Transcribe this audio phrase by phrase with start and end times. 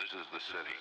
[0.00, 0.76] This is the city.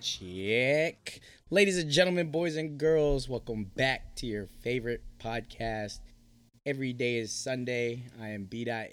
[0.00, 1.20] Check.
[1.50, 5.98] Ladies and gentlemen, boys and girls, welcome back to your favorite podcast.
[6.66, 8.02] Every day is Sunday.
[8.20, 8.64] I am B.
[8.64, 8.88] Dot,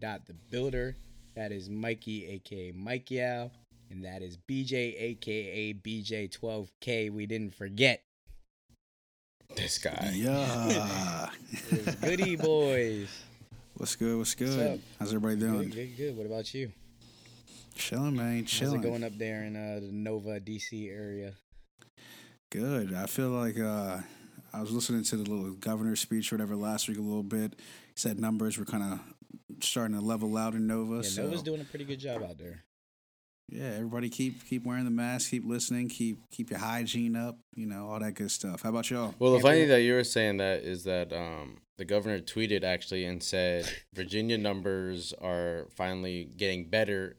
[0.00, 0.94] Dot the Builder.
[1.34, 3.50] That is Mikey, aka Mike Yao.
[3.90, 7.10] And that is BJ, aka BJ12K.
[7.10, 8.02] We didn't forget.
[9.54, 10.12] This guy.
[10.14, 11.30] Yeah.
[12.02, 13.08] Goody Boys.
[13.78, 14.18] what's good?
[14.18, 14.72] What's good?
[14.72, 14.82] What's?
[14.98, 15.70] How's everybody doing?
[15.70, 16.16] Good, good, good.
[16.18, 16.70] What about you?
[17.76, 18.40] Chilling, man.
[18.40, 18.80] How's Chilling.
[18.80, 21.32] it going up there in uh, the Nova, DC area?
[22.50, 22.92] Good.
[22.92, 24.00] I feel like uh,
[24.56, 27.54] I was listening to the little governor's speech, or whatever, last week a little bit.
[27.58, 29.00] He said numbers were kind of
[29.62, 30.96] starting to level out in Nova.
[30.96, 32.64] Yeah, so Nova's doing a pretty good job out there.
[33.48, 37.38] yeah, everybody keep keep wearing the mask, keep listening, keep keep your hygiene up.
[37.54, 38.62] You know all that good stuff.
[38.62, 39.14] How about y'all?
[39.18, 42.18] Well, the Yeah, funny but- that you were saying that is that um, the governor
[42.20, 47.16] tweeted actually and said Virginia numbers are finally getting better,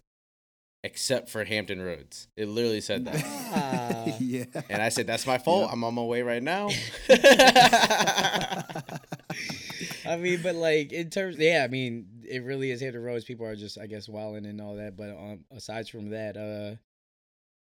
[0.84, 2.28] except for Hampton Roads.
[2.36, 4.16] It literally said that, Ah.
[4.20, 4.46] yeah.
[4.70, 5.68] and I said that's my fault.
[5.68, 5.74] Yeah.
[5.74, 6.70] I'm on my way right now.
[10.06, 13.26] I mean, but like in terms, yeah, I mean, it really is Hampton Roads.
[13.26, 14.96] People are just, I guess, wilding and all that.
[14.96, 16.76] But um, aside from that, uh,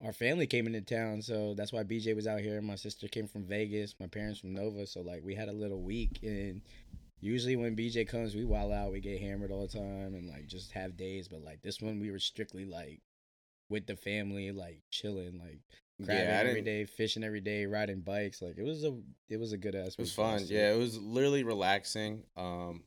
[0.05, 2.61] our family came into town, so that's why BJ was out here.
[2.61, 5.81] My sister came from Vegas, my parents from Nova, so like we had a little
[5.81, 6.19] week.
[6.21, 6.61] And
[7.19, 10.45] usually when BJ comes, we wild out, we get hammered all the time, and like
[10.47, 11.27] just have days.
[11.27, 13.01] But like this one, we were strictly like
[13.69, 15.59] with the family, like chilling, like
[16.05, 18.41] crabbing yeah, every day, fishing every day, riding bikes.
[18.41, 18.95] Like it was a,
[19.29, 19.95] it was a good ass.
[19.97, 20.43] It was fun.
[20.47, 22.23] Yeah, it was literally relaxing.
[22.35, 22.83] Um,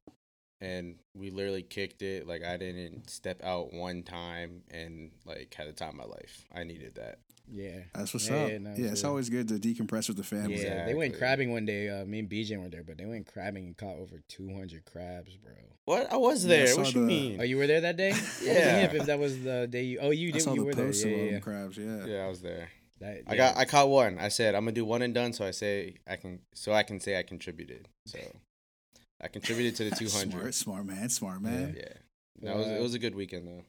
[0.61, 2.27] and we literally kicked it.
[2.27, 6.45] Like I didn't step out one time and like had the time of my life.
[6.55, 7.19] I needed that.
[7.53, 7.81] Yeah.
[7.95, 8.51] That's what's Yeah, up.
[8.51, 10.63] yeah, Yeah, it's always good to decompress with the family.
[10.63, 11.89] Yeah, they went crabbing one day.
[11.89, 15.37] Uh, me and BJ weren't there, but they went crabbing and caught over 200 crabs,
[15.37, 15.53] bro.
[15.85, 16.13] What?
[16.13, 16.67] I was Yeah, I there.
[16.69, 17.41] saw what you the- mean?
[17.41, 18.13] Oh, you were there that day?
[18.13, 18.93] I Yeah.
[18.93, 19.99] if that was the day you.
[20.01, 20.43] Oh, you I did.
[20.43, 20.87] saw You the were there.
[20.87, 21.39] post Yeah, of yeah, yeah.
[21.41, 21.77] crabs.
[21.79, 22.07] Yeah.
[22.07, 22.69] yeah, I was there.
[23.01, 24.19] That- I got I caught one.
[24.19, 26.83] I said I'm gonna do one and done, so I say I can so I
[26.83, 27.89] can say I contributed.
[28.07, 28.19] So
[29.21, 30.31] I contributed to the 200.
[30.55, 31.75] Smart, smart man, smart man.
[31.77, 31.93] Yeah,
[32.43, 33.65] that was it Uh, was a good weekend though.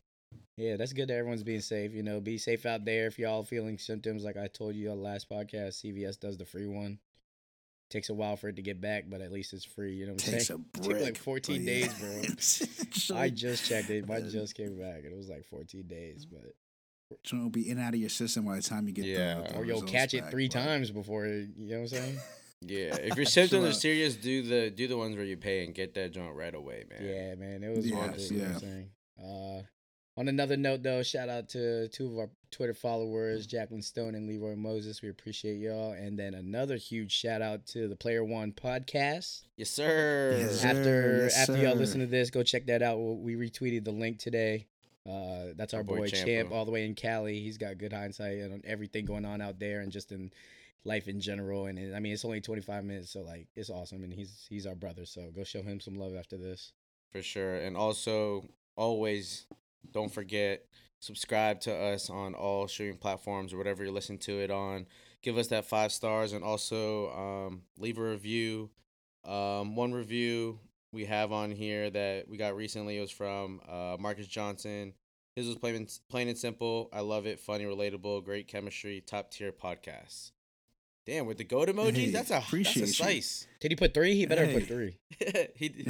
[0.62, 1.94] Yeah, that's good that everyone's being safe.
[1.94, 3.08] You know, be safe out there.
[3.08, 6.46] If y'all feeling symptoms, like I told you on the last podcast, CVS does the
[6.46, 7.00] free one.
[7.90, 9.94] Takes a while for it to get back, but at least it's free.
[9.96, 10.66] You know what I'm Takes a saying?
[10.74, 10.98] brick.
[10.98, 13.18] Took like 14 but days, bro.
[13.18, 14.08] I just checked it.
[14.08, 16.26] Mine Uh, just came back, and it was like 14 days.
[16.26, 16.54] But
[17.24, 19.42] Trying to be in and out of your system by the time you get Yeah.
[19.42, 21.26] the, the or you'll results catch it back, three but- times before.
[21.26, 22.18] You know what I'm saying?
[22.64, 25.74] Yeah, if your symptoms are serious, do the do the ones where you pay and
[25.74, 27.00] get that joint right away, man.
[27.04, 28.32] Yeah, man, it was Yes, worth it.
[28.32, 28.60] You know what I'm yeah.
[28.60, 28.90] saying?
[29.58, 29.62] Uh,
[30.18, 34.28] on another note, though, shout out to two of our Twitter followers, Jacqueline Stone and
[34.28, 35.02] Leroy Moses.
[35.02, 35.94] We appreciate y'all.
[35.94, 39.44] And then another huge shout out to the Player One podcast.
[39.56, 40.36] Yes, sir.
[40.38, 40.68] Yes, sir.
[40.68, 42.98] after yes, after y'all listen to this, go check that out.
[42.98, 44.68] We retweeted the link today.
[45.10, 46.54] Uh, that's our, Our boy, boy Champ, Champa.
[46.54, 47.40] all the way in Cali.
[47.40, 50.30] He's got good hindsight on everything going on out there and just in
[50.84, 51.66] life in general.
[51.68, 54.04] And it- I mean, it's only 25 minutes, so like it's awesome.
[54.04, 56.74] And he's he's our brother, so go show him some love after this.
[57.12, 57.56] For sure.
[57.56, 58.46] And also,
[58.76, 59.46] always
[59.92, 60.66] don't forget
[61.00, 64.86] subscribe to us on all streaming platforms or whatever you're listening to it on.
[65.22, 68.70] Give us that five stars and also um, leave a review.
[69.26, 70.60] Um, one review
[70.92, 74.94] we have on here that we got recently was from uh, Marcus Johnson.
[75.36, 76.90] His was plain and, plain and simple.
[76.92, 77.40] I love it.
[77.40, 80.32] Funny, relatable, great chemistry, top tier podcast.
[81.06, 82.94] Damn, with the goat emojis, Hey, that's a that's appreciate a you.
[82.94, 83.48] slice.
[83.60, 84.14] Did he put three?
[84.16, 84.54] He better Hey.
[84.54, 84.98] put three.
[85.56, 85.86] he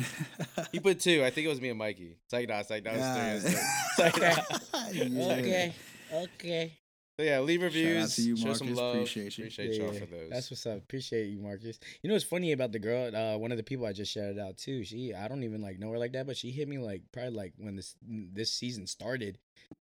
[0.72, 1.24] he put two.
[1.26, 2.16] I think it was me and Mikey.
[2.24, 3.50] It's like, no, it's like, no, it's three.
[3.50, 3.62] It's three.
[3.92, 4.18] It's like,
[4.94, 5.34] Yeah.
[5.36, 5.74] Okay.
[6.14, 6.78] Okay.
[7.20, 8.16] So yeah, leave Shout out reviews.
[8.16, 8.96] to you, show some love.
[8.96, 9.44] Appreciate you.
[9.46, 10.30] Appreciate y'all Yeah, for those.
[10.30, 10.78] That's what's up.
[10.78, 11.80] Appreciate you, Marcus.
[12.02, 13.16] You know what's funny about the girl?
[13.16, 14.84] Uh, one of the people I just shouted out too.
[14.84, 17.32] She, I don't even like know her like that, but she hit me like probably
[17.32, 19.38] like when this this season started.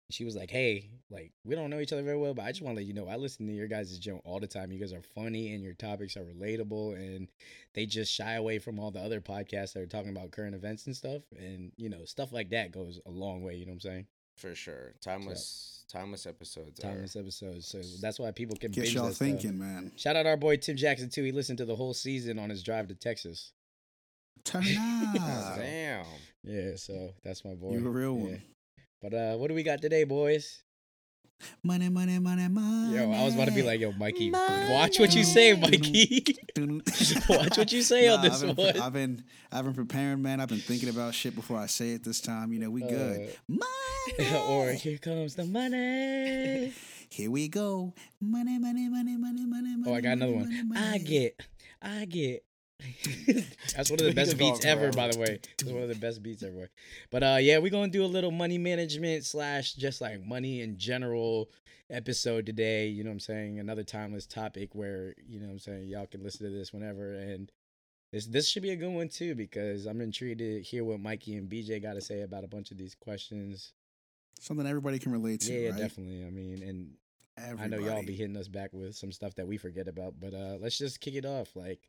[0.09, 2.63] She was like, "Hey, like we don't know each other very well, but I just
[2.63, 4.71] want to let you know I listen to your guys' joke all the time.
[4.71, 7.29] You guys are funny and your topics are relatable, and
[7.75, 10.87] they just shy away from all the other podcasts that are talking about current events
[10.87, 11.23] and stuff.
[11.37, 13.57] And you know, stuff like that goes a long way.
[13.57, 14.07] You know what I'm saying?
[14.37, 14.93] For sure.
[15.01, 16.79] Timeless, timeless episodes.
[16.81, 17.67] are- Timeless episodes.
[17.67, 19.27] So that's why people can Get binge y'all that stuff.
[19.27, 19.93] thinking, man.
[19.97, 21.23] Shout out our boy Tim Jackson too.
[21.25, 23.53] He listened to the whole season on his drive to Texas.
[24.45, 25.17] Turn up.
[25.57, 26.05] Damn.
[26.45, 27.73] Yeah, so that's my boy.
[27.73, 28.23] You a real Yeah.
[28.25, 28.43] one.
[29.03, 30.63] But uh, what do we got today, boys?
[31.63, 32.97] Money, money, money, money.
[32.97, 34.73] Yo, I was about to be like, yo, Mikey, Money.
[34.73, 36.25] watch what you say, Mikey.
[37.29, 38.81] watch what you say on this I've been, one.
[38.81, 40.41] I've been, I've been preparing, man.
[40.41, 42.53] I've been thinking about shit before I say it this time.
[42.53, 43.29] You know, we good.
[43.29, 43.33] Uh,
[44.19, 44.43] money.
[44.49, 46.73] or here comes the money.
[47.09, 47.95] Here we go.
[48.21, 49.91] Money, money, money, money, money, money.
[49.91, 50.69] Oh, I got another money, one.
[50.71, 51.41] money, I get,
[51.81, 52.45] I get.
[53.75, 55.41] That's one of the best beats ever, by the way.
[55.59, 56.71] It's one of the best beats ever.
[57.11, 60.79] But uh, yeah, we're gonna do a little money management slash just like money in
[60.79, 61.51] general
[61.91, 62.89] episode today.
[62.89, 63.59] You know what I'm saying?
[63.59, 67.15] Another timeless topic where you know what I'm saying y'all can listen to this whenever
[67.15, 67.51] and.
[68.13, 71.35] This, this should be a good one too because I'm intrigued to hear what Mikey
[71.35, 73.73] and BJ got to say about a bunch of these questions.
[74.39, 75.53] Something everybody can relate to.
[75.53, 75.79] yeah, right?
[75.79, 76.25] definitely.
[76.25, 76.91] I mean, and
[77.39, 77.65] Everybody.
[77.65, 80.33] I know y'all be hitting us back with some stuff that we forget about, but
[80.33, 81.55] uh let's just kick it off.
[81.55, 81.81] Like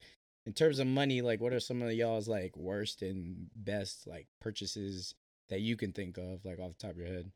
[0.47, 4.25] in terms of money, like what are some of y'all's like worst and best like
[4.41, 5.13] purchases
[5.49, 7.31] that you can think of, like off the top of your head?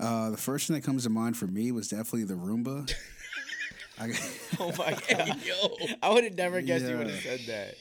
[0.00, 2.92] Uh, the first thing that comes to mind for me was definitely the Roomba.
[3.98, 4.12] I,
[4.58, 5.36] Oh my god.
[5.44, 5.76] yo.
[6.02, 7.74] I would have never guessed you would have said that.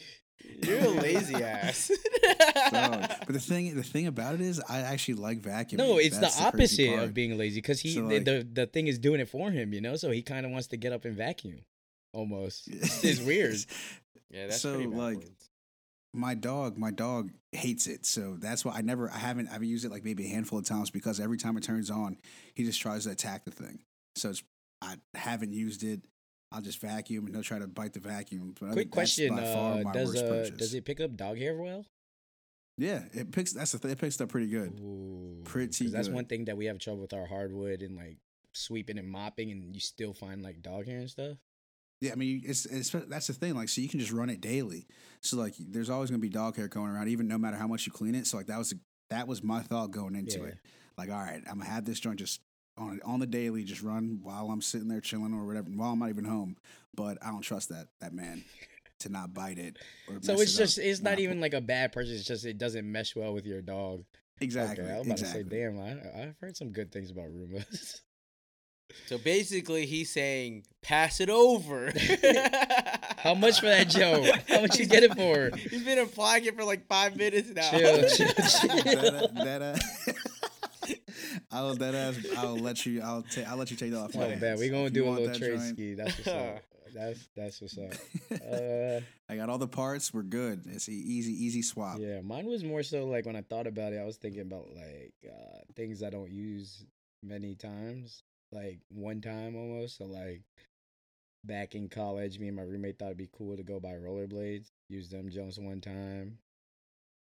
[0.68, 1.90] You're a lazy ass.
[2.72, 3.02] Dog.
[3.26, 5.78] but the thing, the thing about it is, I actually like vacuuming.
[5.78, 7.04] No, it's That's the opposite part.
[7.04, 9.52] of being lazy because he So, the, like- the the thing is doing it for
[9.52, 9.96] him, you know.
[9.96, 11.62] So he kind of wants to get up and vacuum,
[12.14, 12.68] almost.
[12.72, 13.56] It's, it's weird.
[14.30, 15.28] Yeah, that's So, pretty like,
[16.14, 18.06] my dog, my dog hates it.
[18.06, 20.66] So that's why I never, I haven't, I've used it like maybe a handful of
[20.66, 22.18] times because every time it turns on,
[22.54, 23.84] he just tries to attack the thing.
[24.16, 24.44] So it's,
[24.82, 26.02] I haven't used it.
[26.52, 28.54] I'll just vacuum and he'll try to bite the vacuum.
[28.60, 30.58] But Quick question: by far uh, my Does worst uh purchase.
[30.58, 31.84] does it pick up dog hair well?
[32.78, 33.54] Yeah, it picks.
[33.54, 33.90] That's the thing.
[33.92, 34.80] It picks up pretty good.
[34.80, 36.14] Ooh, Pretty 'cause That's good.
[36.16, 38.18] one thing that we have trouble with our hardwood and like
[38.52, 41.38] sweeping and mopping, and you still find like dog hair and stuff.
[42.04, 43.56] Yeah, I mean, it's, it's that's the thing.
[43.56, 44.88] Like, so you can just run it daily.
[45.22, 47.86] So like, there's always gonna be dog hair going around, even no matter how much
[47.86, 48.28] you clean it.
[48.28, 48.74] So like, that was
[49.10, 50.46] that was my thought going into Yeah.
[50.48, 50.58] it.
[50.98, 52.42] Like, all right, I'm gonna have this joint just
[52.78, 56.00] on on the daily, just run while I'm sitting there chilling or whatever, while I'm
[56.00, 56.58] not even home.
[56.94, 58.44] But I don't trust that that man
[59.00, 59.78] to not bite it.
[60.10, 62.16] Or So it's it just it's not even like a bad person.
[62.16, 64.04] It's just it doesn't mesh well with your dog.
[64.42, 64.84] exactly.
[64.84, 65.44] okay, I was about exactly.
[65.46, 68.02] to say, damn, I I've heard some good things about Roombas.
[69.08, 71.92] So basically, he's saying, pass it over.
[73.18, 74.26] How much for that, Joe?
[74.50, 75.56] How much you get it for?
[75.70, 77.70] He's been applying it for like five minutes now.
[77.70, 79.28] Chill, chill, chill.
[79.34, 80.16] that, that,
[81.52, 82.18] I will that ass.
[82.38, 83.02] I'll let you.
[83.02, 83.48] I'll take.
[83.48, 84.16] I'll let you take that off.
[84.16, 84.42] my Oh, hands.
[84.42, 84.60] bad.
[84.60, 85.94] We gonna If do a little trade joint- ski.
[85.94, 86.64] That's what's up.
[86.94, 87.94] That's that's what's up.
[88.32, 89.00] Uh,
[89.30, 90.14] I got all the parts.
[90.14, 90.64] We're good.
[90.68, 91.98] It's an easy, easy swap.
[92.00, 94.68] yeah, mine was more so like when I thought about it, I was thinking about
[94.76, 96.86] like uh, things I don't use
[97.24, 98.22] many times,
[98.54, 99.98] like one time almost.
[99.98, 100.42] So like
[101.44, 104.72] back in college, me and my roommate thought it'd be cool to go buy rollerblades.
[104.90, 106.38] Use them Jones one time.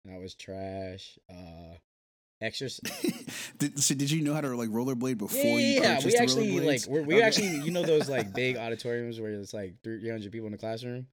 [0.04, 1.18] That was trash.
[1.30, 1.76] Uh,
[2.40, 3.52] exercise.
[3.58, 6.06] did, so did you know how to like rollerblade before yeah, you yeah, yeah.
[6.06, 7.22] We actually like we're, we Okay.
[7.22, 10.58] actually you know those like big auditoriums where it's like three hundred people in the
[10.58, 11.06] classroom.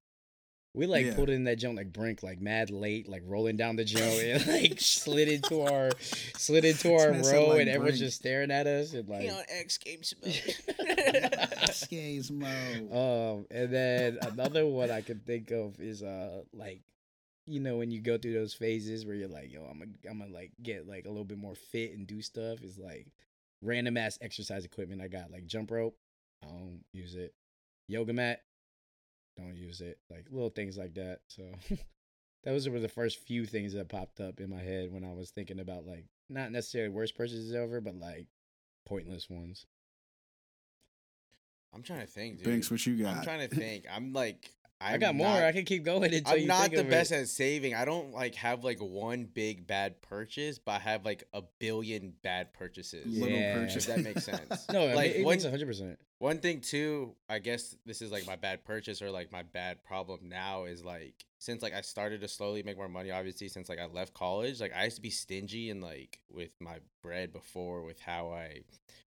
[0.75, 1.15] We like Yeah.
[1.15, 4.45] pulled in that jump like brink like mad late, like rolling down the jump and
[4.47, 5.89] like slid into our
[6.37, 9.21] slid into our row, like, and everyone's just staring at us and like.
[9.21, 10.33] He on X Games mode.
[11.69, 12.91] Skaze mode.
[12.93, 16.81] Um, and then another one I can think of is uh like,
[17.47, 20.19] you know, when you go through those phases where you're like, yo, I'm gonna I'm
[20.19, 22.61] gonna like get like a little bit more fit and do stuff.
[22.63, 23.07] Is like
[23.61, 25.97] random ass exercise equipment I got like jump rope,
[26.43, 27.33] I don't use it.
[27.87, 28.41] Yoga mat,
[29.37, 29.99] don't use it.
[30.09, 31.19] Like little things like that.
[31.27, 31.43] So
[32.43, 35.31] those were the first few things that popped up in my head when I was
[35.31, 38.27] thinking about like not necessarily worst purchases ever, but like
[38.85, 39.65] pointless ones.
[41.73, 42.45] I'm trying to think, dude.
[42.45, 43.17] Binks, what you got?
[43.17, 43.85] I'm trying to think.
[43.91, 44.51] I'm like,
[44.81, 45.27] I'm i got more.
[45.27, 47.15] Not, I can keep going until I'm you not think the of best it.
[47.15, 47.75] at saving.
[47.75, 52.13] I don't like have like one big bad purchase, but I have like a billion
[52.23, 53.05] bad purchases.
[53.05, 53.55] Little Yeah.
[53.55, 53.87] purchase.
[53.87, 54.67] That makes sense.
[54.71, 55.99] No, like like, it one, makes hundred percent.
[56.19, 57.13] one thing too.
[57.29, 60.83] I guess this is like my bad purchase or like my bad problem now is
[60.85, 63.11] like since like I started to slowly make more money.
[63.11, 66.51] Obviously, since like I left college, like I used to be stingy and like with
[66.61, 68.61] my bread before with how I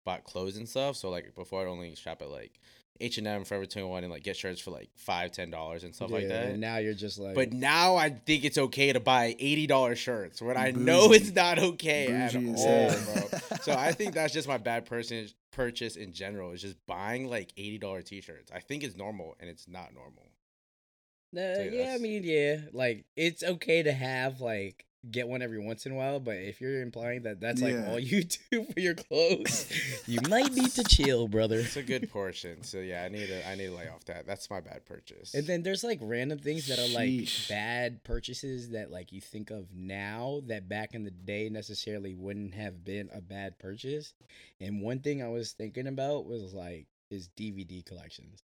[0.03, 0.97] bought clothes and stuff.
[0.97, 2.59] So like before I'd only shop at like
[3.01, 5.83] H and M, Forever Twenty One, and like get shirts for like five, ten dollars
[5.83, 6.47] and stuff like that.
[6.47, 9.99] And now you're just like, But now I think it's okay to buy eighty dollars
[9.99, 13.27] shirts when I know it's not okay at Bougie as all, hell.
[13.29, 13.39] bro.
[13.61, 16.51] So I think that's just my bad person purchase in general.
[16.51, 18.51] Is just buying like eighty dollar t-shirts.
[18.53, 20.29] I think it's normal and it's not normal.
[21.35, 25.57] Uh, Dude, yeah, I mean, yeah, like it's okay to have like get one every
[25.59, 27.89] once in a while, but if you're implying that that's like Yeah.
[27.89, 29.65] all you do for your clothes,
[30.07, 31.59] you might need to chill, brother.
[31.59, 32.61] It's a good portion.
[32.63, 34.27] So yeah, I need to I need to lay off that.
[34.27, 35.33] That's my bad purchase.
[35.33, 37.49] And then there's like random things that are like Sheesh.
[37.49, 42.53] bad purchases that like you think of now that back in the day necessarily wouldn't
[42.53, 44.13] have been a bad purchase.
[44.59, 48.43] And one thing I was thinking about was like is DVD collections.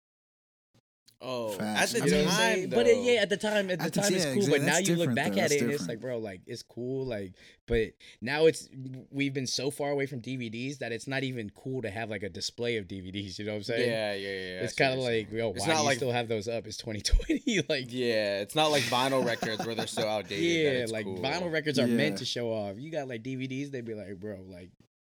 [1.25, 1.95] Oh, Facts.
[1.95, 2.71] at the You know I'm time.
[2.71, 4.43] But it, yeah, at the time, at the At the- time it's yeah, cool.
[4.43, 4.59] exactly.
[4.59, 5.41] But now you look back though.
[5.41, 7.07] at That's it and it's like, bro, like it's cool.
[7.07, 7.33] Like,
[7.67, 8.69] but now it's
[9.11, 12.23] we've been so far away from DVDs that it's not even cool to have like
[12.23, 13.39] a display of DVDs.
[13.39, 13.91] You know what I'm saying?
[13.91, 14.61] yeah, yeah, yeah.
[14.65, 16.67] It's kind of like, yo, It's why not do you like- still have those up?
[16.67, 17.63] It's 2020.
[17.69, 20.39] like, yeah, it's not like vinyl records where they're so outdated.
[20.39, 21.19] that yeah, it's like cool.
[21.19, 21.97] vinyl records are Yeah.
[21.97, 22.79] meant to show off.
[22.79, 24.71] You got like DVDs, they'd be like, bro, like,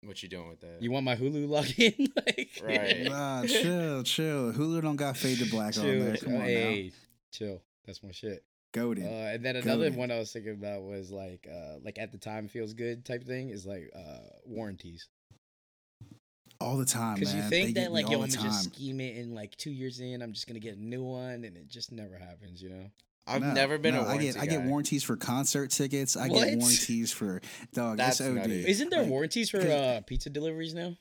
[0.05, 0.81] What you doing with that?
[0.81, 2.09] you want my Hulu login?
[2.26, 3.02] like, Right.
[3.05, 4.52] Nah, chill, chill.
[4.52, 6.17] Hulu don't got fade to black on there.
[6.17, 6.90] chill, Come on now.
[7.33, 7.62] chill.
[7.87, 8.45] That's my shit.
[8.73, 9.05] Goaded.
[9.05, 9.97] Uh, and then another Goated.
[9.97, 13.25] one I was thinking about was like, uh, like at the time feels good type
[13.25, 15.09] thing is like uh warranties.
[16.61, 18.73] all the time, Because you think get that like, yo, all I'm gonna just time.
[18.73, 21.57] scheme it in like two years in, I'm just gonna get a new one, and
[21.57, 22.90] it just never happens, you know.
[23.28, 26.16] I've No, never been no, a warranty I get I get warranties for concert tickets.
[26.16, 26.44] I What?
[26.49, 27.40] get warranties for
[27.73, 27.99] dog.
[27.99, 28.37] That's That's OD.
[28.37, 28.68] nutty.
[28.68, 30.97] Isn't there Like, warranties for uh pizza deliveries now?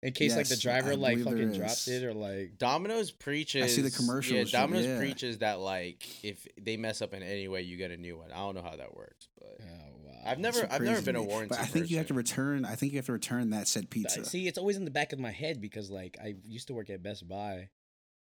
[0.00, 3.76] In case like the driver I like fucking drops it or like Domino's preaches.
[3.76, 4.92] Yeah, commercials for- Domino's yeah.
[4.92, 8.16] Domino's preaches that like if they mess up in any way, you get a new
[8.16, 8.30] one.
[8.30, 9.64] I don't know how that works, but oh,
[10.06, 10.12] wow.
[10.24, 11.48] I've never, I've never been a warranty.
[11.48, 12.64] But I think you have to return.
[12.64, 14.24] I think you have to return that said pizza.
[14.24, 16.90] See, it's always in the back of my head because like I used to work
[16.90, 17.68] at Best Buy,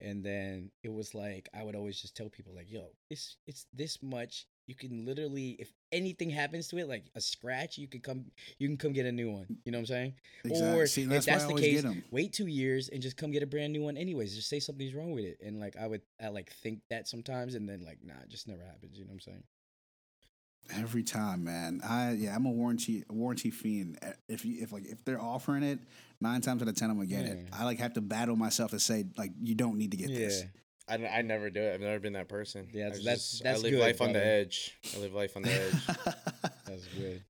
[0.01, 3.65] and then it was like I would always just tell people like, "Yo, it's it's
[3.73, 4.47] this much.
[4.67, 8.25] You can literally, if anything happens to it, like a scratch, you can come,
[8.59, 9.47] you can come get a new one.
[9.65, 10.13] You know what I'm saying?
[10.45, 10.79] Exactly.
[10.79, 13.31] Or See, if that's that's why I the case, wait two years and just come
[13.31, 13.97] get a brand new one.
[13.97, 17.07] Anyways, just say something's wrong with it, and like I would, I like think that
[17.07, 18.97] sometimes, and then like nah, it just never happens.
[18.97, 19.43] You know what I'm saying?
[20.75, 21.81] Every time, man.
[21.83, 23.99] I yeah, I'm a warranty warranty fiend.
[24.27, 25.79] If you if like if they're offering it,
[26.21, 27.47] nine times out of ten I'm gonna get it.
[27.53, 30.19] I like have to battle myself to say like you don't need to get yeah.
[30.19, 30.43] this.
[30.87, 31.75] I, I never do it.
[31.75, 32.67] I've never been that person.
[32.73, 34.75] Yeah, that's- that's- just- that's I live good, life on the edge.
[34.95, 35.73] I live life on the edge.
[36.65, 37.23] That's good.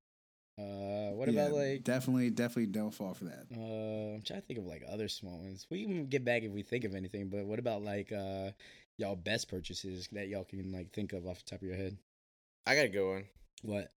[0.57, 3.45] Uh, what Yeah, about like definitely definitely don't fall for that.
[3.55, 5.65] Uh, I'm trying to think of like other small ones.
[5.69, 7.29] We can get back if we think of anything.
[7.29, 8.51] But what about like uh,
[8.97, 11.97] y'all best purchases that y'all can like think of off the top of your head?
[12.69, 13.23] I got a good one.
[13.63, 13.91] What?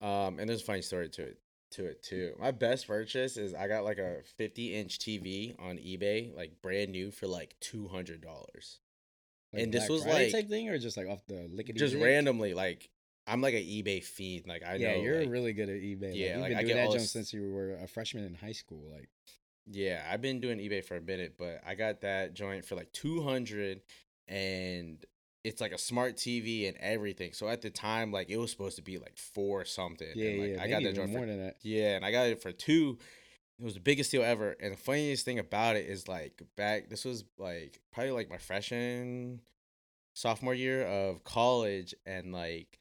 [0.00, 1.38] Um, and there's a funny story to it
[1.72, 2.34] to it too.
[2.38, 6.92] My best purchase is I got like a 50 inch TV on eBay, like brand
[6.92, 8.78] new for like two hundred dollars.
[9.52, 11.96] Like And this was, Friday like- type thing, or just like off the lickety Just
[11.96, 12.88] randomly, like
[13.26, 14.46] I'm like an eBay fiend.
[14.46, 14.96] Like I yeah, know.
[14.98, 16.12] Yeah, you're like- really good at eBay.
[16.14, 18.52] Yeah, like, you've I been doing that this- since you were a freshman in high
[18.52, 18.90] school.
[18.92, 19.08] Like,
[19.66, 22.92] Yeah, I've been doing eBay for a minute, but I got that joint for like
[22.92, 23.80] 200
[24.28, 25.04] and
[25.44, 27.32] it's like a smart TV and everything.
[27.32, 30.08] So at the time like it was supposed to be like 4 something.
[30.14, 31.56] yeah, and, like, yeah, I got that joint more for than that.
[31.62, 32.98] Yeah, and I got it for 2.
[33.60, 34.56] It was the biggest deal ever.
[34.60, 38.38] And the funniest thing about it is like back this was like probably like my
[38.38, 39.40] freshman
[40.14, 42.78] sophomore year of college and like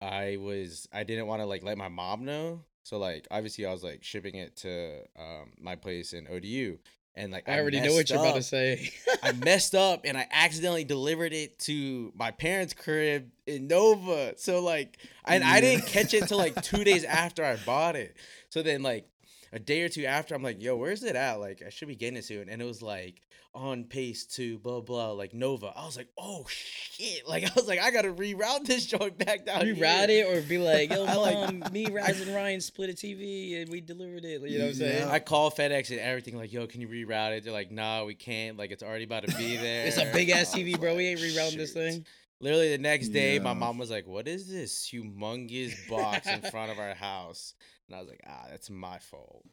[0.00, 2.64] I was I didn't want to like let my mom know.
[2.84, 6.78] So like obviously I was like shipping it to um my place in ODU
[7.14, 8.90] and like I already know what you're about to say.
[9.22, 14.34] I messed up and I accidentally delivered it to my parents' crib in Nova.
[14.36, 15.60] So like and I Yeah.
[15.60, 18.16] didn't catch it till like 2 days after I bought it.
[18.48, 19.06] So then like
[19.52, 21.34] a day or two after I'm like, "Yo, where's it at?
[21.40, 23.22] Like I should be getting it soon." And it was like
[23.54, 25.72] on pace to blah blah like Nova.
[25.76, 29.18] I was like, "Oh shit." Like I was like, "I got to reroute this joint
[29.18, 32.60] back down you here." it or be like, yo, I like- me, Raz, and Ryan
[32.60, 34.40] split a TV and we delivered it.
[34.42, 35.06] You know what I'm saying?
[35.06, 35.12] Yeah.
[35.12, 38.14] I call FedEx and everything like, "Yo, can you reroute it?" They're like, "Nah, we
[38.14, 38.56] can't.
[38.56, 40.96] Like it's already about to be there." It's a big ass TV, was bro.
[40.96, 42.06] We ain't rerouting this thing.
[42.40, 46.72] Literally the next day, my mom was like, "What is this humongous box in front
[46.72, 47.54] of our house?"
[47.92, 49.44] And I was like, "Ah, that's my fault."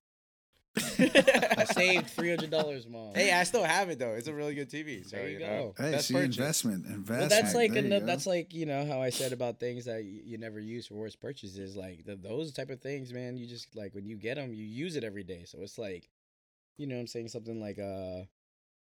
[0.78, 3.14] I saved three hundred dollars, mom.
[3.14, 4.14] Hey, I still have it though.
[4.14, 5.06] It's a really good TV.
[5.06, 5.84] So There you you know, go.
[5.84, 6.38] Hey, Best see purchase.
[6.38, 7.20] investment, investment.
[7.20, 9.86] Well, that's like There you another, that's like you know how I said about things
[9.86, 11.76] that you, you never use for worst purchases.
[11.76, 13.36] Like the, those type of things, man.
[13.36, 15.44] You just like when you get them, you use it every day.
[15.46, 16.08] So it's like,
[16.78, 18.24] you know, what I'm saying something like uh,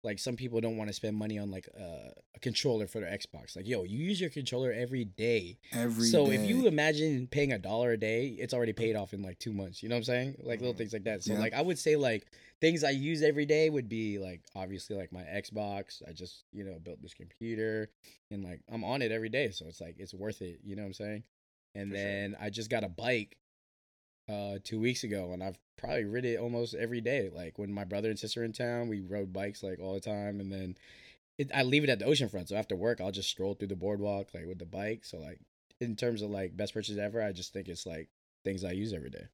[0.03, 3.11] like some people don't want to spend money on like uh, a controller for their
[3.11, 3.55] Xbox.
[3.55, 5.59] Like, yo, you use your controller every day.
[5.73, 9.23] every so if you imagine paying a dollar a day, it's already paid off in
[9.23, 9.83] like two months.
[9.83, 10.37] You know what I'm saying?
[10.43, 10.79] Like little Mhm.
[10.79, 11.23] things like that.
[11.23, 11.41] So Yeah.
[11.41, 12.27] like I would say like
[12.61, 16.03] things I use every day would be like obviously like my Xbox.
[16.09, 17.91] I just you know built this computer
[18.31, 20.61] and like I'm on it every day, so it's like it's worth it.
[20.65, 21.23] You know what I'm saying?
[21.75, 22.05] And For sure.
[22.05, 23.37] then I just got a bike
[24.31, 27.31] uh two weeks ago, and I've probably rid it almost every day.
[27.35, 30.01] Like when my brother and sister are in town, we rode bikes like all the
[30.01, 30.77] time, and then.
[31.39, 33.77] It, I leave it at the oceanfront, so after work, I'll just stroll through the
[33.77, 35.07] boardwalk like with the bike.
[35.07, 35.41] So like,
[35.81, 38.11] in terms of like best purchase ever, I just think it's like
[38.45, 39.25] things I use every day.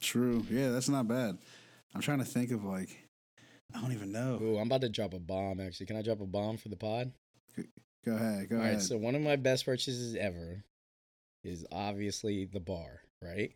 [0.00, 0.44] True.
[0.50, 1.38] Yeah, that's not bad.
[1.94, 3.04] I'm trying to think of like
[3.72, 4.38] I don't even know.
[4.42, 5.60] Ooh, I'm about to drop a bomb.
[5.60, 7.12] Actually, can I drop a bomb for the pod?
[8.04, 8.48] Go ahead.
[8.48, 8.74] Go All ahead.
[8.74, 8.82] right.
[8.82, 10.64] So one of my best purchases ever
[11.42, 13.54] is obviously the bar, right?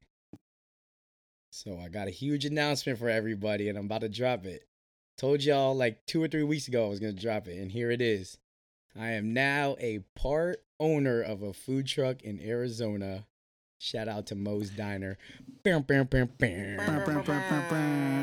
[1.51, 4.63] So I got a huge announcement for everybody, and I'm about to drop it.
[5.17, 7.91] Told y'all like two or three weeks ago I was gonna drop it, and here
[7.91, 8.39] it is.
[8.97, 13.27] I am now a part owner of a food truck in Arizona.
[13.81, 15.19] Shout out to Moe's Diner.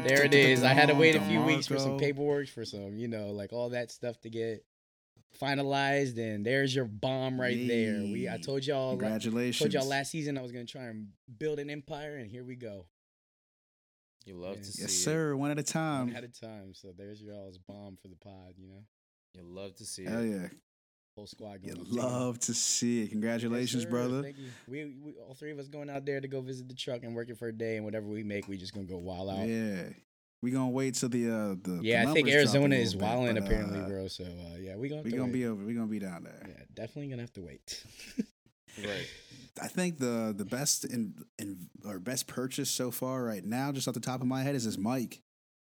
[0.05, 0.63] There it is.
[0.63, 3.53] I had to wait a few weeks for some paperwork, for some, you know, like
[3.53, 4.65] all that stuff to get
[5.39, 6.17] finalized.
[6.17, 7.99] And there's your bomb right there.
[8.01, 9.59] We, I told y'all, like, Congratulations.
[9.59, 12.55] told y'all last season I was gonna try and build an empire, and here we
[12.55, 12.85] go,
[14.25, 14.61] You love Yeah.
[14.63, 14.85] to see it.
[14.85, 15.03] Yes, it.
[15.03, 15.35] sir.
[15.35, 16.07] One at a time.
[16.07, 16.73] one at a time.
[16.73, 18.53] So there's y'all's bomb for the pod.
[18.57, 18.83] You know,
[19.35, 20.29] You love to see Hell it.
[20.29, 20.47] yeah.
[21.15, 23.11] whole squad You love to see it.
[23.11, 23.89] Congratulations, sir.
[23.89, 24.21] brother.
[24.23, 24.49] Thank you.
[24.67, 27.15] We, we all three of us going out there to go visit the truck and
[27.15, 29.47] working for a day, and whatever we make, we just gonna go wild out.
[29.47, 29.89] Yeah.
[30.45, 32.75] We gonna wait till the uh the Yeah, the I think numbers drop a Arizona
[32.75, 34.07] is wilding but, apparently, uh, bro.
[34.07, 35.33] So uh, yeah, we gonna We to gonna wait.
[35.33, 35.65] be over.
[35.65, 36.39] We gonna be down there.
[36.47, 37.83] Yeah, definitely gonna have to wait.
[38.77, 39.07] Right.
[39.63, 43.87] I think the the best in, in or best purchase so far right now, just
[43.87, 45.21] off the top of my head, is this mic.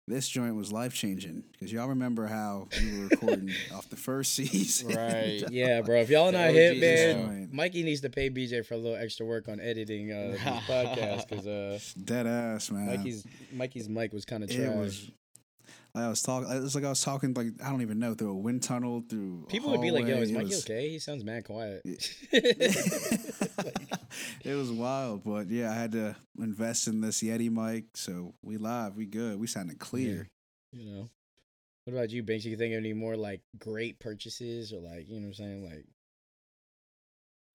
[0.08, 4.34] This joint was life changing because y'all remember how we were recording off the first
[4.34, 5.42] season, Right.
[5.50, 6.00] yeah, bro.
[6.00, 7.52] If y'all The not hit, man, joint.
[7.52, 11.28] Mikey needs to pay BJ for a little extra work on editing uh, this podcast
[11.28, 12.86] because uh, Dead ass man.
[12.86, 14.76] Mikey's Mikey's mic was kind of it trash.
[14.76, 15.10] was.
[15.96, 16.52] I was talking.
[16.52, 19.02] It was like I was talking like I don't even know through a wind tunnel
[19.08, 19.44] through.
[19.48, 20.22] a People would be like, "Yo, hallway.
[20.24, 20.88] is It Mikey was- okay?
[20.90, 21.82] He sounds mad quiet."
[24.44, 28.56] It was wild, but yeah, I had to invest in this Yeti mic, so we
[28.56, 30.28] live, we good, we sounded clear.
[30.72, 31.10] you know.
[31.84, 32.44] What about you, Banks?
[32.44, 35.64] You think of any more like great purchases or like you know what I'm saying?
[35.64, 35.86] Like,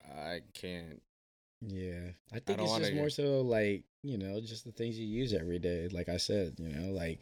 [0.04, 1.00] I can't.
[1.60, 4.98] yeah, I think don't it's wanna just more so like you know just the things
[4.98, 5.88] you use every day.
[5.90, 7.20] Like I said, you know, like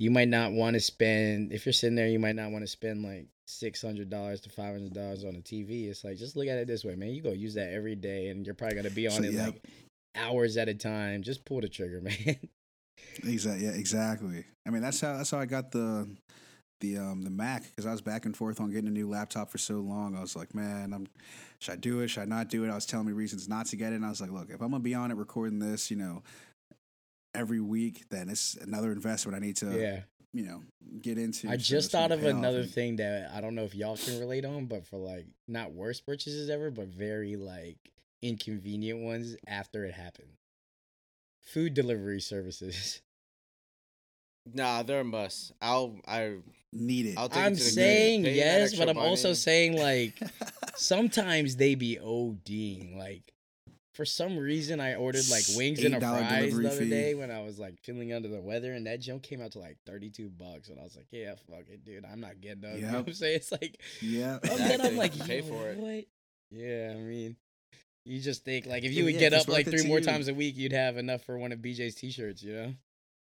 [0.00, 2.66] you might not want to spend if you're sitting there, you might not want to
[2.66, 5.88] spend like six hundred dollars to five hundred dollars on a TV.
[5.90, 7.10] It's like just look at it this way, man.
[7.10, 9.46] You go use that every day, and you're probably gonna be on So, it yeah.
[9.46, 9.62] like
[10.16, 11.22] hours at a time.
[11.22, 12.36] Just pull the trigger, man.
[13.24, 13.66] Exactly.
[13.66, 14.44] Yeah, exactly.
[14.66, 16.08] I mean, that's how that's how I got the
[16.80, 19.50] the um the Mac because I was back and forth on getting a new laptop
[19.50, 20.16] for so long.
[20.16, 21.08] I was like, man, I'm
[21.58, 22.08] should I do it?
[22.08, 22.70] Should I not do it?
[22.70, 24.62] I was telling me reasons not to get it, and I was like, look, if
[24.62, 26.22] I'm gonna be on it recording this, you know,
[27.34, 30.00] every week, then it's another investment I need to, yeah.
[30.32, 30.62] you know,
[31.00, 31.48] get into.
[31.48, 34.18] I just it's thought of another And- thing that I don't know if y'all can
[34.20, 37.78] relate on, but for like not worst purchases ever, but very like
[38.22, 40.32] inconvenient ones after it happened.
[41.42, 43.00] Food delivery services.
[44.52, 45.52] Nah, they're a must.
[45.60, 45.96] I'll.
[46.08, 46.36] I.
[46.72, 47.18] Need it.
[47.18, 48.36] I'll take I'm to saying grave.
[48.36, 50.18] Yes, but I'm also saying like
[50.76, 52.96] sometimes they be ODing.
[52.96, 53.22] Like
[53.94, 56.90] for some reason I ordered like wings and a $8 fries delivery the other fee.
[56.90, 59.58] day when I was like feeling under the weather and that junk came out to
[59.58, 62.04] like 32 bucks and I was like, yeah, fuck it, dude.
[62.04, 62.80] I'm not getting those.
[62.80, 63.00] You know Yep.
[63.00, 63.36] what I'm saying?
[63.36, 64.38] It's like yeah.
[64.42, 64.96] And then I'm Exactly.
[64.96, 65.78] like, Pay yo, for it.
[65.78, 66.04] What?
[66.52, 67.36] Yeah, I mean,
[68.04, 70.04] you just think like if you would yeah, get up like three more you.
[70.04, 72.42] times a week, you'd have enough for one of BJ's t-shirts.
[72.42, 72.74] You know?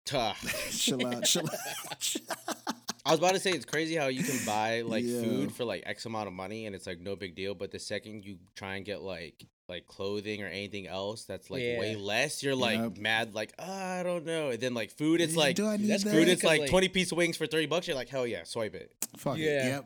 [0.05, 0.33] Tuh.
[0.71, 1.23] chill out.
[1.25, 2.15] Chill out.
[3.07, 5.21] I was about to say it's crazy how you can buy like Yeah.
[5.21, 7.77] food for like X amount of money and it's like no big deal, but the
[7.79, 12.43] second you try and get like like clothing or anything else that's like way less,
[12.43, 12.97] you're like Yep.
[12.97, 14.51] mad, like "Ah, I don't know.
[14.51, 16.11] And then like food, it's like do I need that's that?
[16.11, 17.87] food, Yeah, it's 'cause, like, like- twenty piece of wings for thirty bucks.
[17.87, 18.91] You're like hell yeah, swipe it.
[19.17, 19.45] Fuck Yeah.
[19.45, 19.69] it.
[19.69, 19.85] Yep.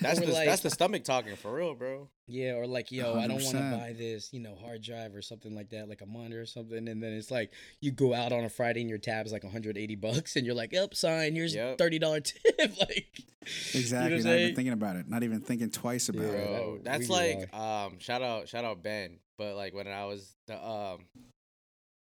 [0.00, 2.08] That's the like- that's the stomach talking for real, bro.
[2.30, 5.22] Yeah, or like, yo, I don't want to buy this, you know, hard drive or
[5.22, 8.32] something like that, like a monitor or something, and then it's like you go out
[8.32, 11.54] on a Friday and your tab's like 180 bucks, and you're like, yep, sign, here's
[11.54, 11.78] Yep.
[11.78, 13.24] thirty dollar tip, like
[13.74, 14.16] Exactly.
[14.18, 15.08] what not I'm even thinking about it.
[15.08, 16.52] Not even thinking twice about Yeah, it.
[16.52, 19.18] that Bro, that's we like be um shout out shout out Ben.
[19.38, 21.06] But like when I was the um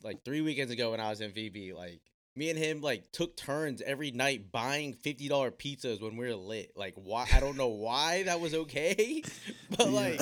[0.04, 2.02] like three weekends ago when I was in VB, like
[2.36, 6.36] me and him like took turns every night buying fifty dollar pizzas when we were
[6.36, 6.72] lit.
[6.76, 9.24] Like why I don't know why that was okay.
[9.78, 10.20] But like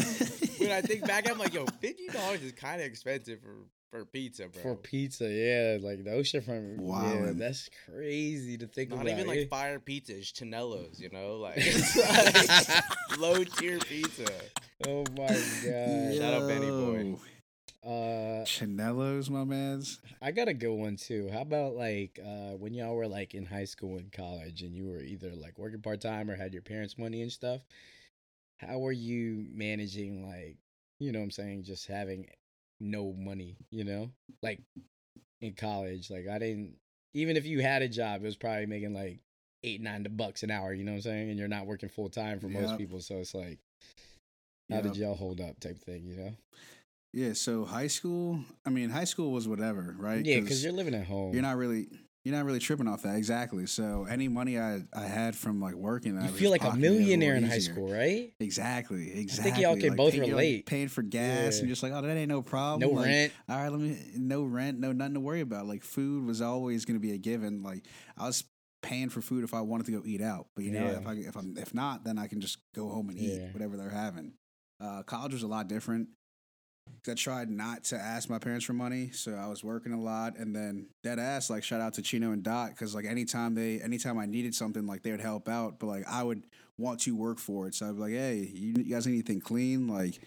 [0.57, 3.55] when I think back, I'm like, yo, fifty dollars is kind of expensive for
[3.93, 4.61] for pizza, bro.
[4.61, 7.37] for pizza, yeah, like those shit from yeah, Wildin'.
[7.37, 9.05] that's crazy to think Not about.
[9.05, 9.39] Not even yeah.
[9.41, 11.57] like fire pizzas, Chanello's, you know, like,
[11.95, 14.25] like low tier pizza.
[14.87, 16.17] Oh my god.
[16.17, 17.15] Shout out Benny Boy.
[17.85, 19.99] Uh, Chanello's, my man's.
[20.21, 21.29] I got a good one too.
[21.31, 24.87] How about like uh when y'all were like in high school and college and you
[24.87, 27.61] were either like working part time or had your parents' money and stuff?
[28.57, 30.57] How were you managing like,
[30.99, 32.27] you know what I'm saying, just having
[32.79, 34.11] no money, you know?
[34.41, 34.61] Like
[35.41, 36.75] in college, like I didn't
[37.13, 39.19] even if you had a job, it was probably making like
[39.63, 41.29] eight, nine bucks an hour, you know what I'm saying?
[41.31, 42.99] And you're not working full time for most people.
[43.01, 43.59] So it's like
[44.69, 45.59] How did y'all hold up?
[45.59, 46.33] Type thing, you know?
[47.13, 47.33] Yeah.
[47.33, 48.39] So high school.
[48.65, 50.25] I mean, high school was whatever, right?
[50.25, 51.33] Yeah, because you're living at home.
[51.33, 51.87] you're not really
[52.25, 53.65] you're not really tripping off that exactly.
[53.67, 57.33] So any money I I had from like working, I You feel like a millionaire
[57.33, 58.33] little in high school, right?
[58.39, 59.51] Exactly, exactly.
[59.51, 60.65] I think y'all can both pay- you're, like, relate.
[60.65, 61.71] paying for gas and Yeah.
[61.73, 62.89] just like, oh, that ain't no problem.
[62.89, 63.33] No Like, rent.
[63.49, 63.97] All right, let me.
[64.15, 65.67] No rent, no nothing to worry about.
[65.67, 67.61] Like food was always going to be a given.
[67.61, 67.83] Like
[68.17, 68.43] I was
[68.81, 70.99] paying for food if I wanted to go eat out, but you know, Yeah.
[70.99, 73.51] if I if I'm if not, then I can just go home and eat Yeah.
[73.51, 74.33] whatever they're having.
[74.79, 76.07] Uh, college was a lot different.
[77.09, 80.37] I tried not to ask my parents for money, so I was working a lot,
[80.37, 83.81] and then dead ass like shout out to Chino and Dot because like anytime they
[83.81, 86.43] anytime I needed something like they would help out, but like I would
[86.77, 89.41] want to work for it, so I'd be like, hey, you, you guys need anything
[89.41, 89.87] clean?
[89.87, 90.21] Like,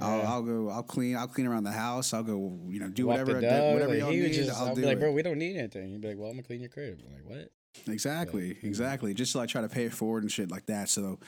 [0.00, 0.30] I'll, Yeah.
[0.32, 3.18] I'll go, I'll clean, I'll clean around the house, I'll go, you know, do Walk
[3.20, 5.00] whatever, that- dog, whatever like, y'all need, just, I'll I'll do be like, it.
[5.00, 5.90] bro, we don't need anything.
[5.92, 7.00] He'd be like, well, I'm gonna clean your crib.
[7.06, 7.52] I'm like, what?
[7.92, 8.68] Exactly, Yeah.
[8.68, 9.14] exactly.
[9.14, 10.88] Just to like try to pay it forward and shit like that.
[10.88, 11.18] So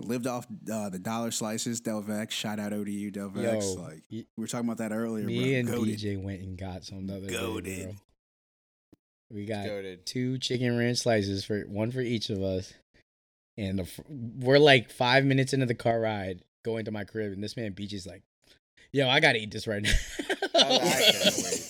[0.00, 2.30] lived off uh, the dollar slices, Delvex.
[2.32, 3.76] Shout out ODU Delvex.
[3.76, 5.24] Yo, like we were talking about that earlier.
[5.24, 5.80] Me and bro.
[5.80, 6.00] Goated.
[6.00, 7.84] BJ went and got some the other day, Goated.
[7.84, 7.94] bro.
[9.30, 10.04] We got Goated.
[10.04, 12.72] two chicken ranch slices for one for each of us,
[13.56, 17.42] and the, we're like five minutes into the car ride going to my crib, and
[17.42, 18.22] this man BJ's like,
[18.92, 19.92] "Yo, I gotta eat this right now."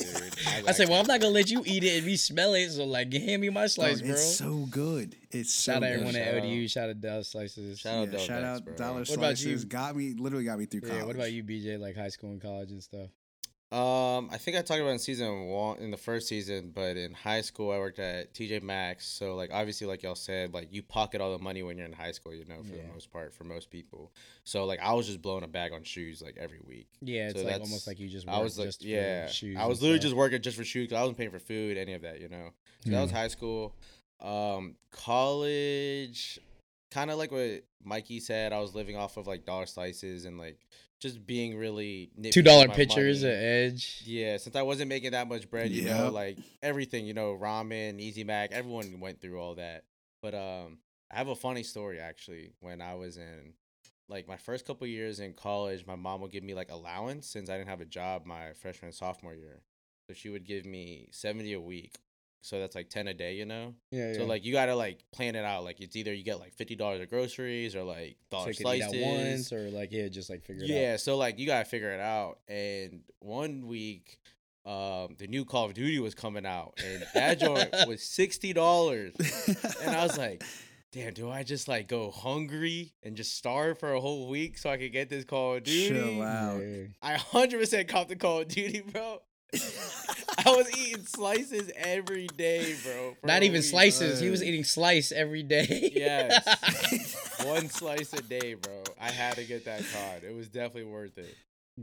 [0.54, 0.68] I, I can't wait, dude.
[0.68, 2.84] I said, "Well, I'm not gonna let you eat it and me smell it, so
[2.84, 5.16] like, hand me my slice, bro." It's so good.
[5.30, 5.74] It's so good.
[5.74, 6.34] shout out everyone at.
[6.34, 6.68] ODU.
[6.68, 7.80] Shout out Dallas Slices.
[7.80, 9.58] Shout out Yeah, shout out dollar What about you?
[9.64, 10.96] Got me literally got me through college.
[10.98, 11.78] Yeah, what about you, BJ?
[11.78, 13.10] Like high school and college and stuff.
[13.74, 17.12] Um, I think I talked about in season one in the first season, but in
[17.12, 19.04] high school I worked at TJ Maxx.
[19.04, 21.92] So like obviously like y'all said, like you pocket all the money when you're in
[21.92, 22.82] high school, you know, for Yeah.
[22.86, 24.12] the most part, for most people.
[24.44, 26.86] So like I was just blowing a bag on shoes like every week.
[27.00, 28.28] Yeah, it's So like almost like you just.
[28.28, 30.04] I was like, just for yeah, shoes I was literally stuff.
[30.10, 30.88] just working just for shoes.
[30.88, 32.50] 'cause I wasn't paying for food, any of that, you know.
[32.84, 33.74] So that was high school.
[34.20, 36.38] Um, college,
[36.92, 38.52] kind of like what Mikey said.
[38.52, 40.60] I was living off of like dollar slices and like
[41.04, 43.34] just being really two dollar pitchers money.
[43.34, 44.02] at Edge.
[44.06, 48.00] Yeah, since I wasn't making that much bread, you know, like everything, you know, ramen,
[48.00, 49.84] Easy Mac, everyone went through all that.
[50.22, 50.78] But um,
[51.12, 52.52] I have a funny story actually.
[52.60, 53.52] When I was in
[54.08, 57.50] like my first couple years in college, my mom would give me like allowance since
[57.50, 59.60] I didn't have a job my freshman and sophomore year.
[60.08, 61.98] So she would give me seventy a week.
[62.44, 63.74] So that's like ten a day, you know.
[63.90, 64.18] Yeah, yeah.
[64.18, 65.64] So like you gotta like plan it out.
[65.64, 68.66] Like it's either you get like fifty dollars of groceries or like dollar so you
[68.66, 69.48] could eat slices.
[69.48, 70.76] once or like yeah, just like figure it out.
[70.76, 72.40] Yeah, so like you gotta figure it out.
[72.46, 74.18] And one week,
[74.66, 79.14] um, the new Call of Duty was coming out, and that joint was sixty dollars.
[79.82, 80.44] And I was like,
[80.92, 84.68] damn, do I just like go hungry and just starve for a whole week so
[84.68, 85.88] I could get this Call of Duty?
[85.88, 86.60] Chill out.
[87.00, 89.22] I hundred percent caught the Call of Duty, bro.
[90.46, 93.16] I was eating slices every day, bro.
[93.24, 93.64] Not even week.
[93.64, 94.20] slices.
[94.20, 95.92] He was eating slice every day.
[95.94, 97.38] Yes.
[97.46, 98.82] One slice a day, bro.
[99.00, 100.24] I had to get that card.
[100.24, 101.34] It was definitely worth it.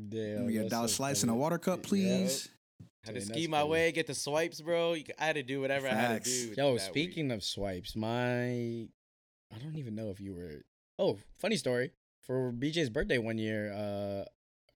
[0.09, 0.35] Damn.
[0.37, 2.49] Let me get a dollar so slice and a water cup, please.
[3.03, 3.69] Had to Dang, ski my funny.
[3.71, 4.95] way, get the swipes, bro.
[5.19, 6.53] I had to do whatever I had to do.
[6.55, 8.87] Yo, that speaking of swipes, my
[9.53, 10.61] I don't even know if you were.
[10.99, 11.91] Oh, funny story.
[12.21, 14.25] For BJ's birthday one year, uh,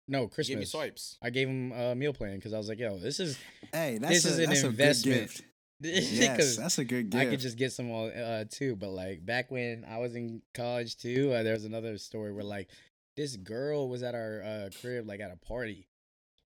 [0.08, 0.32] no week.
[0.32, 0.50] Christmas.
[0.50, 1.18] give me swipes.
[1.22, 3.38] I gave him a meal plan because I was like, "Yo, this is
[3.74, 5.15] Hey, that's This a, is an that's investment.
[5.18, 5.44] a good gift.
[5.82, 7.22] Yes, that's a good gift.
[7.22, 10.41] I could just get some all uh, too." But like back when I was in
[10.54, 12.70] college too, uh, there was another story where like
[13.18, 15.88] this girl was at our uh, crib like at a party,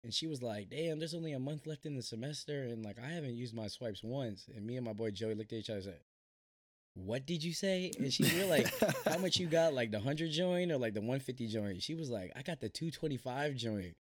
[0.04, 2.98] and she was like, "Damn, there's only a month left in the semester, and like
[3.00, 5.70] I haven't used my swipes once." And me and my boy Joey looked at each
[5.70, 6.00] other and said,
[7.06, 8.68] "What did you say?" And she we were like,
[9.06, 9.74] "How much you got?
[9.80, 12.60] Like the hundred joint or like the one fifty joint?" She was like, "I got
[12.60, 13.94] the two twenty five joint."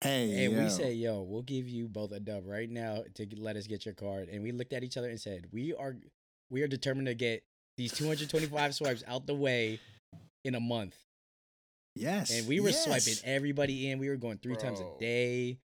[0.00, 0.62] Hey, And yo.
[0.62, 3.84] we said, "Yo, we'll give you both a dub right now to let us get
[3.84, 5.96] your card." And we looked at each other and said, "We are,
[6.50, 7.42] we are determined to get
[7.76, 9.80] these 225 swipes out the way
[10.44, 10.94] in a month."
[11.96, 12.84] yes, And we were yes.
[12.84, 13.98] swiping everybody in.
[13.98, 15.58] We were going three times a day.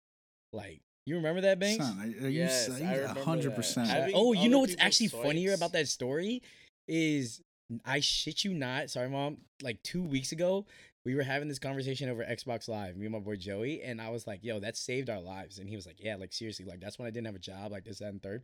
[0.52, 1.86] Like, you remember that, Banks?
[1.86, 3.56] Son, are, are you Yes, s- I you remember hundred that.
[3.56, 3.90] percent?
[3.90, 6.42] I- Having oh, you know what's people's actually funnier about that story
[6.88, 7.42] is
[7.86, 8.90] I shit you not.
[8.90, 9.38] Sorry, mom.
[9.62, 10.66] Like two weeks ago,
[11.06, 14.10] we were having this conversation over Xbox Live, me and my boy Joey, and I
[14.10, 16.80] was like, "Yo, that saved our lives." And he was like, "Yeah, like seriously, like
[16.80, 18.44] that's when I didn't have a job, like this, that, and third.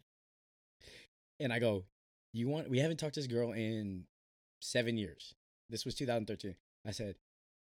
[1.40, 1.86] And I go,
[2.34, 2.70] "You want?
[2.70, 4.06] We haven't talked to this girl in
[4.62, 5.36] seven years.
[5.70, 7.16] This was 2013." I said,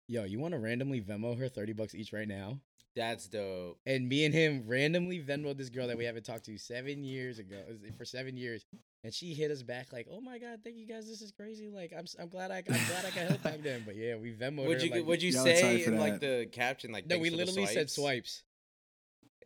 [0.08, 2.60] "Yo, you want to randomly Venmo her 30 bucks each right now?"
[2.94, 3.78] That's dope.
[3.86, 7.38] And me and him randomly Venmoed this girl that we haven't talked to seven years
[7.38, 7.56] ago
[7.96, 8.66] for seven years,
[9.02, 11.70] and she hit us back like, "Oh my god, thank you guys, this is crazy.
[11.70, 14.16] Like, I'm s- I'm glad I I'm glad I could help back then." But yeah,
[14.16, 14.86] we Venmoed Would her.
[14.86, 17.36] you like, would you Y'all say for in like the caption like No, we for
[17.36, 17.94] the literally said swipes?
[17.94, 18.42] swipes.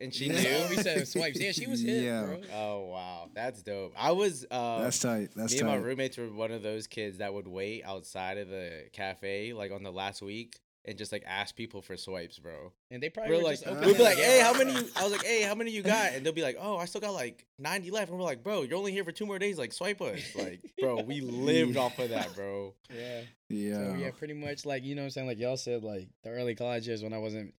[0.00, 0.68] and she Yeah.
[0.68, 0.76] knew.
[0.76, 1.40] we said swipes.
[1.40, 2.24] Yeah, she was hit, Yeah.
[2.24, 2.40] bro.
[2.52, 3.94] Oh wow, that's dope.
[3.96, 5.28] I was um, That's tight.
[5.36, 5.68] That's me tight.
[5.68, 9.52] and my roommates were one of those kids that would wait outside of the cafe
[9.52, 12.72] like on the last week and just like ask people for swipes, bro.
[12.90, 14.72] And they probably We're were like, just we'd be like, hey, how many?
[14.96, 16.12] I was like, hey, how many you got?
[16.12, 18.10] And they'll be like, oh, I still got like ninety left.
[18.10, 19.58] And we're like, bro, you're only here for two more days.
[19.58, 20.20] Like, swipe us.
[20.36, 22.74] Like, bro, we lived off of that, bro.
[22.94, 23.22] Yeah.
[23.48, 23.74] Yeah.
[23.74, 25.26] So yeah, pretty much like you know what I'm saying.
[25.26, 27.54] Like y'all said, like the early college years when I wasn't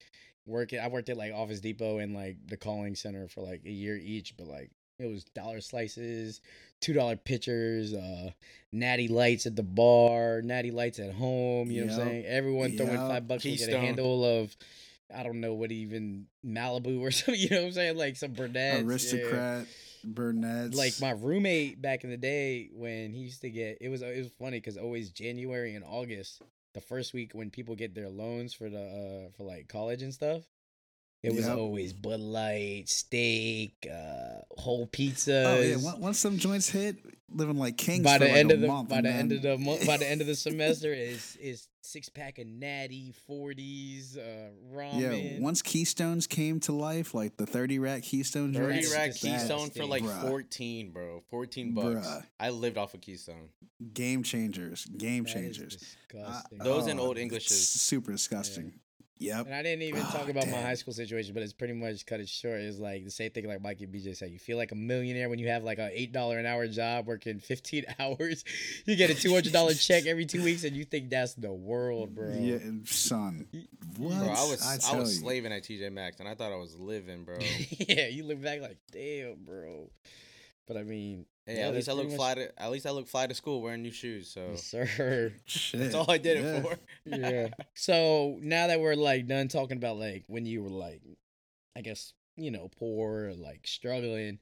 [0.46, 3.72] working, I worked at like Office Depot and like the calling center for like a
[3.72, 6.42] year each, but like it was dollar slices,
[6.82, 8.32] two dollar pitchers, uh,
[8.72, 11.70] natty lights at the bar, natty lights at home.
[11.72, 12.26] You know what I'm saying?
[12.26, 13.08] Everyone throwing Yep.
[13.08, 14.56] five bucks to get a handle of.
[15.16, 17.40] I don't know what even Malibu or something.
[17.40, 17.98] You know what I'm saying?
[17.98, 18.84] Like some Burnett's.
[18.84, 18.90] yeah.
[18.90, 19.68] Aristocrat,
[20.04, 20.76] Burnett's.
[20.76, 24.18] Like my roommate back in the day when he used to get it was it
[24.18, 26.42] was funny because always January and August,
[26.74, 28.82] the first week when people get their loans for the
[29.28, 30.44] uh for like college and stuff,
[31.24, 31.58] it was Yep.
[31.58, 35.46] always Bud Light, steak, uh, whole pizzas.
[35.46, 36.98] Oh yeah, once some joints hit,
[37.30, 39.58] living like kings by the like end of the month, by the end of the
[39.58, 44.50] month by the end of the semester is is six pack of natty forties uh
[44.74, 45.34] ramen.
[45.34, 49.16] Yeah, once Keystones came to life, like the thirty rack Keystone Thirty joints, rack.
[49.16, 50.22] Keystone for like Bruh.
[50.28, 51.24] fourteen, bro.
[51.30, 52.08] Fourteen bucks.
[52.08, 52.24] Bruh.
[52.40, 53.50] I lived off of Keystone.
[53.94, 55.76] game changers, game That changers.
[55.76, 56.58] disgusting.
[56.60, 57.68] Those oh, Old Englishes.
[57.70, 58.74] Super disgusting.
[59.20, 59.46] Yep.
[59.48, 61.74] And I didn't even ah, talk Oh, about my high school situation, but it's pretty
[61.74, 62.60] much cut it short.
[62.60, 64.32] It's like the same thing like Mikey and BJ said.
[64.32, 67.08] You feel like a millionaire when you have like a eight dollar an hour job
[67.08, 68.44] working fifteen hours.
[68.86, 71.52] You get a two hundred dollar check every two weeks, and you think that's the
[71.52, 72.30] world, bro.
[72.40, 73.48] Yeah, and son.
[73.98, 74.18] What?
[74.20, 75.22] Bro, I was I, tell was you.
[75.22, 77.38] slaving at TJ Maxx and I thought I was living, bro.
[77.70, 79.90] yeah, you look back like, damn, bro.
[80.68, 82.92] But I mean, Hey, Yeah, at least I look pretty fly to at least I
[82.92, 84.30] look fly to school wearing new shoes.
[84.30, 85.32] So yes, sir.
[85.74, 86.58] That's all I did yeah.
[86.58, 86.78] it for.
[87.06, 87.48] yeah.
[87.74, 91.02] So now that we're like done talking about like when you were like,
[91.76, 94.40] I guess you know poor or like struggling.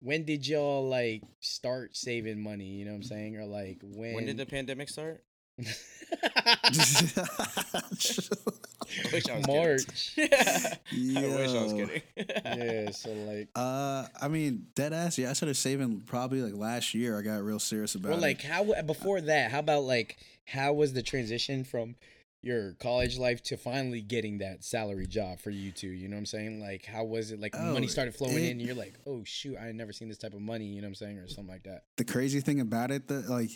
[0.00, 2.68] When did y'all like start saving money?
[2.68, 4.14] You know what I'm saying, or like when?
[4.14, 5.24] When did the pandemic start?
[5.58, 5.64] I
[7.74, 10.14] I wish I was March.
[10.14, 11.16] kidding.
[11.16, 12.02] I wish I was kidding.
[12.16, 12.90] yeah.
[12.90, 15.18] So like, Uh, I mean, dead ass.
[15.18, 17.18] Yeah, I started saving probably like last year.
[17.18, 18.10] I got real serious about it.
[18.12, 18.22] well, it.
[18.22, 19.50] like how before that?
[19.50, 21.96] How about like how was the transition from
[22.42, 25.88] your college life to finally getting that salary job for you two?
[25.88, 26.60] You know what I'm saying?
[26.60, 27.40] Like how was it?
[27.40, 29.92] Like Oh, money started flowing it- in, and you're like, oh shoot, I had never
[29.92, 30.66] seen this type of money.
[30.66, 31.84] You know what I'm saying, or something like that.
[31.96, 33.50] the crazy thing about it, that like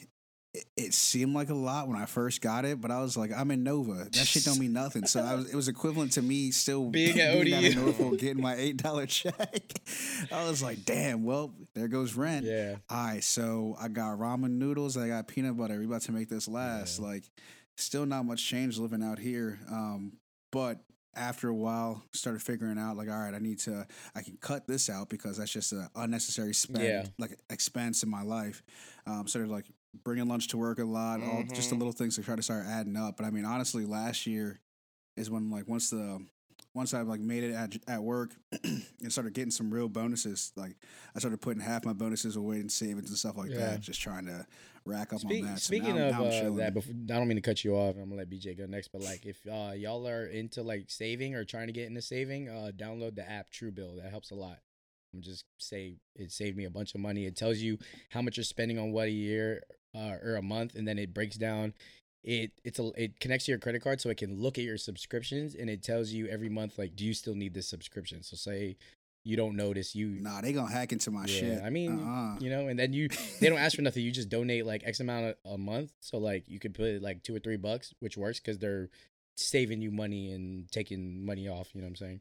[0.55, 3.31] it, it seemed like a lot when I first got it, but I was like,
[3.37, 4.05] I'm in Nova.
[4.11, 5.07] That shit don't mean nothing.
[5.07, 7.75] So I was, it was equivalent to me still Being at ODU.
[7.75, 9.35] Norfolk, getting my eight dollar check.
[10.33, 11.25] I was like, damn.
[11.25, 12.47] Well, there goes rent.
[12.47, 12.77] Yeah.
[12.89, 14.97] All right, so I got ramen noodles.
[14.97, 15.79] I got peanut butter.
[15.79, 16.99] We about to make this last.
[16.99, 17.25] Like,
[17.77, 19.59] still not much change living out here.
[19.71, 20.15] Um,
[20.51, 20.81] but
[21.15, 23.87] after a while, started figuring out like, all right, I need to.
[24.15, 27.05] I can cut this out because that's just an unnecessary spend, Yeah.
[27.19, 28.63] like expense in my life.
[29.07, 29.67] Um, started like
[30.05, 31.21] bringing lunch to work a lot.
[31.23, 31.79] All just the Mhm.
[31.79, 33.17] little things to try to start adding up.
[33.17, 34.61] But I mean, honestly, last year
[35.17, 36.25] is when like once the
[36.75, 38.35] once I like made it at at work
[38.65, 40.77] and started getting some real bonuses, like
[41.15, 43.73] I started putting half my bonuses away in savings and stuff like Yeah.
[43.73, 44.47] that, just trying to
[44.85, 45.59] rack up Speak, on that.
[45.61, 47.97] So speaking now, of now uh, that, before, I don't mean to cut you off.
[47.97, 51.35] I'm gonna let BJ go next, but like if uh, y'all are into like saving
[51.35, 54.01] or trying to get into saving, uh, download the app Truebill.
[54.03, 54.59] That helps a lot.
[55.15, 57.25] I'm just say it saved me a bunch of money.
[57.27, 57.79] It tells you
[58.11, 59.63] how much you're spending on what a year
[59.95, 61.75] uh, or a month, and then it breaks down.
[62.25, 64.79] It it's a it connects to your credit card, so it can look at your
[64.79, 68.23] subscriptions, and it tells you every month like, do you still need this subscription?
[68.23, 68.77] So say
[69.25, 71.63] you don't notice you nah, they gonna hack into my yeah, shit.
[71.63, 72.39] I mean, uh-uh.
[72.41, 73.09] you know, and then you
[73.41, 74.03] they don't ask for nothing.
[74.03, 75.93] You just donate like X amount a, a month.
[76.01, 78.89] So like you could put like two or three bucks, which works because they're
[79.37, 81.69] saving you money and taking money off.
[81.75, 82.21] You know what I'm saying?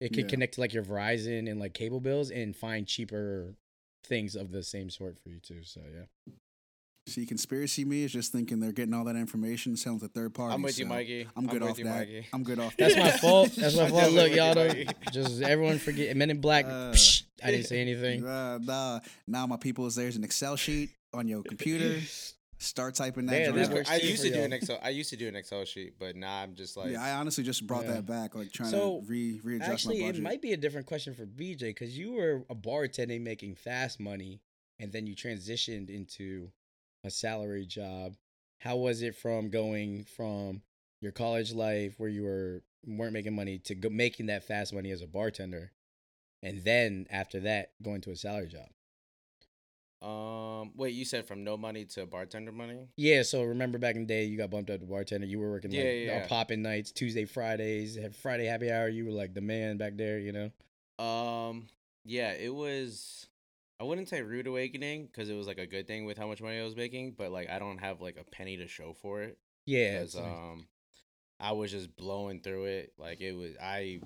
[0.00, 0.30] It could Yeah.
[0.30, 3.54] connect to like your Verizon and like cable bills and find cheaper
[4.04, 5.62] things of the same sort for you too.
[5.62, 6.34] So yeah,
[7.06, 10.54] See, conspiracy me is just thinking they're getting all that information, selling to third parties.
[10.54, 11.26] I'm with you, Mikey.
[11.36, 11.98] I'm good with off you, that.
[11.98, 12.26] Mikey.
[12.32, 13.04] I'm good off that's that.
[13.04, 13.50] my fault.
[13.56, 14.02] That's my I'm fault.
[14.02, 16.64] definitely Look, y'all don't just everyone forget Men in Black.
[16.64, 18.24] Uh, psh, I didn't say anything.
[18.32, 22.00] Uh, nah, now my people is there's an Excel sheet on your computer.
[22.58, 23.40] Start typing that.
[23.40, 24.78] Yeah, that I used to do an Excel.
[24.80, 27.42] I used to do an Excel sheet, but now I'm just like, yeah, I honestly
[27.42, 27.94] just brought Yeah.
[27.94, 30.86] that back, like trying So, to re readjust Actually, my it might be a different
[30.86, 34.40] question for BJ because you were a bartender making fast money,
[34.78, 36.50] and then you transitioned into
[37.04, 38.14] a salary job.
[38.58, 40.62] How was it from going from
[41.00, 44.90] your college life where you were weren't making money to go, making that fast money
[44.90, 45.72] as a bartender,
[46.42, 48.68] and then after that going to a salary job?
[50.02, 52.88] um, wait, you said from no money to bartender money?
[52.96, 55.26] Yeah, so remember back in the day, you got bumped up to bartender.
[55.26, 56.26] You were working like Yeah, yeah, yeah.
[56.26, 58.88] popping nights, Tuesday, Fridays, Friday happy hour.
[58.88, 61.04] You were like the man back there, you know.
[61.04, 61.68] Um,
[62.04, 63.26] yeah, it was.
[63.82, 66.40] I wouldn't say rude awakening because it was like a good thing with how much
[66.40, 69.22] money I was making, but like I don't have like a penny to show for
[69.22, 69.38] it.
[69.66, 70.66] Yeah, Because um,
[71.40, 72.92] I was just blowing through it.
[72.96, 74.00] Like it was I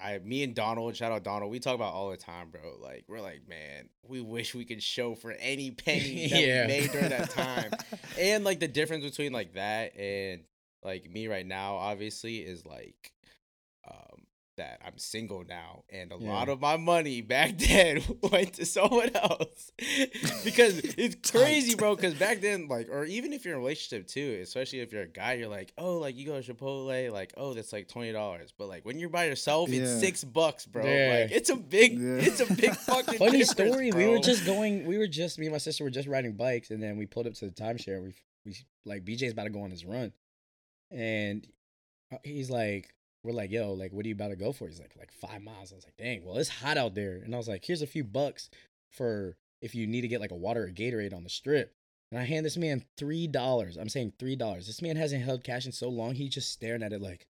[0.00, 2.78] I me and Donald, shout out Donald, we talk about all the time, bro.
[2.80, 6.62] Like we're like, man, we wish we could show for any penny that Yeah.
[6.62, 7.72] we made during that time.
[8.18, 10.44] and like the difference between like that and
[10.82, 13.12] like me right now, obviously, is like
[14.60, 19.10] that I'm single now, and a lot of my money back then went to someone
[19.16, 19.72] else
[20.44, 21.96] because it's crazy, bro.
[21.96, 25.02] Because back then, like, or even if you're in a relationship too, especially if you're
[25.04, 28.12] a guy, you're like, oh, like you go to Chipotle, like, oh, that's like twenty
[28.12, 28.52] dollars.
[28.56, 30.84] But like when you're by yourself, it's six bucks, bro.
[30.84, 31.20] Yeah.
[31.22, 32.16] Like it's a big, Yeah.
[32.16, 33.18] it's a big fucking.
[33.18, 33.92] Funny difference, story.
[33.92, 34.84] We were just going.
[34.86, 37.26] We were just me and my sister were just riding bikes, and then we pulled
[37.26, 38.02] up to the timeshare.
[38.02, 40.12] We we like BJ's about to go on his run,
[40.90, 41.46] and
[42.12, 42.92] uh, he's like,
[43.24, 45.42] "We're like, yo, like, what are you about to go for?" He's like, "Like five
[45.42, 47.82] miles." I was like, "Dang, well, it's hot out there," and I was like, "Here's
[47.82, 48.50] a few bucks
[48.92, 51.74] for if you need to get like a water or Gatorade on the strip."
[52.12, 53.76] And I hand this man three dollars.
[53.76, 54.66] I'm saying three dollars.
[54.66, 56.14] This man hasn't held cash in so long.
[56.14, 57.26] He's just staring at it like,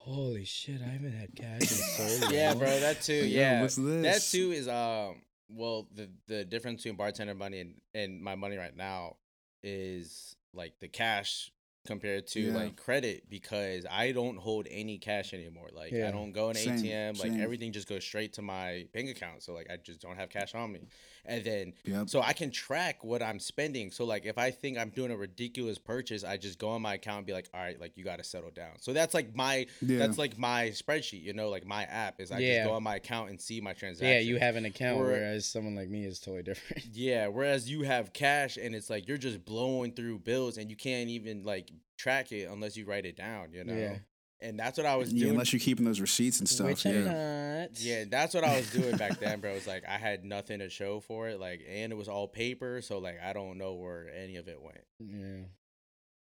[0.00, 2.80] "Holy shit, I haven't had cash in so long." Yeah, bro.
[2.80, 3.12] That too.
[3.14, 5.22] Yo, Yeah, what's that too is um.
[5.50, 9.16] Well, the the difference between bartender money and, and my money right now
[9.62, 11.52] is like the cash
[11.86, 12.54] compared to Yeah.
[12.54, 15.68] like credit because I don't hold any cash anymore.
[15.72, 17.18] Like I don't go in Same, ATM.
[17.18, 17.40] Like same.
[17.42, 19.42] everything just goes straight to my bank account.
[19.42, 20.80] So like I just don't have cash on me.
[21.26, 22.08] And then Yep.
[22.10, 23.90] so I can track what I'm spending.
[23.90, 26.94] So like if I think I'm doing a ridiculous purchase, I just go on my
[26.94, 28.72] account and be like, all right, like you got to settle down.
[28.80, 29.98] So that's like my Yeah.
[29.98, 31.22] that's like my spreadsheet.
[31.22, 32.56] You know, like my app is I Yeah.
[32.58, 34.08] just go on my account and see my transactions.
[34.10, 36.84] Yeah, you have an account, Or- whereas someone like me is totally different.
[36.92, 40.76] Yeah, whereas you have cash and it's like you're just blowing through bills and you
[40.76, 43.52] can't even like track it unless you write it down.
[43.52, 43.74] You know.
[43.74, 43.96] Yeah.
[44.44, 45.32] And that's what I was yeah, doing.
[45.32, 46.66] unless you're keeping those receipts and stuff.
[46.66, 46.92] Which yeah.
[46.92, 47.80] I'm not.
[47.80, 49.52] Yeah, that's what I was doing back then, bro.
[49.52, 52.82] It's like I had nothing to show for it, like, and it was all paper,
[52.82, 54.84] so like I don't know where any of it went.
[55.00, 55.46] Yeah.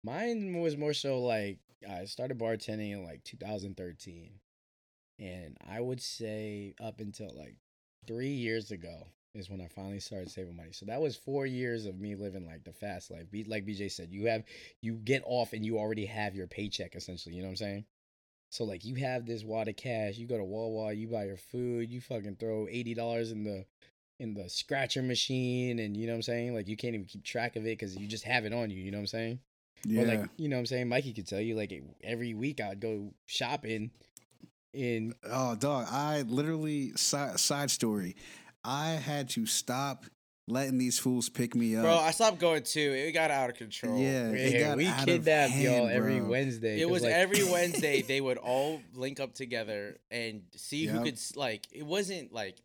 [0.05, 4.31] Mine was more so like I started bartending in like 2013.
[5.21, 7.57] And I would say up until like
[8.07, 10.73] three years ago is when I finally started saving money.
[10.73, 13.27] So that was four years of me living like the fast life.
[13.47, 14.45] Like BJ said, you have
[14.81, 17.35] you get off and you already have your paycheck essentially.
[17.35, 17.85] You know what I'm saying?
[18.51, 21.37] So like you have this wad of cash, you go to Wawa, you buy your
[21.37, 23.65] food, you fucking throw eighty dollars in the
[24.19, 26.55] in the scratcher machine, and you know what I'm saying?
[26.55, 28.83] Like you can't even keep track of it because you just have it on you.
[28.83, 29.39] You know what I'm saying?
[29.85, 30.03] Yeah.
[30.03, 30.89] Or like you know what I'm saying?
[30.89, 33.91] Mikey could tell you like every week I'd go shopping
[34.73, 35.87] in Oh, dog!
[35.91, 38.17] I literally side, side story.
[38.65, 40.05] I had to stop
[40.49, 41.85] letting these fools pick me up.
[41.85, 42.93] Bro, I stopped going too.
[42.93, 43.99] It got out of control.
[43.99, 46.21] Yeah, it Yeah, got we out of kidnapped y'all hand, every.
[46.21, 46.81] Wednesday.
[46.81, 51.19] It was like- every Wednesday they would all link up together and see who could
[51.37, 51.67] like.
[51.73, 52.57] It wasn't like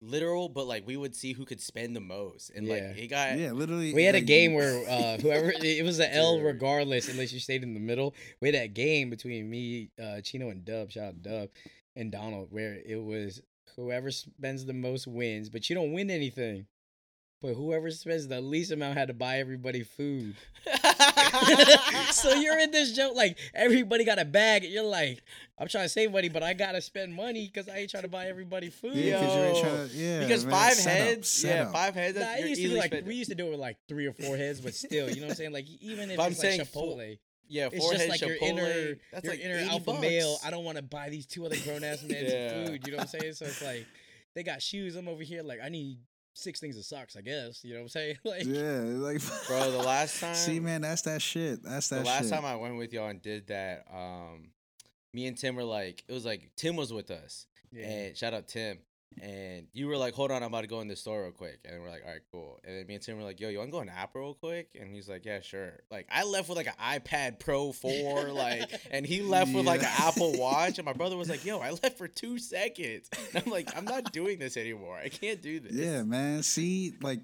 [0.00, 2.74] literal, but like we would see who could spend the most, and Yeah.
[2.74, 3.38] like it got.
[3.38, 3.94] Yeah, literally.
[3.94, 6.44] we had a game where uh, whoever it was an L Dude.
[6.46, 8.14] regardless unless you stayed in the middle.
[8.40, 10.90] We had that game between me, uh, Chino, and Dub.
[10.90, 11.48] Shout out Dub
[11.94, 13.40] and Donald, where it was
[13.76, 16.66] whoever spends the most wins, but you don't win anything.
[17.42, 20.36] But whoever spends the least amount had to buy everybody food.
[22.12, 25.22] so you're in this joke like everybody got a bag, and you're like,
[25.58, 28.08] I'm trying to save money, but I gotta spend money because I ain't trying to
[28.08, 28.94] buy everybody food.
[28.94, 29.94] Yeah, because you ain't trying to.
[29.96, 31.72] Yeah, because man, five setup, heads, yeah, setup.
[31.72, 32.14] five heads.
[32.14, 34.06] Nah, that's- you're used to like spending- we used to do it with like three
[34.06, 35.52] or four heads, but still, you know what I'm saying?
[35.52, 38.22] Like even if But I'm it's like saying full- Chipotle, yeah, it's four just heads
[38.22, 40.00] like your inner, that's your like inner alpha bucks.
[40.00, 40.36] male.
[40.44, 42.66] I don't want to buy these two other grown ass men Yeah.
[42.66, 42.86] food.
[42.86, 43.34] You know what I'm saying?
[43.34, 43.84] So it's like
[44.34, 44.94] they got shoes.
[44.96, 45.98] I'm over here like I need
[46.34, 47.16] six things of socks.
[47.16, 48.16] I guess you know what I'm saying?
[48.24, 50.34] Like Yeah, like Bro, the last time.
[50.34, 51.62] See, man, that's that shit.
[51.62, 52.32] That's that the last shit.
[52.32, 54.50] time I went with y'all and did that, um,
[55.12, 57.86] me and Tim were like, it was like Tim was with us, yeah.
[57.86, 58.78] and shout out Tim,
[59.20, 61.60] and you were like, hold on, I'm about to go in the store real quick,
[61.64, 63.58] and we're like, all right, cool, and then me and Tim were like, yo, you
[63.58, 65.80] want to go in Apple real quick, and he's like, yeah, sure.
[65.90, 69.82] Like I left with like an iPad Pro four, like, and he left with like
[69.82, 73.42] an Apple Watch, and my brother was like, yo, I left for two seconds, and
[73.44, 74.96] I'm like, I'm not doing this anymore.
[74.96, 75.72] I can't do this.
[75.72, 76.42] Yeah, man.
[76.42, 77.20] See, like,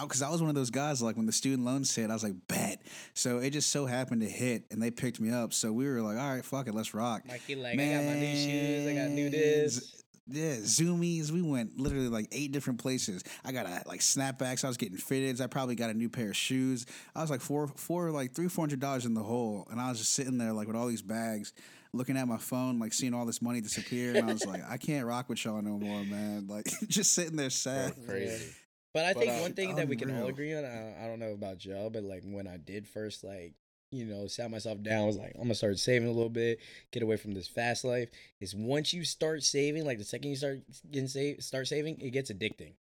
[0.00, 1.02] because I was one of those guys.
[1.02, 2.82] Like when the student loans hit, I was like, bet.
[3.14, 5.52] So it just so happened to hit, and they picked me up.
[5.52, 7.26] So we were like, all right, fuck it, let's rock.
[7.26, 8.86] Mikey like I got my new shoes.
[8.86, 9.99] I got new this.
[10.32, 11.30] Z- Yeah, zoomies.
[11.30, 13.22] We went literally like eight different places.
[13.44, 14.64] I got a, like snapbacks.
[14.64, 15.40] I was getting fitteds.
[15.40, 16.86] I probably got a new pair of shoes.
[17.14, 19.88] I was like four, four, like three, four hundred dollars in the hole, and I
[19.88, 21.52] was just sitting there like with all these bags,
[21.92, 24.76] looking at my phone, like seeing all this money disappear, and I was like, I
[24.76, 26.46] can't rock with y'all no more, man.
[26.48, 27.92] Like just sitting there Bro, sad.
[28.06, 28.54] crazy.
[28.92, 31.06] But I But, think uh, one thing that we can all agree on, I, I
[31.06, 33.54] don't know about Joe, but like when I did first, like,
[33.90, 36.60] you know, sat myself down, was like, I'm gonna start saving a little bit,
[36.92, 38.08] get away from this fast life.
[38.40, 40.60] Is once you start saving, like the second you start
[40.90, 42.74] getting save, start saving, it gets addicting.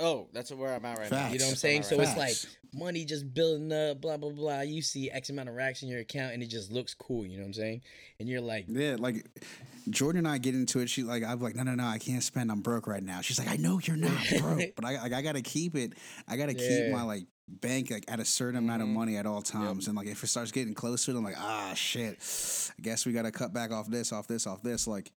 [0.00, 1.28] Oh, that's where I'm at right now.
[1.28, 1.82] You know what I'm That's saying?
[1.82, 2.34] where So I'm it's like
[2.74, 4.60] money just building up, blah blah blah.
[4.62, 7.24] You see X amount of racks in your account, and it just looks cool.
[7.24, 7.82] You know what I'm saying?
[8.18, 9.24] And you're like, Yeah, like
[9.88, 10.90] Jordan and I get into it.
[10.90, 12.50] She like I'm like, no, no, no, I can't spend.
[12.50, 13.20] I'm broke right now.
[13.20, 15.92] She's like, I know you're not broke, but I, I, I gotta keep it.
[16.26, 18.92] I gotta keep my like bank like at a certain amount of Mhm.
[18.94, 19.86] money at all times.
[19.86, 22.18] And like if it starts getting closer, I'm like, ah, shit.
[22.78, 24.86] I guess we gotta cut back off this, off this, off this.
[24.86, 25.12] Like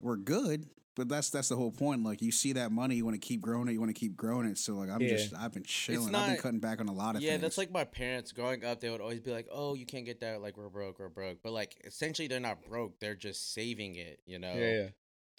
[0.00, 0.68] we're good.
[0.96, 2.02] But that's that's the whole point.
[2.02, 4.16] Like you see that money, you want to keep growing it, you want to keep
[4.16, 4.58] growing it.
[4.58, 5.10] So like I'm Yeah.
[5.10, 6.14] just I've been chilling.
[6.14, 7.24] I've been cutting back on a lot of things.
[7.24, 7.42] yeah, things.
[7.42, 8.80] that's like my parents growing up.
[8.80, 10.42] They would always be like, "Oh, you can't get that.
[10.42, 12.98] Like we're broke, we're broke." But like essentially, they're not broke.
[12.98, 14.20] They're just saving it.
[14.26, 14.52] You know.
[14.52, 14.88] yeah, yeah.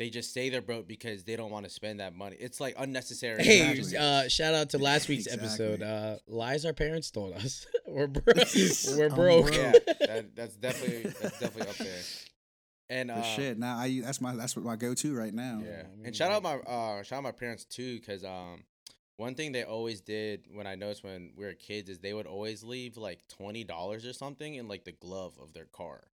[0.02, 2.36] They just say they're broke because they don't want to spend that money.
[2.39, 3.43] It's like unnecessary.
[3.43, 3.97] Hey, Exactly.
[3.99, 5.47] uh, shout out to last week's Exactly.
[5.47, 5.84] episode.
[5.84, 7.68] Uh, lies our parents told us.
[7.88, 8.26] we're broke.
[8.97, 9.45] we're broke.
[9.45, 9.54] broke.
[9.56, 9.74] yeah,
[10.08, 12.02] that, that's definitely that's definitely up there.
[12.89, 13.60] And uh, shit.
[13.60, 15.62] Now I that's my that's what my go to right now.
[15.64, 18.64] Yeah, and shout out my uh shout out my parents too, because um
[19.18, 22.26] one thing they always did when I noticed when we were kids is they would
[22.26, 26.06] always leave like twenty dollars or something in like the glove of their car,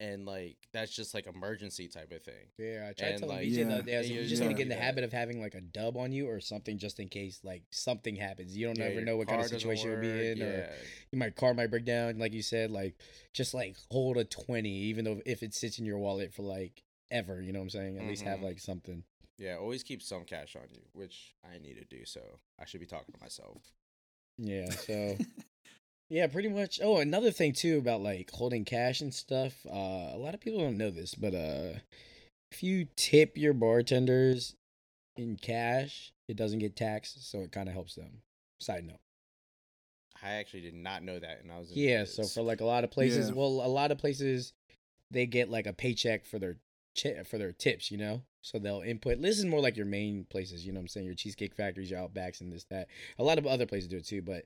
[0.00, 2.46] and like that's just like emergency type of thing.
[2.58, 4.28] Yeah, I tried And, telling like, BJ the other day, I was like, Yeah, you
[4.28, 4.48] just yeah.
[4.48, 4.84] need to get in the Yeah.
[4.84, 8.16] habit of having like a dub on you or something just in case like something
[8.16, 8.56] happens.
[8.56, 10.72] You don't Yeah, ever know what kind of situation you'll be work, in, or Yeah,
[11.12, 12.70] you my car might break down, like you said.
[12.70, 12.96] Like
[13.32, 16.82] just like hold a twenty, even though if it sits in your wallet for like
[17.10, 17.98] ever, you know what I'm saying?
[17.98, 18.44] At least have Mhm.
[18.44, 19.04] like something.
[19.38, 22.04] yeah, always keep some cash on you, which I need to do.
[22.04, 22.20] So
[22.60, 23.62] I should be talking to myself.
[24.36, 24.70] Yeah.
[24.70, 25.16] So
[26.08, 26.80] yeah, pretty much.
[26.82, 29.54] Oh, another thing too about like holding cash and stuff.
[29.66, 31.78] Uh, a lot of people don't know this, but uh,
[32.52, 34.54] if you tip your bartenders
[35.16, 38.22] in cash, it doesn't get taxed, so it kind of helps them.
[38.60, 39.00] Side note.
[40.22, 42.64] I actually did not know that, and I was in Yeah, so for like a
[42.64, 43.34] lot of places, Yeah.
[43.36, 44.52] well, a lot of places
[45.10, 46.56] they get like a paycheck for their
[47.00, 48.22] chi- for their tips, you know.
[48.42, 49.20] So they'll input.
[49.20, 50.78] This is more like your main places, you know.
[50.78, 52.88] what I'm saying your cheesecake factories, your Outbacks, and this that.
[53.18, 54.44] A lot of other places do it too, but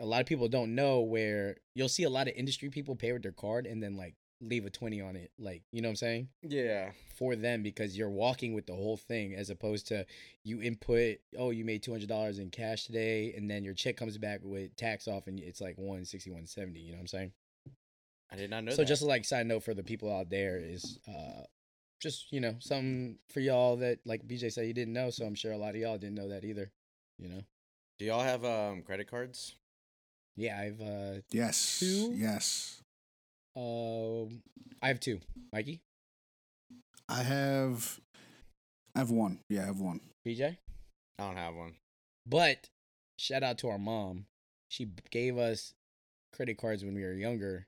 [0.00, 3.12] a lot of people don't know where you'll see a lot of industry people pay
[3.12, 5.92] with their card and then like leave a twenty on it, like you know what
[5.92, 10.06] I'm saying yeah, for them because you're walking with the whole thing as opposed to
[10.44, 14.40] you input oh you made $200 in cash today and then your check comes back
[14.42, 17.32] with tax off and it's like 160 170 you know what i'm saying
[18.30, 18.70] I did not know.
[18.70, 18.76] That.
[18.76, 18.88] So that.
[18.88, 21.42] just like side note for the people out there is uh
[22.00, 25.34] just you know something for y'all that like bj said you didn't know so i'm
[25.34, 26.70] sure a lot of y'all didn't know that either
[27.18, 27.42] you know
[27.98, 29.56] do y'all have um credit cards?
[30.38, 31.80] Yeah i've uh Yes.
[31.80, 32.12] Two?
[32.14, 32.80] Yes.
[33.56, 34.24] uh
[34.82, 35.20] i have two
[35.52, 35.80] mikey
[37.10, 38.00] I have
[38.94, 39.38] I have one.
[39.48, 40.00] Yeah, I have one.
[40.26, 40.56] bj
[41.18, 41.74] I don't have one.
[42.26, 42.68] But
[43.18, 44.26] shout out to our mom.
[44.68, 45.72] She gave us
[46.34, 47.66] credit cards when we were younger,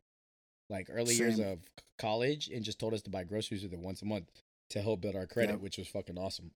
[0.69, 1.59] like early years of
[1.99, 4.29] college, and just told us to buy groceries with it once a month
[4.71, 5.61] to help build our credit, Yep.
[5.63, 6.51] which was fucking awesome.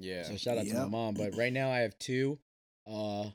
[0.00, 1.14] Yeah, So shout out to my mom.
[1.14, 2.38] But right now I have two.
[2.90, 3.30] Uh,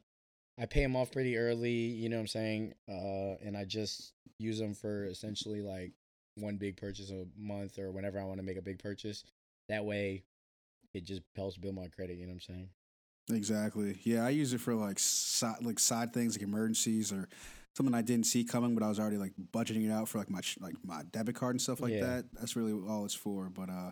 [0.59, 1.71] I pay them off pretty early.
[1.71, 2.73] You know what I'm saying?
[2.87, 5.93] Uh, and I just use them for essentially like
[6.35, 9.23] one big purchase a month or whenever I want to make a big purchase.
[9.69, 10.23] That way,
[10.93, 12.17] it just helps build my credit.
[12.17, 12.69] You know what I'm saying?
[13.31, 13.99] Exactly.
[14.03, 17.27] Yeah, I use it for like side like side things like emergencies or
[17.75, 20.29] something I didn't see coming, but I was already like budgeting it out for like
[20.29, 22.05] my like my debit card and stuff like Yeah.
[22.05, 22.25] that.
[22.33, 23.49] That's really all it's for.
[23.49, 23.91] But uh,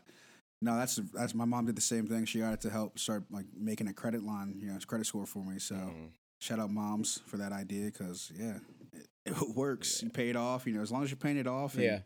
[0.62, 2.26] no, that's that's my mom did the same thing.
[2.26, 5.26] She got it to help start like making a credit line, you know, credit score
[5.28, 5.60] for me.
[5.60, 6.10] So Mhm.
[6.40, 8.58] Shout out moms for that idea because yeah,
[8.94, 10.02] it, it works.
[10.02, 11.76] You pay it off, you know, as long as you're paying it off.
[11.76, 12.00] And, Yeah.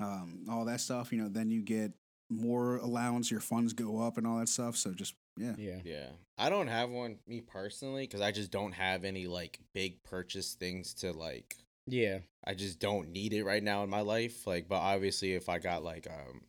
[0.00, 1.92] Um, all that stuff, you know, then you get
[2.28, 4.76] more allowance, your funds go up and all that stuff.
[4.76, 5.54] So just yeah.
[5.56, 5.78] Yeah.
[5.84, 6.06] Yeah,
[6.38, 10.54] I don't have one me personally because I just don't have any like big purchase
[10.54, 11.56] things to like.
[11.86, 12.18] Yeah.
[12.44, 14.46] I just don't need it right now in my life.
[14.46, 16.42] Like, but obviously, if I got like um,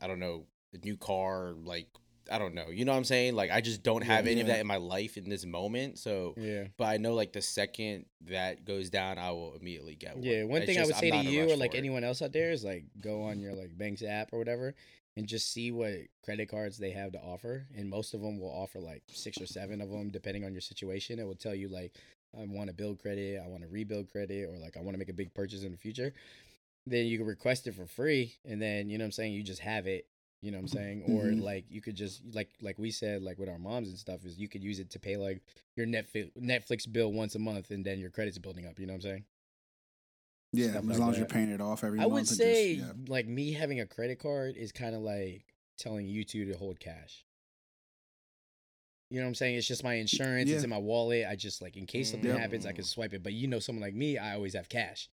[0.00, 1.88] I don't know, a new car, like
[2.30, 3.34] I don't know, you know what I'm saying?
[3.34, 5.98] Like, I just don't have any of that in my life in this moment.
[5.98, 6.68] So, Yeah.
[6.76, 10.24] but I know like the second that goes down, I will immediately get one.
[10.24, 11.74] Yeah, one It's thing I just would I'm say to in a you or like
[11.74, 14.74] anyone else out there is like go on your like bank's app or whatever
[15.16, 17.66] and just see what credit cards they have to offer.
[17.76, 20.60] And most of them will offer like six or seven of them depending on your
[20.60, 21.18] situation.
[21.18, 21.92] It will tell you like
[22.38, 24.98] I want to build credit, I want to rebuild credit, or like I want to
[24.98, 26.12] make a big purchase in the future.
[26.86, 29.42] Then you can request it for free, and then you know what I'm saying you
[29.42, 30.06] just have it.
[30.40, 31.02] You know what I'm saying?
[31.08, 31.42] Or Mhm.
[31.42, 34.38] like you could just like like we said like with our moms and stuff is
[34.38, 35.42] you could use it to pay like
[35.74, 38.78] your Netflix Netflix bill once a month, and then your credit's building up.
[38.78, 39.24] You know what I'm saying?
[40.52, 42.12] Yeah, Stuff as like long as you're paying it off every I month.
[42.12, 42.92] would and just- say yeah.
[43.08, 45.44] like me having a credit card is kind of like
[45.76, 47.24] telling you two to hold cash.
[49.10, 49.56] You know what I'm saying?
[49.56, 50.50] It's just my insurance.
[50.50, 51.26] It's in my wallet.
[51.28, 52.38] I just like in case something Yep.
[52.38, 53.22] happens, I can swipe it.
[53.22, 55.08] But you know, someone like me, I always have cash.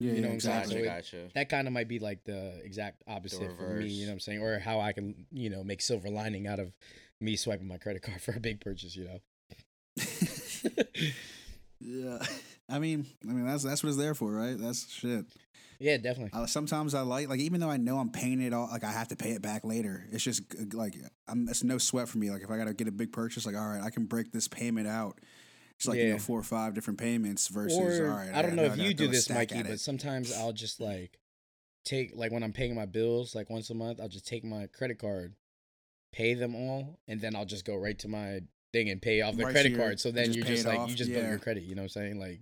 [0.00, 0.58] Yeah, you know yeah, what I'm saying?
[0.58, 1.28] Gotcha, So it- gotcha.
[1.34, 3.86] That kind of might be like the exact opposite for me.
[3.88, 4.42] You know what I'm saying?
[4.42, 6.72] Or how I can you know make silver lining out of
[7.20, 8.96] me swiping my credit card for a big purchase.
[8.96, 9.18] You know.
[11.80, 12.18] yeah.
[12.68, 14.56] I mean, I mean that's that's what it's there for, right?
[14.58, 15.24] That's shit.
[15.80, 16.38] yeah, definitely.
[16.38, 18.92] Uh, sometimes I like like even though I know I'm paying it all, like I
[18.92, 20.06] have to pay it back later.
[20.12, 20.42] It's just
[20.74, 20.94] like
[21.26, 21.48] I'm.
[21.48, 22.30] It's no sweat for me.
[22.30, 24.48] Like if I gotta get a big purchase, like all right, I can break this
[24.48, 25.18] payment out.
[25.78, 26.12] It's like you Yeah.
[26.14, 28.34] know four or five different payments versus or all right.
[28.34, 31.18] I don't know if you do this, Mikey, but sometimes I'll just like
[31.84, 34.66] take like when I'm paying my bills, like once a month, I'll just take my
[34.66, 35.34] credit card,
[36.12, 38.40] pay them all, and then I'll just go right to my
[38.72, 40.00] thing and pay off the Right credit your- card.
[40.00, 41.62] So then you're just like off, you just build your credit.
[41.62, 42.18] You know what I'm saying?
[42.18, 42.40] Like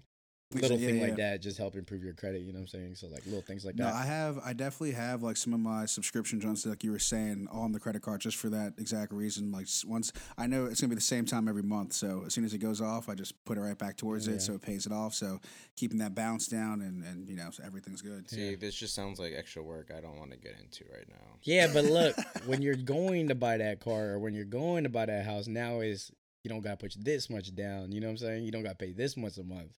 [0.53, 1.03] little yeah, thing yeah.
[1.03, 2.43] like that just help improve your credit.
[2.43, 2.95] You know what I'm saying?
[2.95, 3.95] So like little things like No, that.
[3.95, 4.39] I have.
[4.45, 7.81] I definitely have like some of my subscription joints, like you were saying, on the
[7.81, 9.51] credit card, just for that exact reason.
[9.51, 12.45] Like once I know it's gonna be the same time every month, so as soon
[12.45, 14.35] as it goes off, I just put it right back towards Yeah.
[14.35, 15.15] it, so it pays it off.
[15.15, 15.41] So
[15.77, 18.31] keeping that balance down, and and you know, so everything's good.
[18.31, 21.39] See, this just sounds like extra work I don't want to get into right now.
[21.43, 22.17] Yeah, but look,
[22.47, 25.49] when you're going to buy that car or when you're going to buy that house,
[25.49, 26.11] now is
[26.45, 27.91] you don't gotta put this much down.
[27.91, 28.45] You know what I'm saying?
[28.45, 29.73] You don't gotta pay this much a month.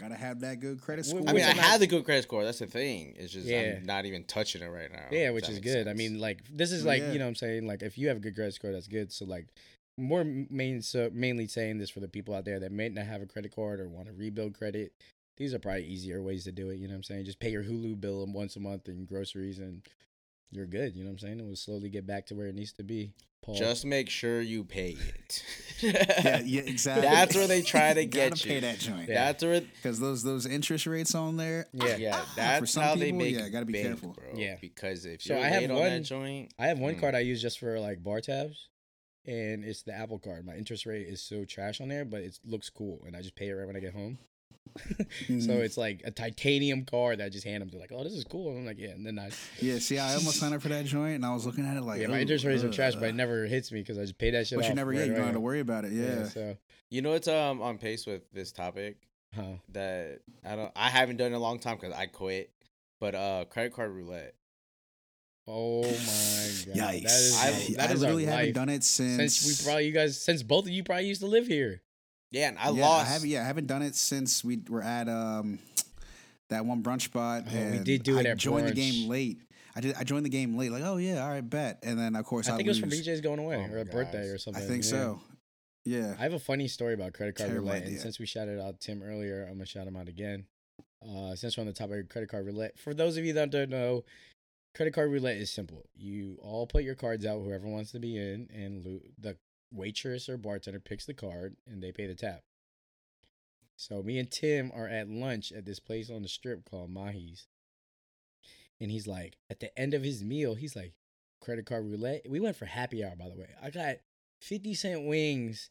[0.00, 1.20] Gotta have that good credit score.
[1.26, 2.42] I mean, I have the good credit score.
[2.42, 3.14] That's the thing.
[3.18, 3.76] It's just Yeah.
[3.76, 5.04] I'm not even touching it right now.
[5.10, 5.88] Yeah, which is makes good.
[5.88, 7.12] I mean, like this is oh, like yeah.
[7.12, 9.12] you know what I'm saying like if you have a good credit score, that's good.
[9.12, 9.48] So like
[9.98, 13.20] more main so mainly saying this for the people out there that may not have
[13.20, 14.94] a credit card or want to rebuild credit.
[15.36, 16.76] These are probably easier ways to do it.
[16.76, 17.26] You know what I'm saying?
[17.26, 19.82] Just pay your Hulu bill once a month and groceries, and
[20.50, 20.96] you're good.
[20.96, 21.40] You know what I'm saying?
[21.40, 23.12] It will slowly get back to where it needs to be.
[23.42, 23.54] Paul.
[23.54, 25.42] just make sure you pay it.
[25.80, 27.02] yeah, yeah, exactly.
[27.08, 28.60] That's where they try to You get pay you.
[28.60, 29.06] that joint.
[29.08, 29.60] That's where.
[29.62, 31.66] because those those interest rates on there.
[31.72, 31.96] Yeah.
[31.96, 34.10] Yeah, that's some how they make yeah, gotta be bank, careful.
[34.12, 34.24] bro.
[34.34, 34.56] Yeah.
[34.60, 37.14] because if So you're I have on one- that joint, I have one mm, card
[37.14, 38.68] I use just for like bar tabs,
[39.26, 40.44] and it's the Apple card.
[40.44, 43.36] My interest rate is so trash on there, but it looks cool, and I just
[43.36, 44.18] pay it right when I get home.
[45.26, 45.60] So Mhm.
[45.64, 47.68] it's like a titanium card that I just hand them.
[47.70, 49.30] They're like, "Oh, this is cool." And I'm like, "Yeah." And then I,
[49.60, 51.82] Yeah, see, I almost signed up for that joint, and I was looking at it
[51.82, 54.02] like, yeah, my "Ooh, interest rates are trash, but it never hits me because I
[54.02, 54.68] just pay that shit But off.
[54.70, 55.92] you never, yeah, right you don't have to worry about it.
[55.92, 56.56] Yeah, So,
[56.88, 58.96] you know, it's um on pace with this topic
[59.34, 59.42] huh.
[59.72, 60.72] that I don't.
[60.76, 62.50] I haven't done in a long time because I quit.
[63.00, 64.34] But uh, credit card roulette.
[65.48, 65.88] Oh my
[66.66, 67.02] god, Yikes!
[67.02, 68.54] that is, I- that I is really haven't life.
[68.54, 71.26] done it since, since we probably you guys since both of you probably used to
[71.26, 71.82] live here.
[72.30, 73.08] Yeah, and I yeah, lost.
[73.08, 75.58] I haven't, yeah, I haven't done it since we were at um
[76.48, 77.44] that one brunch spot.
[77.50, 79.38] Oh, we did do it I at joined the game late.
[79.74, 79.94] I did.
[79.96, 80.70] I joined the game late.
[80.72, 81.80] Like, oh yeah, all right, bet.
[81.82, 83.06] And then of course I, I think it was for lose.
[83.06, 84.30] BJ's going away Oh or a my birthday gosh.
[84.30, 84.68] or I something.
[84.68, 84.90] think yeah.
[84.90, 85.20] so.
[85.84, 86.14] Yeah.
[86.18, 88.80] I have a funny story about credit card Terrible roulette, and since we shouted out
[88.80, 90.44] Tim earlier, I'm gonna shout him out again.
[91.02, 93.50] Uh, since we're on the topic of credit card roulette, for those of you that
[93.50, 94.04] don't know,
[94.74, 95.86] credit card roulette is simple.
[95.96, 99.36] You all put your cards out, whoever wants to be in, and lo- the
[99.72, 102.40] waitress or bartender picks the card, and they pay the tab.
[103.76, 107.46] So me and Tim are at lunch at this place on the strip called Mahi's,
[108.80, 110.92] and he's like, at the end of his meal, he's like,
[111.40, 112.26] credit card roulette.
[112.28, 113.48] We went for happy hour, by the way.
[113.62, 113.96] I got
[114.40, 115.70] fifty cent wings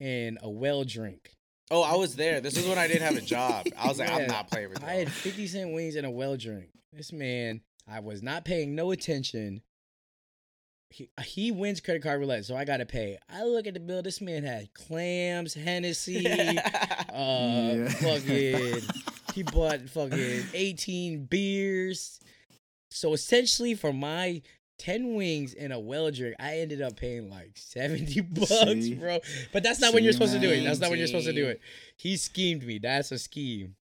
[0.00, 1.32] and a well drink.
[1.70, 2.40] oh, I was there.
[2.40, 3.66] This is when I didn't have a job.
[3.76, 4.16] I was like, Yeah.
[4.18, 6.70] I'm not playing with I had 50 cent wings and a well drink.
[6.92, 9.60] This man, I was not paying no attention.
[10.90, 13.18] He, he wins credit card roulette, so I got to pay.
[13.28, 14.02] I look at the bill.
[14.02, 16.52] This man had clams, Hennessy, uh,
[17.12, 17.88] Yeah.
[17.90, 18.80] fucking.
[19.34, 22.20] He bought fucking 18 beers.
[22.90, 24.40] So essentially, for my
[24.78, 28.94] 10 wings and a well drink, I ended up paying like 70 bucks, See?
[28.94, 29.18] bro.
[29.52, 30.64] But that's not when you're See, supposed to do it.
[30.64, 31.60] That's not when you're supposed to do it.
[31.96, 32.78] He schemed me.
[32.78, 33.74] That's a scheme.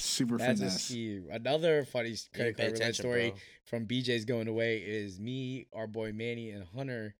[0.00, 0.82] Super That's a finesse.
[0.84, 1.26] scheme.
[1.30, 3.38] Another funny s- You didn't credit card roulette story bro.
[3.64, 7.14] from BJ's going away is me, our boy Manny, and Hunter.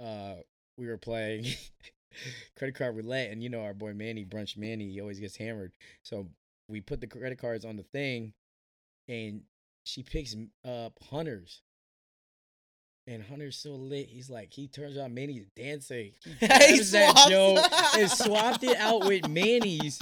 [0.00, 0.36] Uh,
[0.76, 1.44] we were playing
[2.56, 5.72] credit card roulette, and you know our boy Manny, brunch Manny, he always gets hammered.
[6.02, 6.28] So
[6.68, 8.32] we put the credit cards on the thing,
[9.08, 9.42] and
[9.84, 10.34] she picks
[10.64, 11.62] up Hunter's.
[13.06, 16.12] And Hunter's so lit, he's like, he turns out Manny's dancing.
[16.40, 17.58] He grabs that joke
[17.98, 19.98] and swapped it out with Manny's.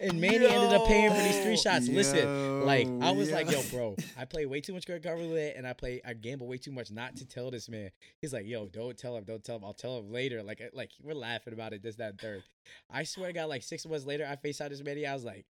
[0.00, 1.56] And Manny ended up paying for these three Yo.
[1.56, 1.88] shots.
[1.88, 3.60] Listen, like I was like, yo.
[3.60, 6.46] yo, bro, I play way too much credit card roulette, and I play, I gamble
[6.46, 7.90] way too much not to tell this man.
[8.20, 9.64] He's like, yo, don't tell him, don't tell him.
[9.64, 10.42] I'll tell him later.
[10.42, 12.42] Like, like we're laughing about it, this, that, and third.
[12.90, 15.02] I swear to God, like six months later, I face out this man.
[15.06, 15.46] I was like,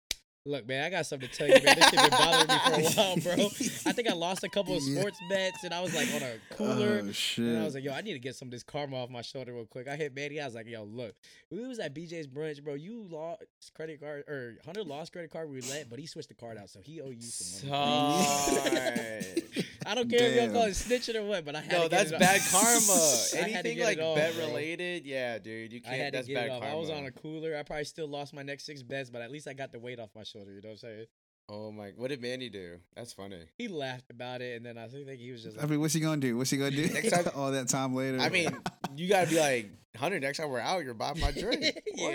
[0.47, 1.76] look, man, I got something to tell you, man.
[1.76, 3.44] This shit been bothering me for a while, bro.
[3.86, 5.01] I think I lost a couple of Yeah.
[5.01, 7.03] sports bets, and I was like on a oh, cooler.
[7.05, 7.44] Oh shit.
[7.44, 9.22] And I was like, yo, I need to get some of this karma off my
[9.22, 9.88] shoulder real quick.
[9.88, 10.40] I hit Manny.
[10.40, 11.14] I was like, yo, look,
[11.51, 12.74] we was at BJ's brunch, bro.
[12.74, 13.42] You lost
[13.74, 16.80] credit card or Hunter lost credit card roulette, but he switched the card out, so
[16.82, 18.26] he owe you some money.
[19.86, 20.70] I don't care if y'all call Damn.
[20.70, 22.20] it snitching or what, but I had No, to get that's it off.
[22.20, 22.66] bad karma.
[22.66, 24.47] I had to Anything like it off, bet bro.
[24.49, 25.94] related, yeah, dude, you can't.
[25.97, 26.61] had to That's get bad it off.
[26.62, 26.74] karma.
[26.76, 27.57] I was on a cooler.
[27.57, 30.01] I probably still lost my next six bets, but at least I got the weight
[30.01, 30.36] off my shoulder.
[30.41, 31.07] You know what I'm saying?
[31.49, 31.91] Oh my!
[31.97, 32.78] What did Manny do?
[32.97, 33.39] That's funny.
[33.57, 35.95] He laughed about it, and then I think he was just I like, mean, what's
[35.95, 36.37] he gonna do?
[36.37, 36.89] What's he gonna do?
[36.89, 38.18] Next time- all that time later.
[38.18, 38.49] I mean,
[38.97, 40.18] you gotta be like, Hunter.
[40.18, 41.62] Next time we're out, you're buying my drink.
[41.95, 42.14] yeah, What?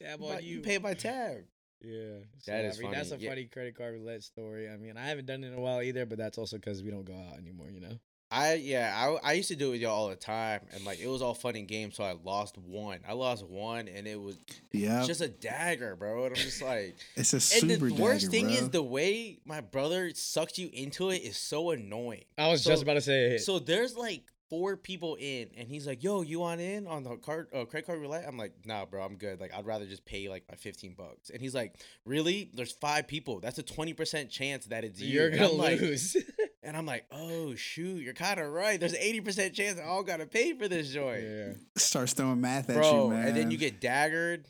[0.00, 0.48] tab You on you.
[0.56, 1.44] you pay my tab.
[1.84, 3.24] Yeah, so, That is I mean, That's a funny.
[3.24, 3.30] Yeah.
[3.30, 4.70] funny credit card roulette story.
[4.70, 6.90] I mean, I haven't done it in a while either, but that's also because we
[6.90, 7.68] don't go out anymore.
[7.70, 7.98] You know.
[8.32, 11.00] I yeah, I I used to do it with y'all all the time, and like
[11.00, 11.96] it was all fun and games.
[11.96, 13.00] So I lost one.
[13.06, 14.38] I lost one, and it was
[14.72, 16.24] yeah, it's just a dagger, bro.
[16.24, 17.64] And I'm just like, it's a super.
[17.74, 18.54] and super the worst thing bro.
[18.54, 22.24] is the way my brother sucked you into it is so annoying.
[22.38, 23.38] I was So- just about to say.
[23.38, 27.16] So there's like four people in, and he's like, "Yo, you want in on the
[27.16, 29.40] card, uh, credit card roulette?" I'm like, "Nah, bro, I'm good.
[29.40, 31.74] Like, I'd rather just pay like my 15 bucks." And he's like,
[32.04, 32.50] "Really?
[32.54, 33.40] There's five people.
[33.40, 36.16] That's a 20 percent chance that it's you." you're And gonna I'm like- lose.
[36.62, 38.78] and I'm like, "Oh shoot, you're kind of right.
[38.78, 41.52] There's an 80 percent chance I all gotta pay for this joint, yeah.
[41.76, 43.28] starts throwing math at bro." you, man.
[43.28, 44.44] and then you get daggered.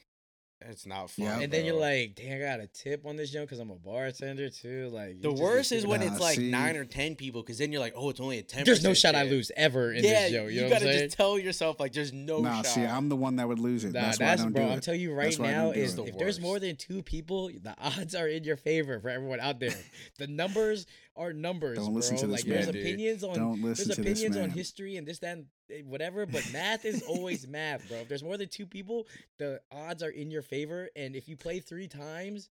[0.68, 1.24] It's not fun.
[1.26, 1.40] Yeah.
[1.40, 3.76] And then you're like, dang, I got a tip on this joint because I'm a
[3.76, 4.88] bartender too.
[4.92, 6.50] Like The worst is when Nah, it's like see.
[6.50, 8.64] nine or ten people, because then you're like, oh, it's only a ten.
[8.64, 10.42] There's no shot I lose ever in yeah, this show.
[10.44, 12.66] You, you know what I'm gotta just tell yourself like, there's no nah, shot.
[12.66, 13.92] see, I'm the one that would lose it.
[13.92, 14.66] Nah, that's that's, why I don't bro.
[14.66, 16.00] do I'm telling you right That's now don't do is it.
[16.08, 19.40] if The there's more than two people, the odds are in your favor for everyone
[19.40, 19.74] out there.
[20.18, 20.86] the numbers
[21.16, 21.94] are numbers, Don't bro.
[21.96, 22.82] listen to this like there's man, dude.
[22.82, 25.82] opinions on Don't listen there's to this opinions on history and this that and Eh,
[25.86, 27.98] whatever, but math is always math, bro.
[27.98, 29.06] If there's more than two people,
[29.38, 32.50] the odds are in your favor, and if you play three times.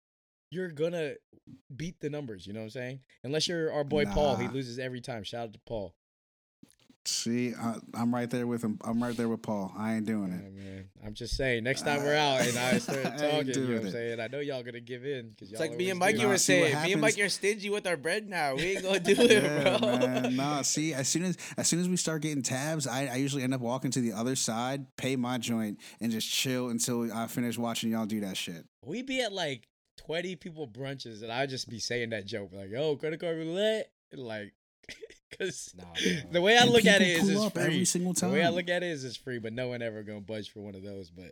[0.49, 1.15] You're gonna
[1.76, 2.99] beat the numbers, you know what I'm saying?
[3.26, 5.24] Unless you're our boy Paul, he loses every time.
[5.24, 5.93] Shout out to Paul.
[7.08, 8.78] See, I, I'm right there with him.
[8.84, 9.72] I'm right there with Paul.
[9.78, 10.53] I ain't doing Yeah, it.
[10.53, 10.89] man.
[11.05, 13.86] I'm just saying, next time we're out and I start I talking, you know what
[13.86, 14.20] I'm saying?
[14.20, 16.38] I know y'all gonna give in because It's y'all like me and always Mikey were
[16.38, 16.84] saying.
[16.84, 18.55] Me and Mike happens- are stingy with our bread now.
[18.55, 19.89] We ain't gonna do it, Yeah, bro.
[19.97, 20.36] man.
[20.36, 23.43] Nah, see, as soon as as soon as we start getting tabs, I, I usually
[23.43, 27.28] end up walking to the other side, pay my joint, and just chill until I
[27.28, 28.66] finish watching y'all do that shit.
[28.86, 29.64] We be at like
[30.05, 33.91] 20 people brunches and I just be saying that joke like, "Yo, credit card roulette,"
[34.14, 34.53] like,
[35.30, 35.84] because Nah,
[36.32, 37.86] the way I And look at it people is pull it's up every free.
[37.86, 40.22] single The way I look at it is it's free, but no one ever gonna
[40.22, 41.10] budge for one of those.
[41.10, 41.32] But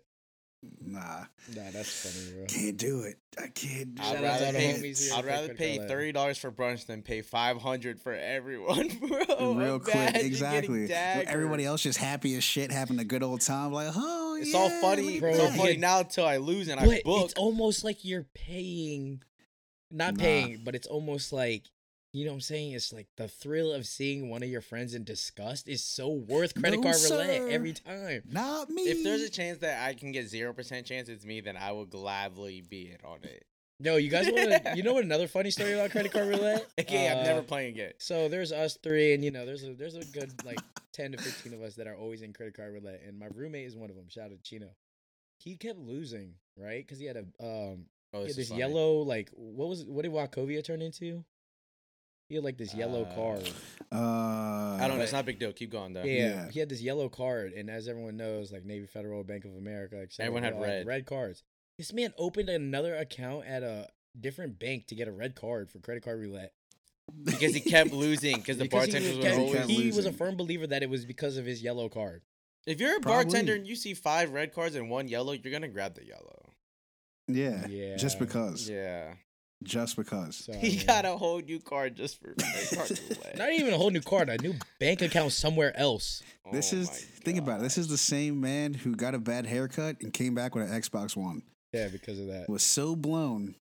[0.83, 1.25] Nah,
[1.55, 2.45] nah, that's funny, bro.
[2.47, 3.17] can't do it.
[3.37, 4.45] I can't do I'd Shout out it.
[4.45, 4.73] to rather pay.
[4.73, 8.87] homies I'd rather pay thirty dollars for brunch than pay five hundred for everyone,
[9.27, 9.53] bro.
[9.53, 10.91] Real quick, exactly.
[10.91, 13.73] Everybody else just happy as shit, having a good old time.
[13.73, 15.19] Like, oh, It's yeah, all funny.
[15.19, 17.25] Bro, it's all funny get- now until I lose and I But book.
[17.25, 19.21] it's almost like you're paying,
[19.91, 20.23] not Nah.
[20.23, 21.65] paying, but it's almost like
[22.15, 22.71] you know what I'm saying.
[22.71, 26.55] It's like the thrill of seeing one of your friends in disgust is so worth
[26.55, 28.23] credit No, card roulette every time.
[28.31, 28.83] Not me.
[28.83, 31.71] If there's a chance that I can get zero percent chance it's me, then I
[31.73, 33.43] will gladly be it on it.
[33.81, 34.73] No, you guys want to?
[34.77, 35.03] You know what?
[35.03, 36.65] Another funny story about credit card roulette.
[36.79, 37.91] Okay, I'm never Uh, playing again.
[37.97, 40.61] So there's us three, and you know, there's a there's a good like
[40.93, 43.67] ten to fifteen of us that are always in credit card roulette, and my roommate
[43.67, 44.07] is one of them.
[44.07, 44.69] Shout out to Chino.
[45.37, 46.85] He kept losing, right?
[46.85, 50.63] Because he had a um Oh, this, this yellow like what was what did Wachovia
[50.63, 51.25] turn into?
[52.29, 53.49] He had like this yellow Uh, card.
[53.91, 55.03] uh, I don't know.
[55.03, 55.53] It's not a big deal.
[55.53, 56.03] Keep going though.
[56.03, 56.13] Yeah,
[56.45, 56.49] yeah.
[56.49, 59.97] he had this yellow card, and as everyone knows, like Navy Federal, Bank of America,
[60.01, 60.87] et Everyone had all have red.
[60.87, 61.43] red cards.
[61.77, 65.79] This man opened another account at a different bank to get a red card for
[65.79, 66.53] credit card roulette.
[67.23, 69.95] because he kept losing because the Because he bartenders was- were kept- he, always.
[69.95, 72.23] was a firm believer that it was because of his yellow card.
[72.65, 73.25] If you're a Probably.
[73.25, 76.49] bartender and you see five red cards and one yellow, you're gonna grab the yellow.
[77.27, 77.95] yeah, Yeah.
[77.97, 79.13] just because, Yeah,
[79.63, 80.35] just because.
[80.45, 82.35] So, he mean, got a whole new card just for
[82.75, 82.99] card
[83.37, 86.21] not even a whole new card, a new bank account somewhere else.
[86.51, 86.93] This Oh is my
[87.23, 87.63] think about it.
[87.63, 90.81] This is the same man who got a bad haircut and came back with an
[90.81, 91.41] Xbox One.
[91.73, 92.47] Yeah, because of that.
[92.47, 93.55] Was so blown,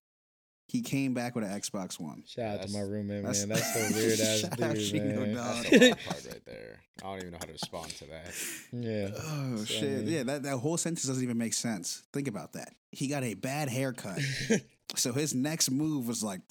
[0.67, 2.23] he came back with an Xbox One.
[2.27, 3.57] Shout out to my roommate, that's- man.
[3.57, 5.33] That's so weird ass Shout out dude, Chino, man.
[5.33, 6.79] That's a wild card right there.
[7.03, 8.33] I don't even know how to respond to that.
[8.71, 9.09] yeah.
[9.15, 9.83] Oh So, shit!
[9.83, 12.03] I mean- Yeah, that, that whole sentence doesn't even make sense.
[12.13, 12.73] Think about that.
[12.91, 14.19] He got a bad haircut,
[14.95, 16.41] so his next move was like,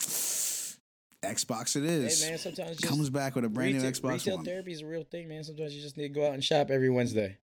[1.22, 1.74] Xbox.
[1.76, 2.22] It is.
[2.22, 4.45] hey man, sometimes just Comes back with a brand new Xbox retail One.
[4.45, 5.43] therapy is a real thing, man.
[5.45, 7.39] Sometimes you just need to go out and shop every Wednesday.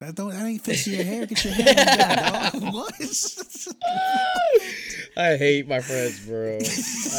[0.00, 1.26] That don't that ain't fixing your hair.
[1.26, 2.72] Get your hair done, dog.
[2.74, 2.94] What?
[5.16, 6.58] I hate my friends, bro.
[6.58, 6.62] I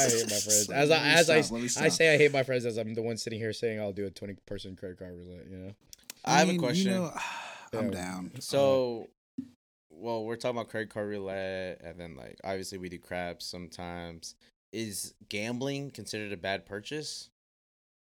[0.09, 0.69] hate my friends.
[0.73, 2.93] As I as I, stop, let me I say I hate my friends as I'm
[2.93, 5.47] the one sitting here saying I'll do a twenty person credit card roulette.
[5.49, 5.71] You know.
[6.23, 6.91] I have a question.
[6.91, 7.11] You know,
[7.73, 7.91] I'm Yeah.
[7.91, 8.31] down.
[8.39, 9.07] So,
[9.99, 14.35] well, we're talking about credit card roulette, and then like obviously we do craps sometimes.
[14.71, 17.29] Is gambling considered a bad purchase?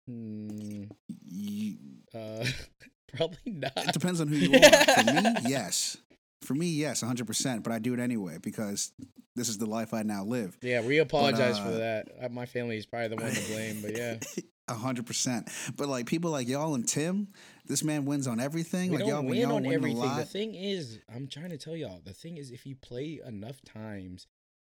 [0.08, 0.84] Hmm,
[1.24, 1.76] You,
[2.14, 2.44] uh,
[3.16, 3.72] probably not.
[3.76, 4.60] it depends on who you are.
[4.60, 5.96] For me, yes.
[6.42, 7.62] For me, yes, 100%.
[7.62, 8.92] But I do it anyway because
[9.36, 10.56] this is the life I now live.
[10.62, 12.08] Yeah, we apologize uh, for that.
[12.22, 14.16] Uh, My family is probably the one to blame, but yeah,
[14.68, 15.48] A hundred percent.
[15.76, 17.28] But like people like y'all and Tim,
[17.66, 18.90] this man wins on everything.
[18.90, 20.16] we like y'all, don't when win y'all on win everything.
[20.16, 23.60] The thing is, I'm trying to tell y'all, the thing is, if you play enough
[23.62, 24.26] times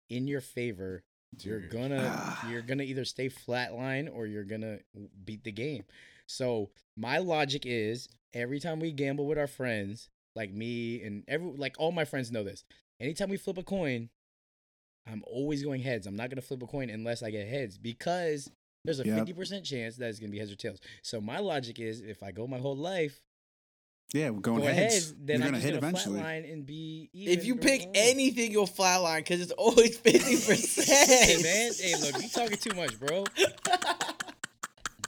[0.09, 1.03] in your favor,
[1.40, 2.49] You're gonna Ah.
[2.51, 4.80] you're gonna either stay flatline or you're gonna
[5.24, 5.84] beat the game.
[6.26, 11.53] So my logic is every time we gamble with our friends, like me and every
[11.57, 12.64] like all my friends know this.
[13.01, 14.11] Anytime we flip a coin,
[15.07, 16.07] I'm always going heads.
[16.07, 18.51] I'm not gonna flip a coin unless I get heads because
[18.85, 19.18] there's a Yep.
[19.18, 20.78] fifty percent chance that it's gonna be heads or tails.
[21.03, 23.22] So my logic is if I go my whole life
[24.12, 24.95] Yeah, we're going going heads.
[24.95, 26.20] heads, then You're I'm gonna hit gonna eventually.
[26.20, 27.09] flatline and be.
[27.12, 27.97] Even If you pick forward.
[27.97, 31.09] anything, you'll flatline because it's always fifty percent.
[31.09, 33.24] Hey man, hey look, you talking too much, bro.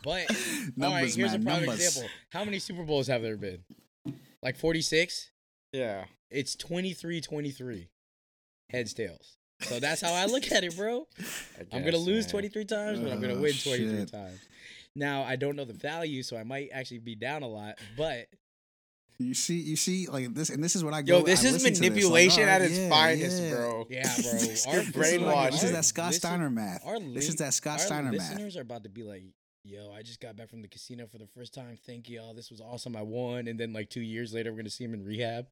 [0.02, 1.82] But all right, Numbers, here's a prime numbers.
[1.84, 2.10] example.
[2.30, 3.64] How many Super Bowls have there been?
[4.42, 5.30] Like 46?
[5.72, 6.04] Yeah.
[6.30, 7.88] It's 23-23.
[8.70, 9.38] Heads tails.
[9.64, 11.06] So that's how I look at it, bro.
[11.58, 12.30] I I'm gonna lose man.
[12.32, 14.12] 23 times, but I'm gonna Oh, win 23 shit.
[14.12, 14.40] times.
[14.96, 17.78] Now I don't know the value, so I might actually be down a lot.
[17.96, 18.28] But
[19.18, 21.18] You see, you see, like this, and this is what I go.
[21.18, 23.50] Yo, this I is listen to like, manipulation at oh, its yeah, finest, yeah.
[23.54, 23.86] bro.
[23.90, 25.50] yeah, bro, our This brainwashed.
[25.52, 26.84] This is that Scott Steiner math.
[26.86, 28.30] Our This is that Scott Steiner math.
[28.30, 29.22] listeners are about to be like,
[29.64, 31.78] "Yo, I just got back from the casino for the first time.
[31.86, 32.34] Thank y'all.
[32.34, 32.96] This was awesome.
[32.96, 35.46] I won." And then like two years later, we're gonna see him in rehab.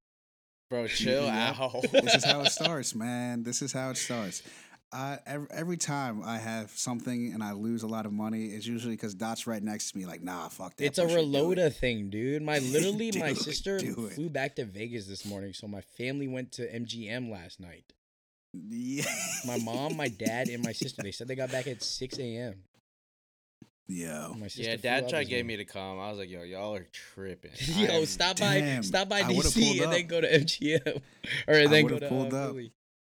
[0.73, 1.55] Bro, chill Yeah.
[1.59, 1.83] out.
[1.93, 3.43] this is how it starts, man.
[3.43, 4.43] This is how it starts.
[4.91, 8.67] I every, every time I have something and I lose a lot of money, it's
[8.67, 10.07] usually because Dot's right next to me.
[10.07, 10.85] Like, nah, fuck that.
[10.87, 11.13] It's a push
[11.59, 11.71] it.
[11.75, 12.41] Thing, dude.
[12.41, 16.53] My literally, Do my sister flew back to Vegas this morning, so my family went
[16.53, 17.93] to MGM last night.
[18.55, 19.05] Yeah.
[19.47, 21.03] My mom, my dad, and my sister.
[21.03, 22.55] They said they got back at six a.m.
[23.93, 24.35] Yo.
[24.39, 25.67] My sister yeah, dad tried this getting me morning.
[25.67, 25.99] to come.
[25.99, 27.51] I was like, yo, y'all are tripping.
[27.77, 31.03] Yo, I'm- stop by, stop by DC pulled and then go to MGM,
[31.47, 32.57] or then go to pulled uh, up.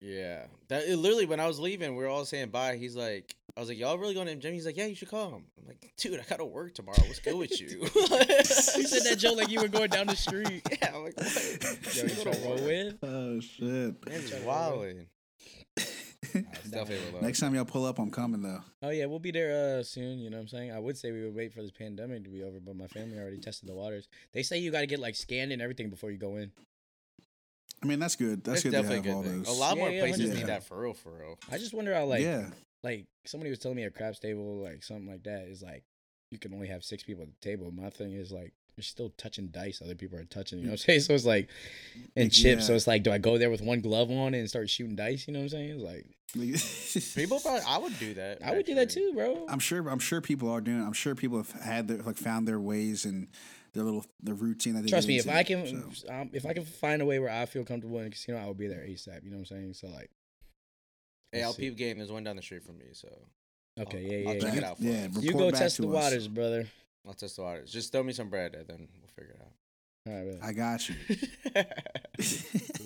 [0.03, 2.77] Yeah, that it literally when I was leaving, we were all saying bye.
[2.77, 4.53] He's like, I was like, y'all really going to MGM?
[4.53, 5.45] He's like, yeah, you should come.
[5.59, 6.99] I'm like, dude, I gotta work tomorrow.
[7.07, 7.69] What's good with you?
[7.97, 10.63] You said that joke like you were going down the street.
[10.71, 11.97] Yeah, I'm like, what?
[11.97, 12.67] Yo, you Go trying to to roll work.
[12.67, 12.95] with?
[13.03, 14.07] Oh shit.
[14.07, 15.07] Man's Trying to wilding.
[16.53, 18.61] It's definitely Next time y'all pull up, I'm coming though.
[18.83, 20.19] Oh yeah, we'll be there uh, soon.
[20.19, 20.73] You know what I'm saying?
[20.73, 23.19] I would say we would wait for this pandemic to be over, but my family
[23.19, 24.09] already tested the waters.
[24.33, 26.51] They say you got to get like scanned and everything before you go in.
[27.83, 28.43] I mean, that's good.
[28.43, 29.43] That's It's good to definitely a have all good thing.
[29.43, 29.49] those.
[29.57, 30.35] A lot Yeah, more yeah, places 100%.
[30.37, 31.39] need that for real, for real.
[31.51, 32.47] I just wonder how like yeah.
[32.83, 35.85] like somebody was telling me a craps table like something like that is like
[36.31, 37.71] you can only have six people at the table.
[37.71, 39.81] My thing is like you're still touching dice.
[39.83, 40.59] Other people are touching.
[40.59, 41.01] You know what I'm saying?
[41.01, 41.49] So it's like
[42.15, 42.67] and chips.
[42.67, 45.27] So it's like, do I go there with one glove on and start shooting dice?
[45.27, 45.71] You know what I'm saying?
[45.81, 48.39] It's like People probably, I would do that.
[48.45, 49.47] I would do that too, bro.
[49.49, 49.89] I'm sure.
[49.89, 50.83] I'm sure people are doing.
[50.83, 50.85] it.
[50.85, 53.29] I'm sure people have had their like found their ways and
[53.73, 56.09] their little their routine that they Trust get me, if I can, so.
[56.13, 58.45] um, if I can find a way where I feel comfortable in a casino, I
[58.47, 59.25] will be there ASAP.
[59.25, 59.75] You know what I'm saying?
[59.75, 60.11] So like,
[61.33, 61.71] Hey, Let's see.
[61.71, 61.99] Game.
[61.99, 63.09] There's one down the street from me, so
[63.81, 64.41] okay, I'll- yeah, I'll yeah.
[64.41, 65.95] check You, it out for yeah, you go test to the us.
[65.95, 66.67] waters, brother.
[67.07, 67.73] I'll test the waters.
[67.73, 69.53] Just throw me some bread, and then we'll figure it out.
[70.09, 70.39] All right, man.
[70.43, 70.95] I got you.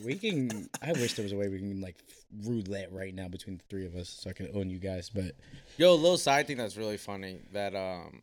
[0.04, 0.68] we can.
[0.82, 1.96] I wish there was a way we can like
[2.44, 5.10] roulette right now between the three of us, so I can own you guys.
[5.10, 5.32] But
[5.76, 8.22] Yo, a little side thing that's really funny that um,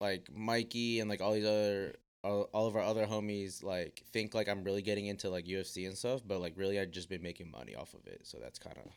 [0.00, 4.34] like Mikey and like all these other all, all of our other homies like think
[4.34, 7.22] like I'm really getting into like UFC and stuff, but like really I've just been
[7.22, 8.90] making money off of it, so that's kind of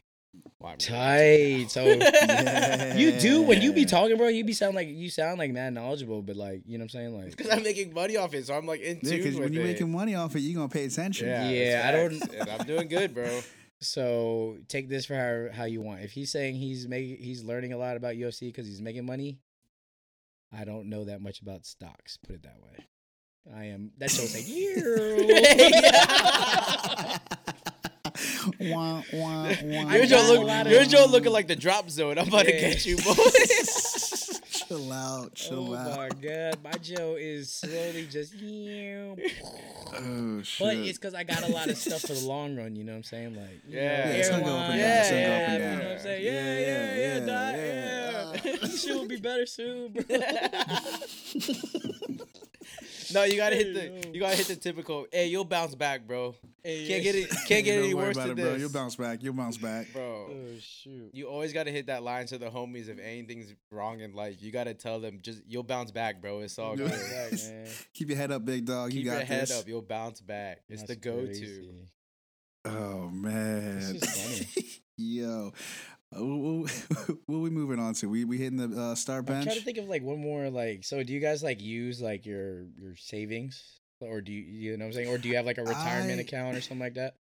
[0.59, 1.67] why tight.
[1.69, 2.95] So into it now.
[2.97, 4.27] you do when you be talking, bro.
[4.29, 6.89] You be sound like you sound like mad knowledgeable, but like you know what I'm
[6.89, 7.35] saying, like.
[7.35, 9.53] because I'm making money off it, so I'm like in Yeah, tune because with when
[9.53, 9.67] you're it.
[9.73, 11.27] making money off it, you're gonna pay attention.
[11.27, 12.49] yeah, Yeah, I don't.
[12.49, 13.41] I'm doing good, bro.
[13.81, 15.99] So take this for how how you want.
[16.01, 19.37] If he's saying he's making he's learning a lot about UFC because he's making money,
[20.51, 22.17] I don't know that much about stocks.
[22.17, 22.85] Put it that way.
[23.55, 23.91] I am.
[23.97, 24.47] That's That show's like
[28.59, 29.93] wah, wah, wah.
[29.93, 32.17] Your I Joe look, lot of- your Joe looking like the drop zone.
[32.17, 33.13] I'm about to get you, boy.
[34.49, 35.97] chill out, oh chill oh out.
[35.97, 38.33] my god, my Joe is slowly just.
[39.97, 40.65] Oh shit!
[40.67, 42.75] But it's because I got a lot of stuff for the long run.
[42.75, 43.35] You know what I'm saying?
[43.35, 44.09] Like, Yeah.
[44.09, 45.91] Yeah, it's gonna go up and down, it's gonna go up yeah, you know what
[45.91, 46.25] I'm saying?
[46.25, 48.33] Yeah, Yeah, yeah, yeah, yeah, yeah, dot, yeah.
[48.33, 48.57] yeah.
[48.59, 48.77] This uh.
[48.77, 50.03] shit will be better soon, bro.
[53.13, 55.05] No, you gotta hit the you gotta hit the typical.
[55.11, 56.35] Hey, you'll bounce back, bro.
[56.63, 57.11] Hey, Can't yeah.
[57.11, 57.29] get it.
[57.47, 58.43] Can't get any worse than it, bro.
[58.51, 59.21] this, You'll bounce back.
[59.21, 59.91] You'll bounce back.
[59.93, 60.29] bro.
[60.31, 61.09] Oh shoot.
[61.13, 62.89] You always gotta hit that line to the homies.
[62.89, 66.39] If anything's wrong in life, you gotta tell them just you'll bounce back, bro.
[66.39, 66.89] It's all good.
[66.89, 67.31] Back.
[67.93, 68.91] Keep your head up, big dog.
[68.91, 69.59] Keep you got your head this.
[69.59, 69.67] up.
[69.67, 70.61] You'll bounce back.
[70.69, 71.27] It's the go-to.
[71.27, 71.89] crazy.
[72.65, 73.75] Oh man.
[73.79, 74.65] This is funny.
[74.97, 75.51] Yo.
[76.15, 76.71] Uh, What
[77.25, 78.09] what we moving on to?
[78.09, 80.83] We we hitting the uh, star I'm trying to think of like one more like.
[80.83, 84.85] So do you guys like use like your your savings, or do you you know
[84.85, 86.95] what I'm saying, or do you have like a retirement I- account or something like
[86.95, 87.15] that?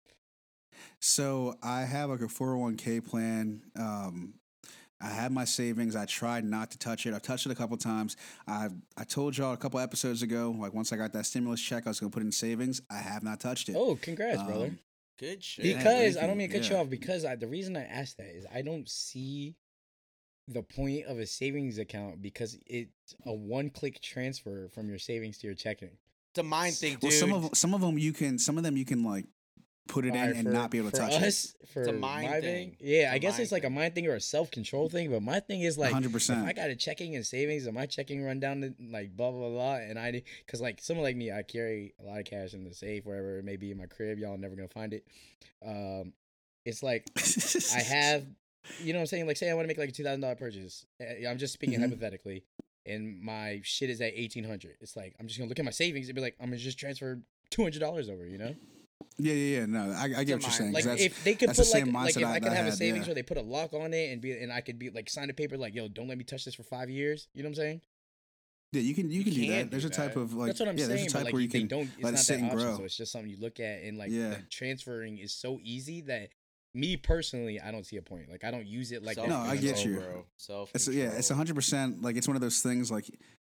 [1.00, 3.62] So I have like a 401k plan.
[3.78, 4.34] Um,
[5.02, 5.96] I have my savings.
[5.96, 7.14] I tried not to touch it.
[7.14, 8.16] I've touched it a couple times.
[8.48, 11.86] I I told y'all a couple episodes ago, like once I got that stimulus check,
[11.86, 12.82] I was gonna put in savings.
[12.90, 13.76] I have not touched it.
[13.78, 14.76] Oh, congrats, brother.
[15.24, 15.64] Good shit.
[15.64, 18.18] Because thank I don't mean to cut you off because I, the reason I asked
[18.18, 19.56] that is I don't see
[20.50, 25.48] the point of a savings account because it's a one-click transfer from your savings to
[25.48, 25.92] your checking.
[26.32, 27.04] it's a mind thing, dude.
[27.04, 29.26] Well, some of some of them you can some of them you can like
[29.88, 31.94] put it in Alright, and for- not be able to for touch us, For a
[31.94, 32.78] mind my thing.
[32.80, 35.12] Yeah, It's I a guess it's like a mind thing or a self-control thing.
[35.12, 36.46] But my thing is like, Hundred if percent.
[36.48, 39.50] I got a checking and savings and my checking run down to like blah blah
[39.50, 42.64] blah, and I because like someone like me, I carry a lot of cash in
[42.64, 44.18] the safe wherever it may be in my crib.
[44.20, 45.06] Y'all never gonna find it.
[45.66, 46.14] Um,
[46.66, 47.06] it's like
[47.76, 48.24] I have,
[48.80, 49.28] you know what I'm saying?
[49.28, 50.86] Like, say I want to make like a two thousand dollar purchase.
[51.02, 51.84] Uh, I'm just speaking Mhm.
[51.90, 52.44] hypothetically,
[52.86, 54.76] and my shit is at eighteen hundred.
[54.80, 56.80] It's like I'm just gonna look at my savings and be like, I'm gonna just
[56.80, 57.20] transfer
[57.50, 58.26] two hundred dollars over.
[58.26, 58.56] You know,
[59.18, 59.66] Yeah, yeah, yeah.
[59.66, 60.72] No, I, I get what you're saying.
[60.74, 62.50] like that's- if they could that's the put like same like if I I- could
[62.52, 63.10] I have a savings yeah.
[63.10, 65.30] where they put a lock on it and be and I could be like sign
[65.30, 67.28] a paper like, yo, don't let me touch this for five years.
[67.34, 67.82] You know what I'm saying?
[68.72, 69.64] yeah, you can you, You can do that.
[69.66, 70.98] do There's a type of like That's what I'm yeah, saying.
[70.98, 71.84] there's a type like where you can don't.
[71.96, 72.78] It's let it not sit that and option, grow.
[72.78, 74.30] so it's just something you look at and like Yeah.
[74.30, 76.30] the transferring is so easy that
[76.76, 78.30] me personally, I don't see a point.
[78.32, 79.28] Like I don't use it like that.
[79.30, 80.02] No, I get you.
[80.38, 80.72] Self.
[80.74, 82.02] It's yeah, it's hundred percent.
[82.02, 82.90] Like it's one of those things.
[82.92, 83.06] Like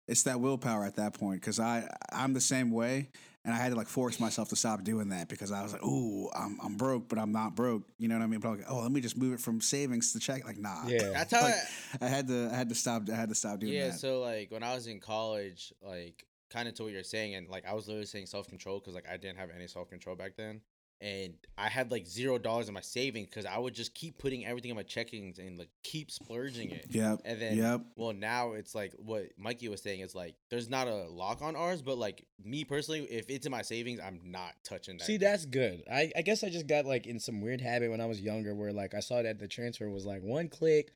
[0.07, 1.41] it's that willpower at that point.
[1.41, 3.09] Because I I'm the same way,
[3.47, 5.85] and I had to like force myself to stop doing that because I was like,
[5.85, 7.85] ooh, I'm I'm broke, but I'm not broke.
[7.97, 8.41] You know what I mean?
[8.41, 10.45] But like, oh, let me just move it from savings to check.
[10.45, 10.89] Like, nah.
[10.89, 11.11] Yeah.
[11.11, 11.43] That's how.
[11.43, 11.55] Like,
[12.01, 13.85] I, I had to I had to stop I had to stop doing yeah.
[13.85, 13.87] that.
[13.87, 13.93] Yeah.
[13.93, 17.49] So like when I was in college, like kind of to what you're saying, and
[17.49, 20.17] like I was literally saying self control because like I didn't have any self control
[20.17, 20.61] back then,
[21.01, 24.47] and I had like zero dollars in my savings because I would just keep putting
[24.47, 26.87] everything in my checkings and like keep splurging it.
[26.91, 27.21] Yep.
[27.25, 27.81] And then, Yep.
[27.97, 31.55] well, now it's like what Mikey was saying is like there's not a lock on
[31.57, 35.05] ours, but like me personally, if it's in my savings, I'm not touching that.
[35.05, 35.21] See, shit.
[35.21, 35.83] that's good.
[35.93, 38.55] I, I guess I just got like in some weird habit when I was younger
[38.55, 40.93] where like I saw that the transfer was like one click,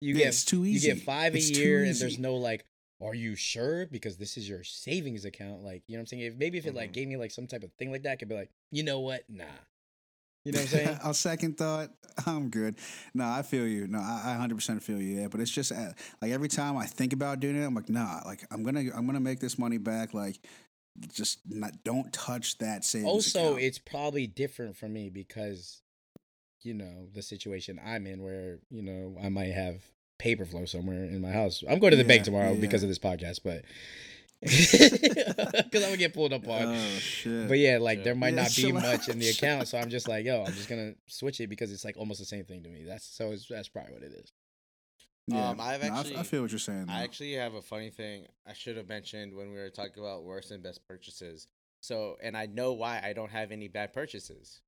[0.00, 2.64] you Yeah, get it's too you get five It's a year, and there's no like,
[3.02, 3.86] are you sure?
[3.86, 5.62] Because this is your savings account.
[5.62, 6.22] Like, you know what I'm saying?
[6.22, 6.94] If maybe if it like Mhm.
[6.94, 9.00] gave me like some type of thing like that, I could be like, you know
[9.00, 9.22] what?
[9.28, 9.44] Nah.
[10.44, 10.98] You know what I'm saying?
[11.04, 11.90] On second thought,
[12.26, 12.76] I'm good.
[13.14, 13.86] No, I feel you.
[13.86, 15.20] No, I, I 100% feel you.
[15.20, 15.92] Yeah, but it's just uh,
[16.22, 18.20] like every time I think about doing it, I'm like, nah.
[18.24, 20.14] Like I'm gonna I'm gonna make this money back.
[20.14, 20.38] Like,
[21.12, 23.08] just not don't touch that savings.
[23.08, 23.62] also account.
[23.62, 25.82] it's probably different for me because
[26.62, 29.82] you know the situation i'm in where you know i might have
[30.20, 32.60] paper flow somewhere in my house i'm going to the bank tomorrow yeah.
[32.60, 33.62] because of this podcast but
[34.40, 37.48] because i'm gonna get pulled up on Oh shit.
[37.48, 38.04] but yeah like Yeah.
[38.04, 40.52] there might Yeah, not be much in the account so i'm just like yo i'm
[40.52, 43.32] just gonna switch it because it's like almost the same thing to me that's so
[43.32, 44.32] it's, that's probably what it is
[45.26, 45.50] Yeah.
[45.50, 46.86] Um, I've No, I- I, feel what you're saying.
[46.88, 50.24] I actually have a funny thing I should have mentioned when we were talking about
[50.24, 51.46] worst and best purchases.
[51.82, 54.60] So, and I know why I don't have any bad purchases.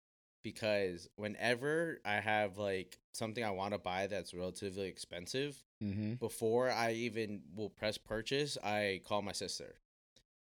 [0.43, 6.14] Because whenever I have like something I want to buy that's relatively expensive, mm-hmm.
[6.14, 9.76] before I even will press purchase, I call my sister.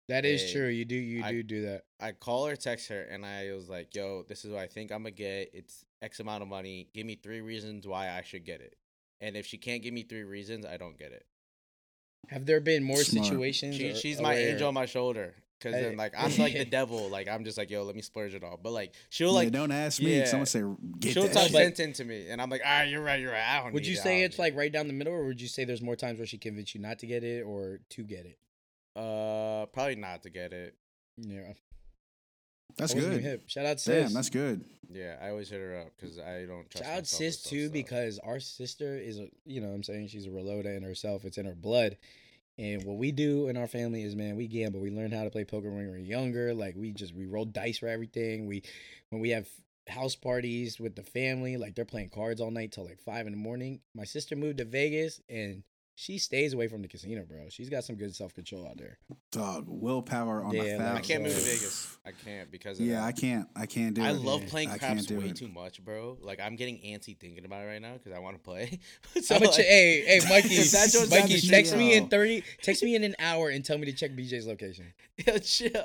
[0.08, 2.88] that is Hey, true you do you I- do do that I call her, text
[2.88, 5.50] her, and I was like, "Yo, this is what I think I'm gonna get.
[5.52, 6.88] It's X amount of money.
[6.94, 8.76] Give me three reasons why I should get it.
[9.20, 11.26] And if she can't give me three reasons, I don't get it.
[12.28, 13.26] have there been more Smart.
[13.26, 15.34] situations She, she's my angel on my shoulder.
[15.60, 15.82] Cause Hey.
[15.82, 17.08] then like I'm like the devil.
[17.08, 18.58] Like I'm just like, yo, let me splurge it all.
[18.62, 20.18] But like she'll yeah, like don't ask me.
[20.18, 20.24] yeah.
[20.26, 20.62] Someone say
[21.00, 21.52] get she'll talk shit.
[21.52, 23.42] but- sense into me, and I'm like, ah, you're right, you're right.
[23.42, 25.24] I don't would need you it, say don't it's like right down the middle or
[25.26, 27.80] would you say there's more times where she convinced you not to get it or
[27.90, 28.38] to get it
[28.96, 29.00] it.
[29.00, 30.74] uh probably not to get it.
[31.16, 31.52] yeah
[32.76, 33.30] That's I wasn't even good.
[33.30, 33.42] hip.
[33.48, 34.04] Shout out sis.
[34.04, 34.64] Damn, that's good.
[34.90, 36.84] Yeah, I always hit her up because I don't trust.
[36.84, 37.72] Shout out myself sis too stuff.
[37.72, 41.24] because our sister is a you know what I'm saying she's a relota in herself.
[41.24, 41.96] It's in her blood.
[42.58, 44.80] And what we do in our family is man, we gamble.
[44.80, 46.52] We learned how to play poker when we were younger.
[46.52, 48.46] Like we just we roll dice for everything.
[48.46, 48.62] We
[49.10, 49.48] when we have
[49.88, 53.32] house parties with the family, like they're playing cards all night till like five in
[53.32, 53.80] the morning.
[53.94, 55.62] My sister moved to Vegas and
[56.00, 57.48] she stays away from the casino, bro.
[57.48, 58.98] She's got some good self control out there.
[59.32, 60.96] Dog, willpower on Yeah, the like.
[60.98, 61.98] I can't move to Vegas.
[62.06, 63.02] I can't because of Yeah, that.
[63.06, 63.48] I can't.
[63.56, 64.04] I can't do it.
[64.04, 64.20] I it.
[64.20, 65.34] love playing I craps way it.
[65.36, 66.16] too much, bro.
[66.22, 68.78] Like I'm getting antsy thinking about it right now because I want to play.
[69.14, 71.96] So so I'm like, check, hey, hey, Mikey, If that goes down Mikey, text me
[71.96, 74.92] in thirty, text me in an hour and tell me to check BJ's location.
[75.26, 75.84] yo, chill.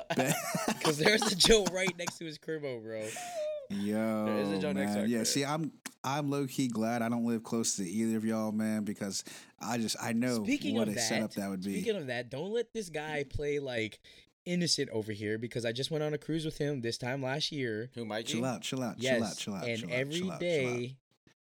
[0.84, 3.04] Cause there's a Joe right next to his cribbo, bro.
[3.70, 5.10] Yo, There is a Joe next to man.
[5.10, 8.52] Yeah, see, I'm I'm low key glad I don't live close to either of y'all,
[8.52, 9.24] man, because
[9.60, 11.80] I just I know Speaking what of a that, setup that would be.
[11.80, 14.00] Speaking of that, don't let this guy play like
[14.44, 17.50] innocent over here because I just went on a cruise with him this time last
[17.52, 17.90] year.
[17.94, 20.14] Who might chill out, chill out, Yes, chill out, chill out, and chill out, every
[20.20, 20.96] chill out, day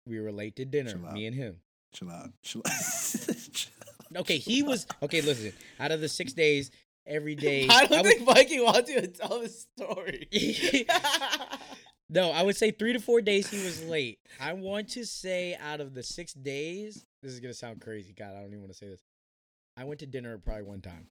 [0.06, 1.58] we were late to dinner, me and him.
[1.94, 2.74] chill out, chill out.
[3.54, 3.72] chill
[4.14, 4.18] out.
[4.22, 5.22] Okay, he was okay.
[5.22, 6.70] Listen, out of the six days,
[7.08, 10.28] every day I don't would- think Mikey wants you to tell the story.
[12.14, 14.20] No, I would say three to four days he was late.
[14.40, 18.14] I want to say out of the six days, this is gonna sound crazy.
[18.14, 19.00] God, I don't even want to say this.
[19.78, 21.08] I went to dinner probably one time.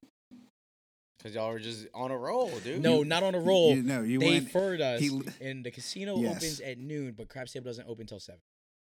[1.21, 2.81] Cause y'all were just on a roll, dude.
[2.81, 3.73] No, not on a roll.
[3.75, 4.51] You, no, you they went.
[4.51, 6.37] furred us, he- and the casino Yes.
[6.37, 8.41] opens at noon, but Craps Table doesn't open till seven.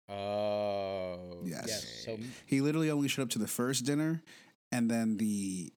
[0.09, 1.41] Oh.
[1.45, 1.65] Yes.
[1.67, 4.23] Yes, so He literally only showed up to the first dinner,
[4.73, 5.73] and then the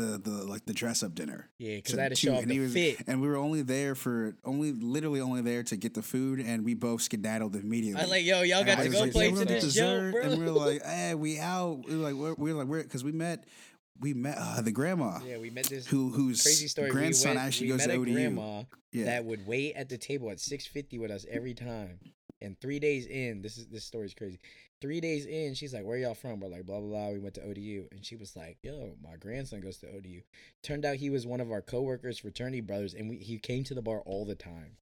[0.00, 1.48] the the like the dress up dinner.
[1.58, 2.98] yeah, because I had to show and he to was- fit.
[3.06, 6.64] And we were only there for only literally only there to get the food, and
[6.64, 8.00] we both skedaddled immediately.
[8.02, 10.22] I like, yo, y'all got to go like, play "Yeah, to this dessert," bro.
[10.22, 11.84] And we were like, hey, we out.
[11.86, 13.44] We were like, we're, we were like, we're because we met,
[14.00, 16.90] we met uh, the grandma yeah, we met this who whose crazy story.
[16.90, 18.12] grandson we went, actually we goes met to ODU.
[18.14, 21.98] grandma yeah, that would wait at the table at six fifty with us every time.
[22.42, 24.40] And three days in, this is this story is crazy.
[24.80, 27.34] Three days in, she's like, "Where y'all from?" We're like, "Blah blah blah." We went
[27.34, 30.22] to ODU, and she was like, "Yo, my grandson goes to ODU."
[30.62, 33.74] Turned out he was one of our coworkers, fraternity brothers, and we, he came to
[33.74, 34.76] the bar all the time.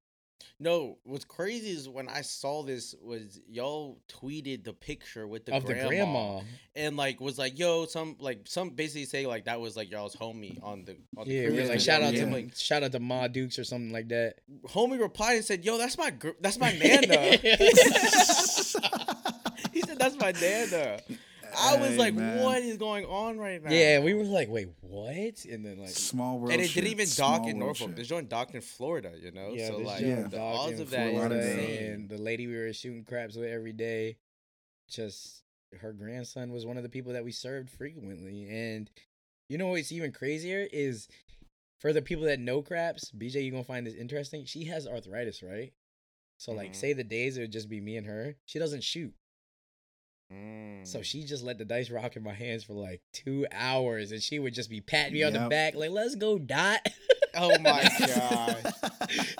[0.60, 5.54] No, what's crazy is when I saw this was y'all tweeted the picture with the
[5.54, 6.40] of grandma, the grandma,
[6.74, 10.16] and like was like, yo, some like some basically say like that was like y'all's
[10.16, 12.90] homie on the on the yeah, we like, shout out y'all to like shout out
[12.90, 14.40] to Ma Dukes or something like that.
[14.66, 17.38] homie replied and said, yo, that's my gr- that's my nana.
[19.98, 21.14] he said that's my dad though.
[21.58, 22.42] I was Hey, like, man.
[22.44, 23.70] what is going on right now?
[23.72, 25.44] Yeah, we were like, wait, what?
[25.46, 26.52] And then like, small world.
[26.52, 27.88] and it shit, didn't even dock small in world Norfolk.
[27.88, 27.96] shit.
[27.96, 29.52] This joint docked in Florida, you know.
[29.54, 30.22] yeah, so this like joint Yeah.
[30.28, 31.92] the dog odds in of that is Florida, insane.
[31.92, 34.18] and the lady we were shooting craps with every day,
[34.90, 35.42] just
[35.80, 38.46] her grandson was one of the people that we served frequently.
[38.48, 38.90] And
[39.48, 41.08] you know what's even crazier is
[41.80, 44.44] for the people that know craps, BJ, you're gonna find this interesting.
[44.44, 45.72] She has arthritis, right?
[46.38, 46.76] So like, Mhm.
[46.76, 48.36] say the days it would just be me and her.
[48.44, 49.14] She doesn't shoot,
[50.32, 50.86] Mm.
[50.86, 54.22] so she just let the dice rock in my hands for like two hours, and
[54.22, 56.86] she would just be patting me on the back like, "Let's go, dot."
[57.34, 58.74] Oh my god.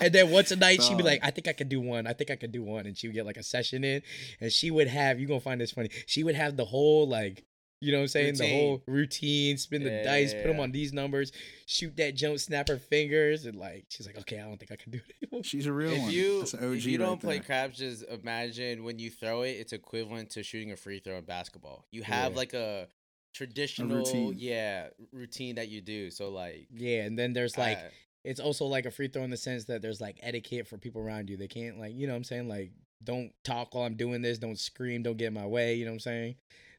[0.01, 2.07] And then once a night, she'd be like, I think I could do one.
[2.07, 2.87] I think I could do one.
[2.87, 4.03] And she would get like a session in.
[4.41, 5.91] And she would have, you going to find this funny.
[6.07, 7.45] She would have the whole, like,
[7.81, 8.35] you know what I'm saying?
[8.37, 11.31] The whole routine, spin the Yeah, dice, yeah, put them on these numbers,
[11.67, 13.45] shoot that jump, snap her fingers.
[13.47, 15.45] And like, she's like, okay, I don't think I can do it anymore.
[15.45, 16.11] She's a real if one.
[16.11, 17.45] you That's an OG if you don't right play there.
[17.45, 21.25] craps, just imagine when you throw it, it's equivalent to shooting a free throw in
[21.25, 21.85] basketball.
[21.93, 22.37] You have Yeah.
[22.37, 22.89] like a
[23.35, 24.35] traditional, routine.
[24.37, 26.11] yeah, routine that you do.
[26.11, 27.05] So like, Yeah.
[27.05, 27.83] And then there's like, uh,
[28.25, 31.01] it's also like a free throw in the sense that there's like etiquette for people
[31.01, 31.37] around you.
[31.37, 32.49] They can't, like, you know what I'm saying?
[32.49, 32.73] Like,
[33.05, 34.39] don't talk while I'm doing this.
[34.39, 35.05] Don't scream.
[35.05, 35.75] Don't get in my way.
[35.77, 36.35] You know what I'm saying?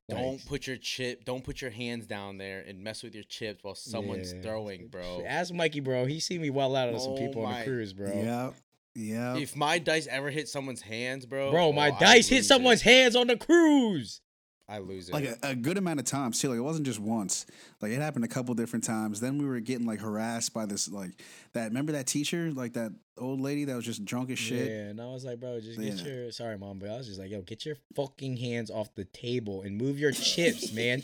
[0.10, 3.24] Like, don't put your chip, don't put your hands down there and mess with your
[3.24, 4.42] chips while someone's Yeah.
[4.42, 5.24] throwing, bro.
[5.26, 6.06] Ask Mikey, bro.
[6.06, 8.12] He see me well out of some Oh people on the cruise, bro.
[8.14, 8.52] Yeah,
[8.96, 9.38] yeah.
[9.38, 12.82] If my dice ever hit someone's hands, bro, Bro, oh, my I dice hit someone's
[12.82, 12.86] it.
[12.86, 14.22] hands on the cruise.
[14.70, 15.14] I lose it.
[15.14, 16.50] like a, a good amount of times too.
[16.50, 17.46] Like it wasn't just once.
[17.82, 19.20] Like it happened a couple different times.
[19.20, 21.12] Then we were getting like harassed by this like
[21.54, 21.70] that.
[21.70, 24.70] Remember that teacher, like that old lady that was just drunk as shit.
[24.70, 26.04] Yeah, and I was like, bro, just get Yeah.
[26.06, 29.06] your sorry, mom, but I was just like, yo, get your fucking hands off the
[29.06, 31.04] table and move your chips, man.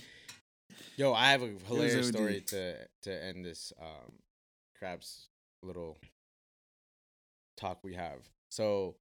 [0.97, 4.11] Yo, I have a hilarious story to to end this um
[4.77, 5.27] craps
[5.63, 5.97] little
[7.57, 8.19] talk we have.
[8.49, 8.95] So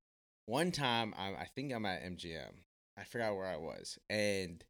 [0.46, 2.52] one time I I think I'm at MGM.
[2.98, 3.98] I forgot where I was.
[4.08, 4.64] And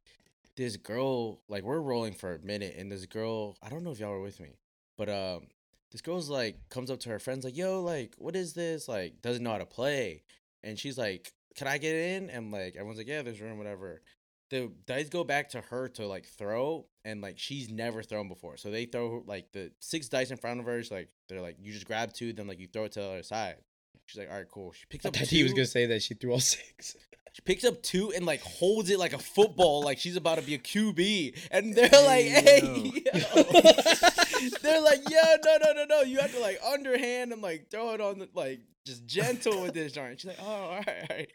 [0.55, 3.99] this girl, like we're rolling for a minute, and this girl, I don't know if
[3.99, 4.57] y'all were with me,
[4.97, 5.47] but um
[5.91, 8.87] this girl's like comes up to her friends like, yo, like, what is this?
[8.87, 10.23] Like, doesn't know how to play.
[10.63, 12.29] And she's like, Can I get in?
[12.29, 14.01] And like everyone's like, Yeah, there's room, whatever
[14.49, 18.57] the dice go back to her to like throw and like she's never thrown before
[18.57, 21.57] so they throw like the six dice in front of her she's like they're like
[21.59, 23.57] you just grab two then like you throw it to the other side
[24.05, 25.85] she's like all right cool she picks I up thought two he was gonna say
[25.87, 26.95] that she threw all six.
[27.33, 30.43] she picks up two and like holds it like a football like she's about to
[30.43, 33.19] be a qb and they're like Hey, hey yo.
[33.19, 33.43] yo.
[34.61, 37.93] they're like yeah no no no no you have to like underhand and like throw
[37.93, 41.15] it on the like just gentle with this joint she's like oh all right all
[41.17, 41.31] right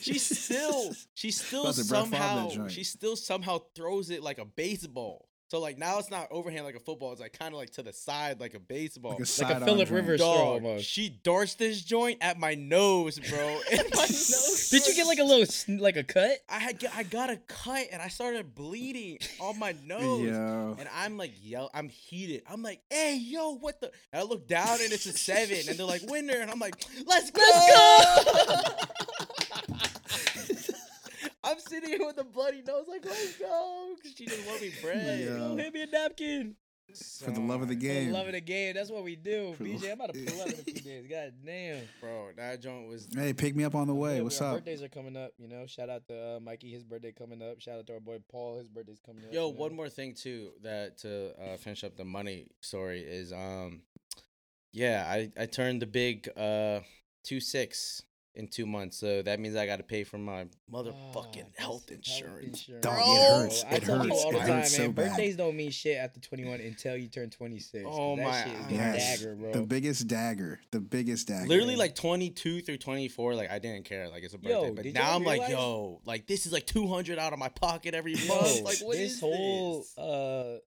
[0.00, 4.22] she still she still About to Brett Favre that somehow she still somehow throws it
[4.22, 5.27] like a baseball.
[5.48, 7.12] So like now it's not overhand like a football.
[7.12, 9.12] It's like kind of like to the side like a baseball.
[9.12, 10.02] Like a like a Philip drink.
[10.02, 10.84] Rivers throw almost.
[10.84, 13.60] she darts this joint at my nose, bro.
[13.72, 14.68] At my nose.
[14.70, 16.32] Did you get like a little sn- like a cut?
[16.50, 20.28] I had I got a cut and I started bleeding on my nose.
[20.28, 20.76] Yo.
[20.78, 22.42] And I'm like, yell, I'm heated.
[22.46, 23.90] I'm like, hey, yo, what the?
[24.12, 26.74] And I look down and it's a seven, and they're like, winner, and I'm like,
[27.06, 28.74] let's go, Let's
[29.20, 29.26] I'm
[31.68, 35.20] sitting here with a bloody nose, like, let's go, because she just want me bread.
[35.20, 35.38] Yeah.
[35.38, 36.56] Go hand me a napkin.
[37.22, 38.12] For the love of the Son, For the game.
[38.12, 38.74] love of the game.
[38.74, 39.52] That's what we do.
[39.58, 41.06] For BJ, I'm about to pull up in a few days.
[41.06, 41.82] God damn.
[42.00, 43.06] bro, that joint was.
[43.14, 44.16] Hey, pick me up on the way.
[44.16, 44.64] Yeah, What's our up?
[44.64, 45.66] Birthdays are coming up, you know.
[45.66, 47.60] Shout out to uh, Mikey, his birthday coming up.
[47.60, 49.34] Shout out to our boy Paul, his birthday's coming up.
[49.34, 49.58] Yo, you know?
[49.58, 53.82] one more thing too that to uh, finish up the money story is um,
[54.72, 56.80] yeah, I I turned the big uh
[57.22, 58.02] two six
[58.38, 61.86] in two months, so that means I got to pay for my motherfucking Ah, health
[61.88, 62.64] this insurance.
[62.80, 63.64] Dog, it Bro, hurts.
[63.64, 64.24] I tell people hurts.
[64.24, 64.92] all the It time, hurts man.
[64.92, 65.08] bad.
[65.10, 67.84] birthdays don't mean shit after 21 until you turn 26.
[67.86, 69.52] Oh that my shit is Yes, dagger, bro.
[69.52, 71.48] the biggest dagger, the biggest dagger.
[71.48, 74.68] Literally like 22 through 24, like I didn't care, like it's a birthday.
[74.68, 77.94] Yo, but now I'm like, yo, like this is like 200 out of my pocket
[77.94, 78.62] every month.
[78.62, 79.98] Like what this is whole this?
[79.98, 80.58] uh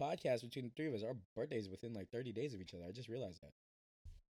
[0.00, 2.84] podcast between the three of us, our birthdays within like 30 days of each other.
[2.88, 3.50] I just realized that.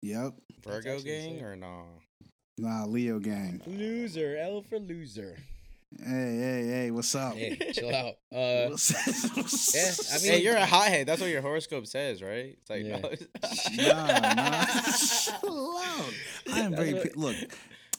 [0.02, 0.32] Yep.
[0.64, 1.44] Virgo gang insane.
[1.44, 1.84] or no?
[2.60, 3.62] Nah, Leo gang.
[3.66, 5.34] Loser, L for loser.
[5.98, 7.34] Hey, hey, hey, what's up?
[7.34, 8.14] Hey, chill out.
[8.30, 8.92] Uh, What's-
[9.36, 11.06] what's- yeah, I hey, mean- you're a hothead.
[11.08, 12.56] That's what your horoscope says, right?
[12.60, 12.98] It's like Yeah.
[13.94, 14.64] nah, nah.
[14.92, 16.12] Chill out.
[16.52, 17.36] I am That's very what- pe- look.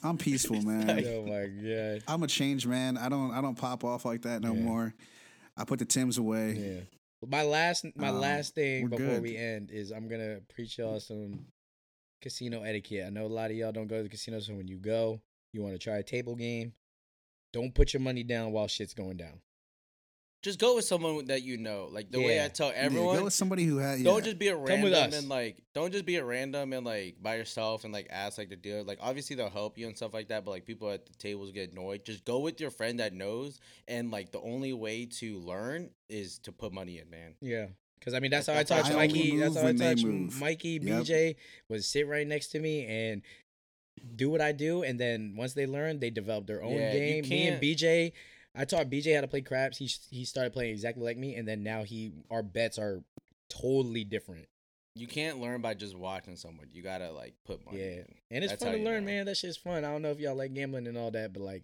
[0.04, 0.90] I'm peaceful, man.
[1.08, 2.04] oh my god.
[2.08, 2.98] I'm a changed man.
[2.98, 3.32] I don't.
[3.32, 4.62] I don't pop off like that no Yeah.
[4.62, 4.94] more.
[5.58, 6.54] I put the Tims away.
[6.54, 7.28] Yeah.
[7.28, 9.22] My last my Um, last thing before good.
[9.24, 11.46] we end is I'm gonna preach y'all some
[12.22, 13.06] casino etiquette.
[13.08, 15.22] I know a lot of y'all don't go to the casino, so when you go,
[15.54, 16.74] you want to try a table game.
[17.54, 19.42] Don't put your money down while shit's going down.
[20.42, 21.88] just go with someone that you know.
[21.92, 24.02] Like the way I tell everyone, Yeah, everyone, go with somebody who has.
[24.02, 24.22] don't yeah.
[24.24, 25.14] just be a random with us.
[25.20, 28.50] and like don't just be a random and like by yourself and like ask like
[28.50, 28.84] the dealer.
[28.84, 31.52] Like obviously they'll help you and stuff like that, but like people at the tables
[31.52, 32.06] get annoyed.
[32.06, 36.40] Just go with your friend that knows and like the only way to learn is
[36.40, 37.36] to put money in, man.
[37.42, 37.68] Yeah.
[38.04, 39.38] Cause I mean that's how I That's how taught I Mikey.
[39.38, 40.40] That's how I taught.
[40.40, 40.80] Mikey.
[40.82, 41.04] Yep.
[41.04, 41.36] BJ
[41.70, 43.22] was sit right next to me and
[44.16, 47.30] do what I do, and then once they learn, they develop their own Yeah, game.
[47.30, 48.14] Me and BJ,
[48.56, 49.78] I taught BJ how to play craps.
[49.78, 53.04] He he started playing exactly like me, and then now he our bets are
[53.50, 54.48] totally different.
[54.96, 56.68] You can't learn by just watching someone.
[56.74, 58.06] You gotta like put money Yeah, in.
[58.32, 59.12] and it's That's fun to learn, know.
[59.12, 59.26] man.
[59.28, 59.86] That shit's fun.
[59.86, 61.64] I don't know if y'all like gambling and all that, but like,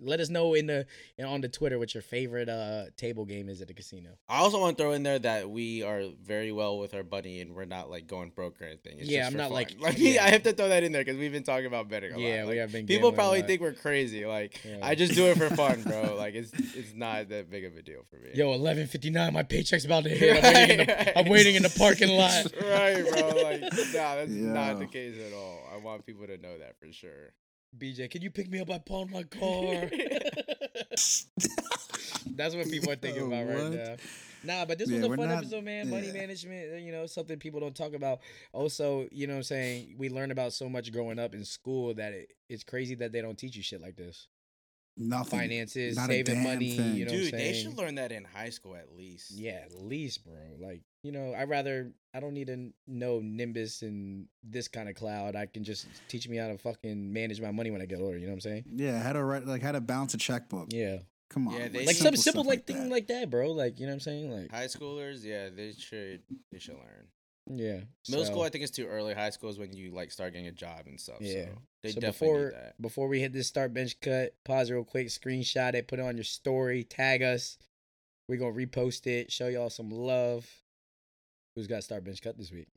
[0.00, 0.86] let us know in the
[1.18, 4.10] and on the Twitter what your favorite uh table game is at the casino.
[4.28, 7.40] I also want to throw in there that we are very well with our buddy
[7.40, 8.98] and we're not like going broke or anything.
[9.00, 9.52] It's Yeah, just I'm not, fun.
[9.54, 10.24] like- like yeah.
[10.24, 12.44] I have to throw that in there because we've been talking about betting a Yeah,
[12.44, 12.50] lot.
[12.50, 14.24] we have been People probably think we're crazy.
[14.24, 14.78] Like Yeah.
[14.82, 16.14] I just do it for fun, bro.
[16.18, 18.30] Like it's it's not that big of a deal for me.
[18.34, 19.32] Yo, eleven fifty nine.
[19.32, 20.44] My paycheck's about to hit.
[20.44, 22.44] I'm, waiting in the, Right, I'm waiting in the parking lot.
[22.62, 23.42] right, bro.
[23.42, 25.60] Like nah, that's not the case at all.
[25.72, 27.32] I want people to know that for sure.
[27.76, 28.70] BJ, can you pick me up?
[28.70, 29.90] I pawned my car.
[32.36, 33.96] That's what people are thinking about right now.
[34.44, 35.90] Nah, but this Yeah, was a fun not- episode, man.
[35.90, 36.12] Money yeah.
[36.12, 38.20] management, uh, you know, something people don't talk about.
[38.52, 39.96] Also, you know what I'm saying?
[39.98, 43.20] We learn about so much growing up in school that it, it's crazy that they
[43.20, 44.28] don't teach you shit like this.
[44.98, 45.38] Nothing.
[45.40, 46.94] Finances, Not saving money, thing.
[46.94, 49.30] you know Dude, what I'm they should learn that in high school at least.
[49.32, 50.34] Yeah, at least, bro.
[50.60, 54.96] Like, you know, I rather I don't need to know Nimbus and this kind of
[54.96, 55.36] cloud.
[55.36, 58.18] I can just teach me how to fucking manage my money when I get older.
[58.18, 58.64] You know what I'm saying?
[58.74, 60.68] Yeah, how to write like how to balance a checkbook.
[60.72, 60.98] Yeah,
[61.30, 61.54] Come on.
[61.54, 62.90] Yeah, they like some Simple simple stuff like thing that.
[62.90, 63.52] like that, bro.
[63.52, 64.30] Like, you know what I'm saying?
[64.32, 67.06] Like, High schoolers, yeah, they should they should learn.
[67.48, 67.80] Yeah.
[68.08, 69.14] Middle so- school, I think it's too early.
[69.14, 71.16] High school is when you like start getting a job and stuff.
[71.20, 71.46] Yeah.
[71.46, 71.50] so
[71.82, 72.82] they so definitely before need that.
[72.82, 76.16] before we hit this start bench cut, pause real quick, screenshot it, put it on
[76.16, 77.58] your story, tag us.
[78.28, 80.46] We're gonna repost it, show y'all some love.
[81.56, 82.68] Who's got start bench cut this week?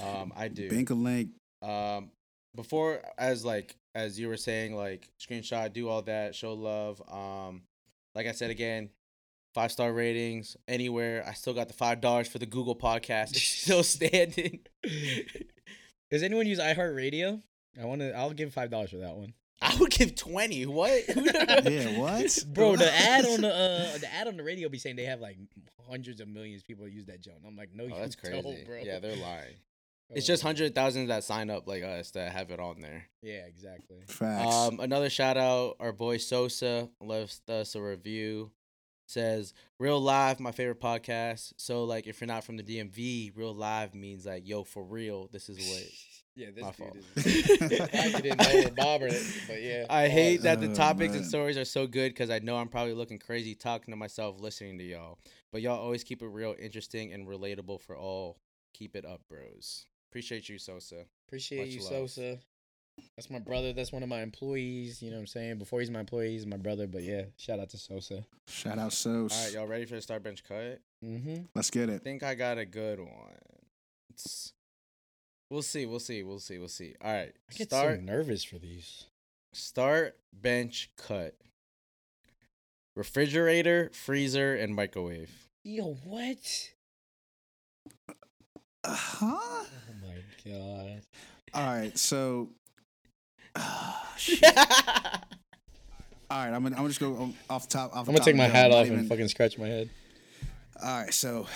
[0.00, 0.68] Um, I do.
[0.68, 1.30] Bank a link.
[1.62, 2.10] Um,
[2.54, 7.02] before as like as you were saying, like screenshot, do all that, show love.
[7.10, 7.62] Um,
[8.14, 8.90] like I said again,
[9.54, 11.24] five star ratings anywhere.
[11.26, 13.30] I still got the five dollars for the Google podcast.
[13.30, 14.60] It's still standing.
[16.10, 17.42] Does anyone use iHeartRadio?
[17.80, 18.12] I want to.
[18.16, 19.32] I'll give five dollars for that one.
[19.62, 20.66] I would give twenty.
[20.66, 21.02] What?
[21.08, 22.44] Yeah, what?
[22.52, 25.20] Bro, the ad on the uh, the ad on the radio be saying they have
[25.20, 25.36] like
[25.88, 27.38] hundreds of millions of people use that joke.
[27.46, 28.64] I'm like, no, you Oh, that's don't, crazy.
[28.64, 28.78] bro.
[28.82, 29.54] Yeah, they're lying.
[30.10, 32.80] Oh, It's just my- hundred thousands that sign up like us that have it on
[32.80, 33.04] there.
[33.22, 33.98] Yeah, exactly.
[34.08, 34.52] Facts.
[34.54, 38.50] Um, another shout out, our boy Sosa left us a review.
[39.10, 41.52] Says real live, my favorite podcast.
[41.56, 45.28] So like, if you're not from the DMV, real live means like, yo, for real,
[45.32, 45.82] this is what.
[46.36, 46.96] Yeah, this My fault.
[47.16, 47.26] is.
[47.80, 49.08] I didn't know the bobber,
[49.48, 49.84] but yeah.
[49.90, 52.68] I hate that the Oh, topics and stories are so good because I know I'm
[52.68, 55.18] probably looking crazy talking to myself, listening to y'all.
[55.52, 58.38] But y'all always keep it real, interesting, and relatable for all.
[58.72, 59.86] Keep it up, bros.
[60.10, 61.04] Appreciate you, Sosa.
[61.26, 62.10] Appreciate Much you, love.
[62.10, 62.38] Sosa.
[63.16, 63.72] That's my brother.
[63.72, 65.02] That's one of my employees.
[65.02, 65.58] You know what I'm saying?
[65.58, 66.86] Before he's my employee, he's my brother.
[66.86, 68.24] But yeah, shout out to Sosa.
[68.48, 69.34] Shout out Sosa.
[69.34, 70.80] All right, y'all ready for the start bench cut?
[71.04, 71.42] Mm-hmm.
[71.54, 71.92] Let's get it.
[71.92, 72.02] I it.
[72.02, 73.08] think I got a good one.
[74.10, 74.52] It's,
[75.50, 75.86] we'll see.
[75.86, 76.22] We'll see.
[76.22, 76.58] We'll see.
[76.58, 76.94] We'll see.
[77.02, 77.32] All right.
[77.50, 79.04] I get Start so nervous for these.
[79.52, 81.34] start bench cut.
[82.96, 85.48] Refrigerator, freezer, and microwave.
[85.64, 86.70] Yo, what?
[88.84, 89.36] Huh?
[89.36, 89.66] Oh
[90.02, 91.02] my god.
[91.54, 92.48] All right, so.
[93.56, 94.42] Ah, shit.
[94.44, 94.54] All
[96.30, 97.90] All right, I'm gonna, I'm gonna just go um, off the top.
[97.92, 99.66] Off I'm gonna top take my of hat not off even- and fucking scratch my
[99.66, 99.90] head.
[100.82, 101.46] All right, so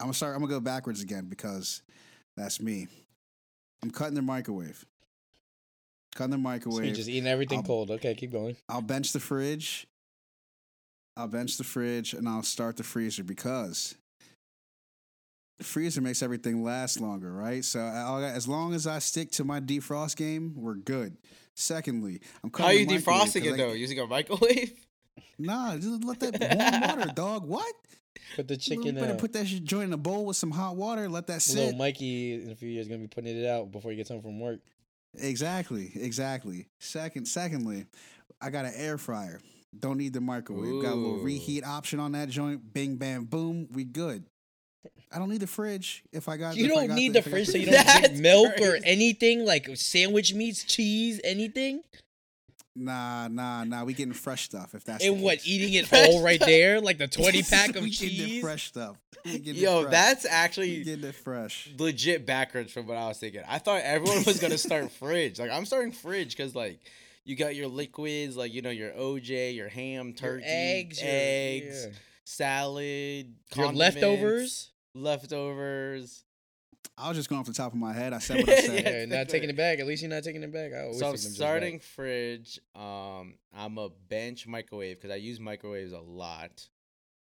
[0.00, 0.34] I'm gonna start.
[0.34, 1.82] I'm gonna go backwards again because
[2.36, 2.86] that's me.
[3.82, 4.84] I'm cutting the microwave.
[6.14, 6.84] Cutting the So microwave.
[6.86, 7.90] you're just eating everything I'll- cold.
[7.90, 8.56] Okay, keep going.
[8.68, 9.86] I'll bench the fridge.
[11.16, 13.96] I'll bench the fridge and I'll start the freezer because the
[15.60, 17.64] freezer makes everything last longer, right?
[17.64, 21.16] So I'll, as long as I stick to my defrost game, we're good.
[21.54, 23.72] Secondly, I'm How are you cutting the microwave defrosting 'cause it I- though?
[23.72, 24.72] Using a microwave?
[25.40, 27.46] Nah, just let that warm water, dog.
[27.46, 27.72] What?
[28.34, 29.18] Put the You chicken better in.
[29.18, 31.08] put that joint in a bowl with some hot water.
[31.08, 31.76] Let that Little sit.
[31.76, 34.40] Mikey in a few years gonna be putting it out before he gets home from
[34.40, 34.58] work.
[35.16, 36.66] Exactly, exactly.
[36.80, 37.86] Second, secondly,
[38.40, 39.40] I got an air fryer.
[39.78, 40.82] Don't need the microwave.
[40.82, 42.72] Got a little reheat option on that joint.
[42.72, 43.68] Bing, bam, boom.
[43.72, 44.24] We good.
[45.12, 46.56] I don't need the fridge if I got.
[46.56, 49.44] You don't got need the got fridge, so you don't drink That's milk or anything
[49.44, 51.82] like sandwich meats, cheese, anything.
[52.76, 53.82] Nah, nah, nah.
[53.84, 54.72] We getting fresh stuff.
[54.74, 55.40] If that's the And what?
[55.44, 58.40] Eating it Fresh all right there, like the twenty pack of we getting the cheese.
[58.42, 58.96] fresh stuff.
[59.24, 59.90] Getting Yo, fresh.
[59.90, 61.70] that's we actually getting it fresh.
[61.76, 63.42] legit backwards from what I was thinking.
[63.48, 65.40] I thought everyone was gonna start fridge.
[65.40, 66.78] Like I'm starting fridge because like
[67.24, 71.10] you got your liquids, like you know your OJ, your ham, Your turkey, eggs, your-
[71.10, 71.92] eggs, yeah.
[72.24, 74.70] salad, your leftovers.
[75.02, 76.24] Leftovers.
[76.96, 78.12] I was just going off the top of my head.
[78.12, 78.84] I said what I said.
[78.84, 78.90] Yeah.
[79.00, 79.78] Yeah, not taking it back.
[79.78, 80.72] At least you're not taking it back.
[80.72, 81.82] I always So I'm take them just starting back.
[81.82, 82.58] fridge.
[82.74, 86.68] Um, I'm a bench microwave because I use microwaves a lot,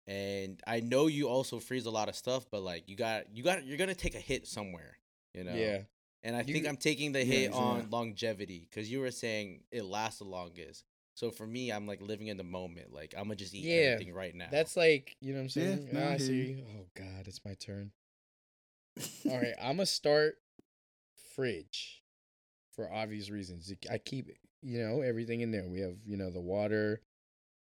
[0.06, 2.46] and I know you also freeze a lot of stuff.
[2.50, 4.98] But like you got, you got, you're gonna take a hit somewhere,
[5.34, 5.54] you know.
[5.54, 5.82] Yeah,
[6.22, 7.60] And I You- think I'm taking the hit sure.
[7.62, 10.84] on longevity because you were saying it lasts the longest.
[11.14, 12.92] So for me, I'm like living in the moment.
[12.92, 14.48] Like I'm gonna just eat Yeah, everything right now.
[14.50, 15.88] that's like you know what I'm Yeah, saying.
[15.92, 16.26] no, Ah, I I see.
[16.32, 16.42] you.
[16.56, 16.64] you.
[16.76, 17.92] Oh God, it's my turn.
[19.30, 20.36] All right, I'm gonna start
[21.34, 22.02] fridge
[22.74, 23.72] for obvious reasons.
[23.90, 24.30] I keep
[24.62, 25.68] you know everything in there.
[25.68, 27.00] We have you know the water,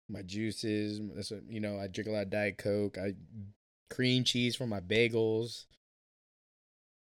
[0.10, 1.00] my juices.
[1.16, 1.80] That's what you know.
[1.80, 2.98] I drink a lot of diet coke.
[2.98, 3.14] I
[3.90, 5.66] cream cheese for my bagels.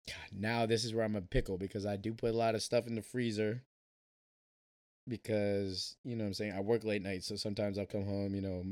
[0.06, 2.62] God, now this is where I'm a pickle because I do put a lot of
[2.62, 3.62] stuff in the freezer.
[5.08, 8.34] Because you know what I'm saying I work late nights, so sometimes I'll come home.
[8.34, 8.64] You know,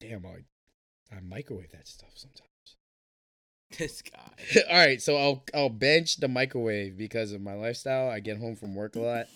[0.00, 0.44] damn, I
[1.14, 2.50] I microwave that stuff sometimes.
[3.78, 4.60] this guy.
[4.70, 8.10] All right, so I'll I'll bench the microwave because of my lifestyle.
[8.10, 9.26] I get home from work a lot,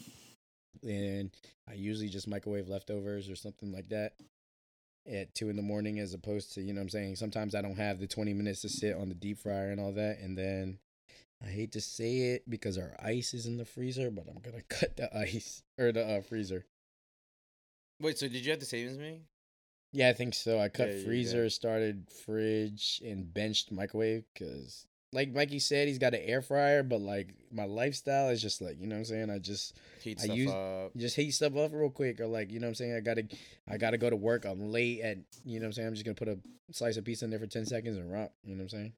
[0.82, 1.30] and
[1.68, 4.12] I usually just microwave leftovers or something like that
[5.10, 7.16] at two in the morning, as opposed to you know what I'm saying.
[7.16, 9.92] Sometimes I don't have the 20 minutes to sit on the deep fryer and all
[9.92, 10.78] that, and then
[11.42, 14.62] I hate to say it because our ice is in the freezer, but I'm gonna
[14.68, 16.66] cut the ice or the uh, freezer.
[18.00, 19.22] Wait, so did you have the same as me?
[19.92, 20.58] Yeah, I think so.
[20.58, 26.14] I cut Yeah, freezer, started fridge, and benched microwave because, like Mikey said, he's got
[26.14, 29.30] an air fryer, but like my lifestyle is just like you know what I'm saying.
[29.30, 30.92] I just Heat I stuff use- up.
[30.96, 32.94] just heat stuff up real quick, or like you know what I'm saying.
[32.94, 33.26] I gotta
[33.68, 34.44] I gotta go to work.
[34.44, 35.88] I'm late and you know what I'm saying.
[35.88, 36.38] I'm just gonna put a
[36.70, 38.30] slice of pizza in there for ten seconds and rock.
[38.44, 38.92] You know what I'm saying?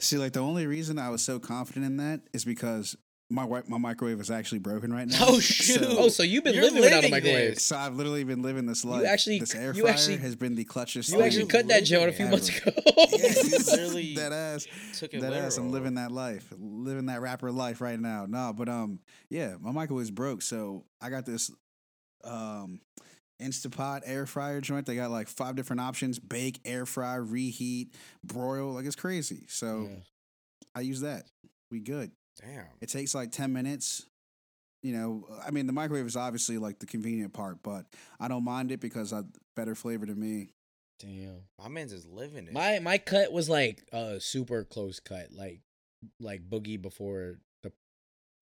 [0.00, 2.96] See, like the only reason I was so confident in that is because
[3.30, 5.16] my wi- my microwave is actually broken right now.
[5.28, 5.80] Oh, shoot.
[5.82, 7.56] So, Oh, so you've been You're living without a microwave.
[7.56, 7.64] this.
[7.64, 9.04] so I've literally been living this life.
[9.06, 11.12] actually- this air you fryer actually- has been the clutchest.
[11.12, 12.30] You actually cut that joint a few it.
[12.30, 12.70] months ago.
[13.10, 14.66] Yeah, You literally that ass.
[14.98, 15.56] Took it that ass.
[15.58, 18.26] I'm living that life, living that rapper life right now.
[18.26, 19.00] No, but um,
[19.30, 21.50] yeah, my microwave's broke, so I got this
[22.24, 22.80] um
[23.40, 24.86] Instapot air fryer joint.
[24.86, 27.94] They got like five different options: bake, air fry, reheat,
[28.24, 28.72] broil.
[28.72, 29.46] Like it's crazy.
[29.48, 29.96] So Yeah.
[30.74, 31.24] I use that.
[31.70, 32.10] We good.
[32.40, 32.66] Damn.
[32.80, 34.06] It takes like ten minutes.
[34.82, 37.86] You know, I mean, the microwave is obviously like the convenient part, but
[38.20, 39.22] I don't mind it because I
[39.56, 40.50] better flavor to me.
[41.00, 41.42] Damn.
[41.60, 42.52] My man's is living it.
[42.52, 45.60] My my cut was like a super close cut, like
[46.20, 47.72] like boogie before the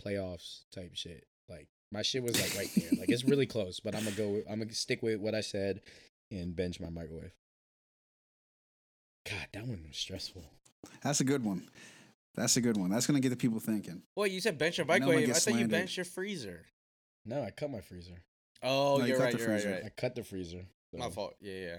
[0.05, 1.25] playoffs type shit.
[1.49, 2.91] Like my shit was like right there.
[2.99, 4.43] Like it's really close, but I'm gonna go.
[4.51, 5.81] I'm gonna stick with what I said
[6.31, 7.33] and bench my microwave.
[9.29, 10.45] God, that one was stressful.
[11.03, 11.69] That's a good one.
[12.35, 12.91] That's a good one.
[12.91, 14.03] That's gonna get the people thinking.
[14.15, 15.25] What you said bench your No microwave?
[15.25, 15.71] I gets thought you slandered.
[15.71, 16.67] benched your freezer.
[17.25, 18.23] No, I cut my freezer.
[18.63, 19.33] Oh, No, you you're cut right.
[19.33, 19.61] the You're right.
[19.63, 19.77] freezer.
[19.79, 20.67] You're I cut the freezer.
[20.93, 21.35] My fault.
[21.41, 21.77] Yeah, yeah.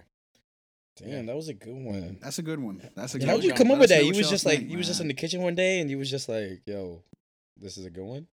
[0.97, 1.21] Damn, Yeah.
[1.23, 2.17] that was a good one.
[2.21, 2.81] That's a good one.
[2.95, 3.25] That's a good.
[3.25, 3.29] One.
[3.29, 4.03] How good would you come up with that?
[4.03, 5.89] what You was just like think, you was just in the kitchen one day and
[5.89, 7.03] you was just like, "Yo,
[7.55, 8.27] this is a good one."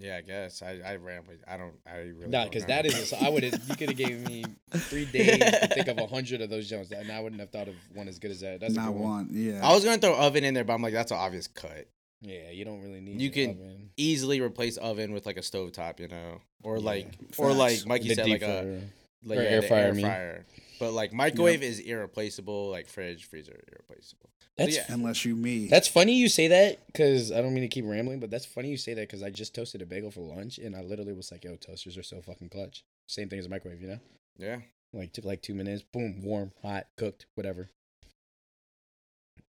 [0.00, 1.38] Yeah, I guess I I ran with.
[1.46, 1.74] I don't.
[1.86, 2.28] I really.
[2.28, 2.74] Nah, don't because know.
[2.74, 3.12] that is.
[3.12, 3.60] A, I would have.
[3.68, 6.90] You could have gave me three days to think of a hundred of those Jones,
[6.90, 8.60] and I wouldn't have thought of one as good as that.
[8.60, 9.02] That's Not one.
[9.02, 9.28] one.
[9.32, 9.60] Yeah.
[9.62, 11.86] I was gonna throw oven in there, but I'm like, that's an obvious cut.
[12.22, 13.20] Yeah, you don't really need.
[13.20, 13.90] You can oven.
[13.96, 16.84] Easily replace oven with like a stovetop, you know, or Yeah.
[16.84, 17.08] like,
[17.38, 18.80] or like Mikey The said, deep like a fryer.
[19.24, 20.04] like Or yeah, air the fryer, air mean.
[20.06, 20.46] fryer.
[20.80, 24.30] But like microwave is irreplaceable, like fridge, freezer, irreplaceable.
[24.56, 24.86] That's yeah.
[24.88, 25.68] Unless you me.
[25.68, 28.70] that's funny you say that because I don't mean to keep rambling, but that's funny
[28.70, 31.30] you say that because I just toasted a bagel for lunch and I literally was
[31.30, 34.00] like, "Yo, toasters are so fucking clutch." Same thing as a microwave, you know?
[34.38, 34.60] Yeah.
[34.92, 37.70] Like took like two minutes, boom, warm, hot, cooked, whatever.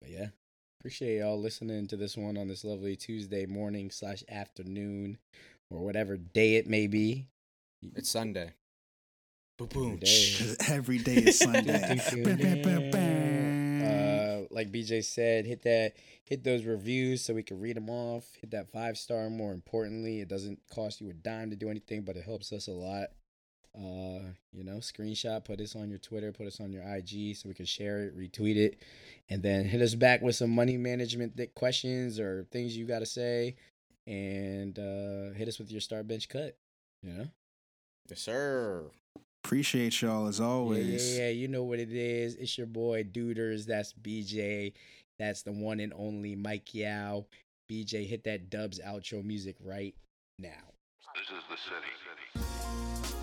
[0.02, 0.27] But yeah,
[0.81, 5.19] Appreciate y'all listening to this one on this lovely Tuesday morning slash afternoon
[5.69, 7.27] or whatever day it may be.
[7.95, 8.53] It's Sunday.
[9.68, 9.98] Boom, Every boom.
[10.00, 10.32] day.
[10.38, 12.00] Because every day is Sunday.
[13.84, 15.94] Uh, like BJ said, hit that,
[16.24, 18.26] hit those reviews so we can read them off.
[18.40, 19.30] Hit that five star.
[19.30, 22.68] More importantly, it doesn't cost you a dime to do anything, but it helps us
[22.68, 23.10] a lot.
[23.74, 24.20] Uh,
[24.52, 27.56] you know, screenshot, put this on your Twitter, put us on your IG so we
[27.56, 28.80] can share it, retweet it,
[29.30, 33.00] and then hit us back with some money management th- questions or things you got
[33.00, 33.56] to say,
[34.06, 36.58] and uh, hit us with your start bench cut.
[37.02, 37.28] You know.
[38.10, 38.84] Yes, sir.
[39.43, 41.18] Appreciate y'all as Yeah, always.
[41.18, 42.35] yeah, yeah, you know what it is.
[42.35, 43.65] It's your boy Duders.
[43.65, 44.73] That's BJ.
[45.18, 47.26] That's the one and only Mike Yao.
[47.69, 49.95] BJ, hit that dubs outro music right
[50.38, 50.49] now.
[51.15, 53.20] This is the city.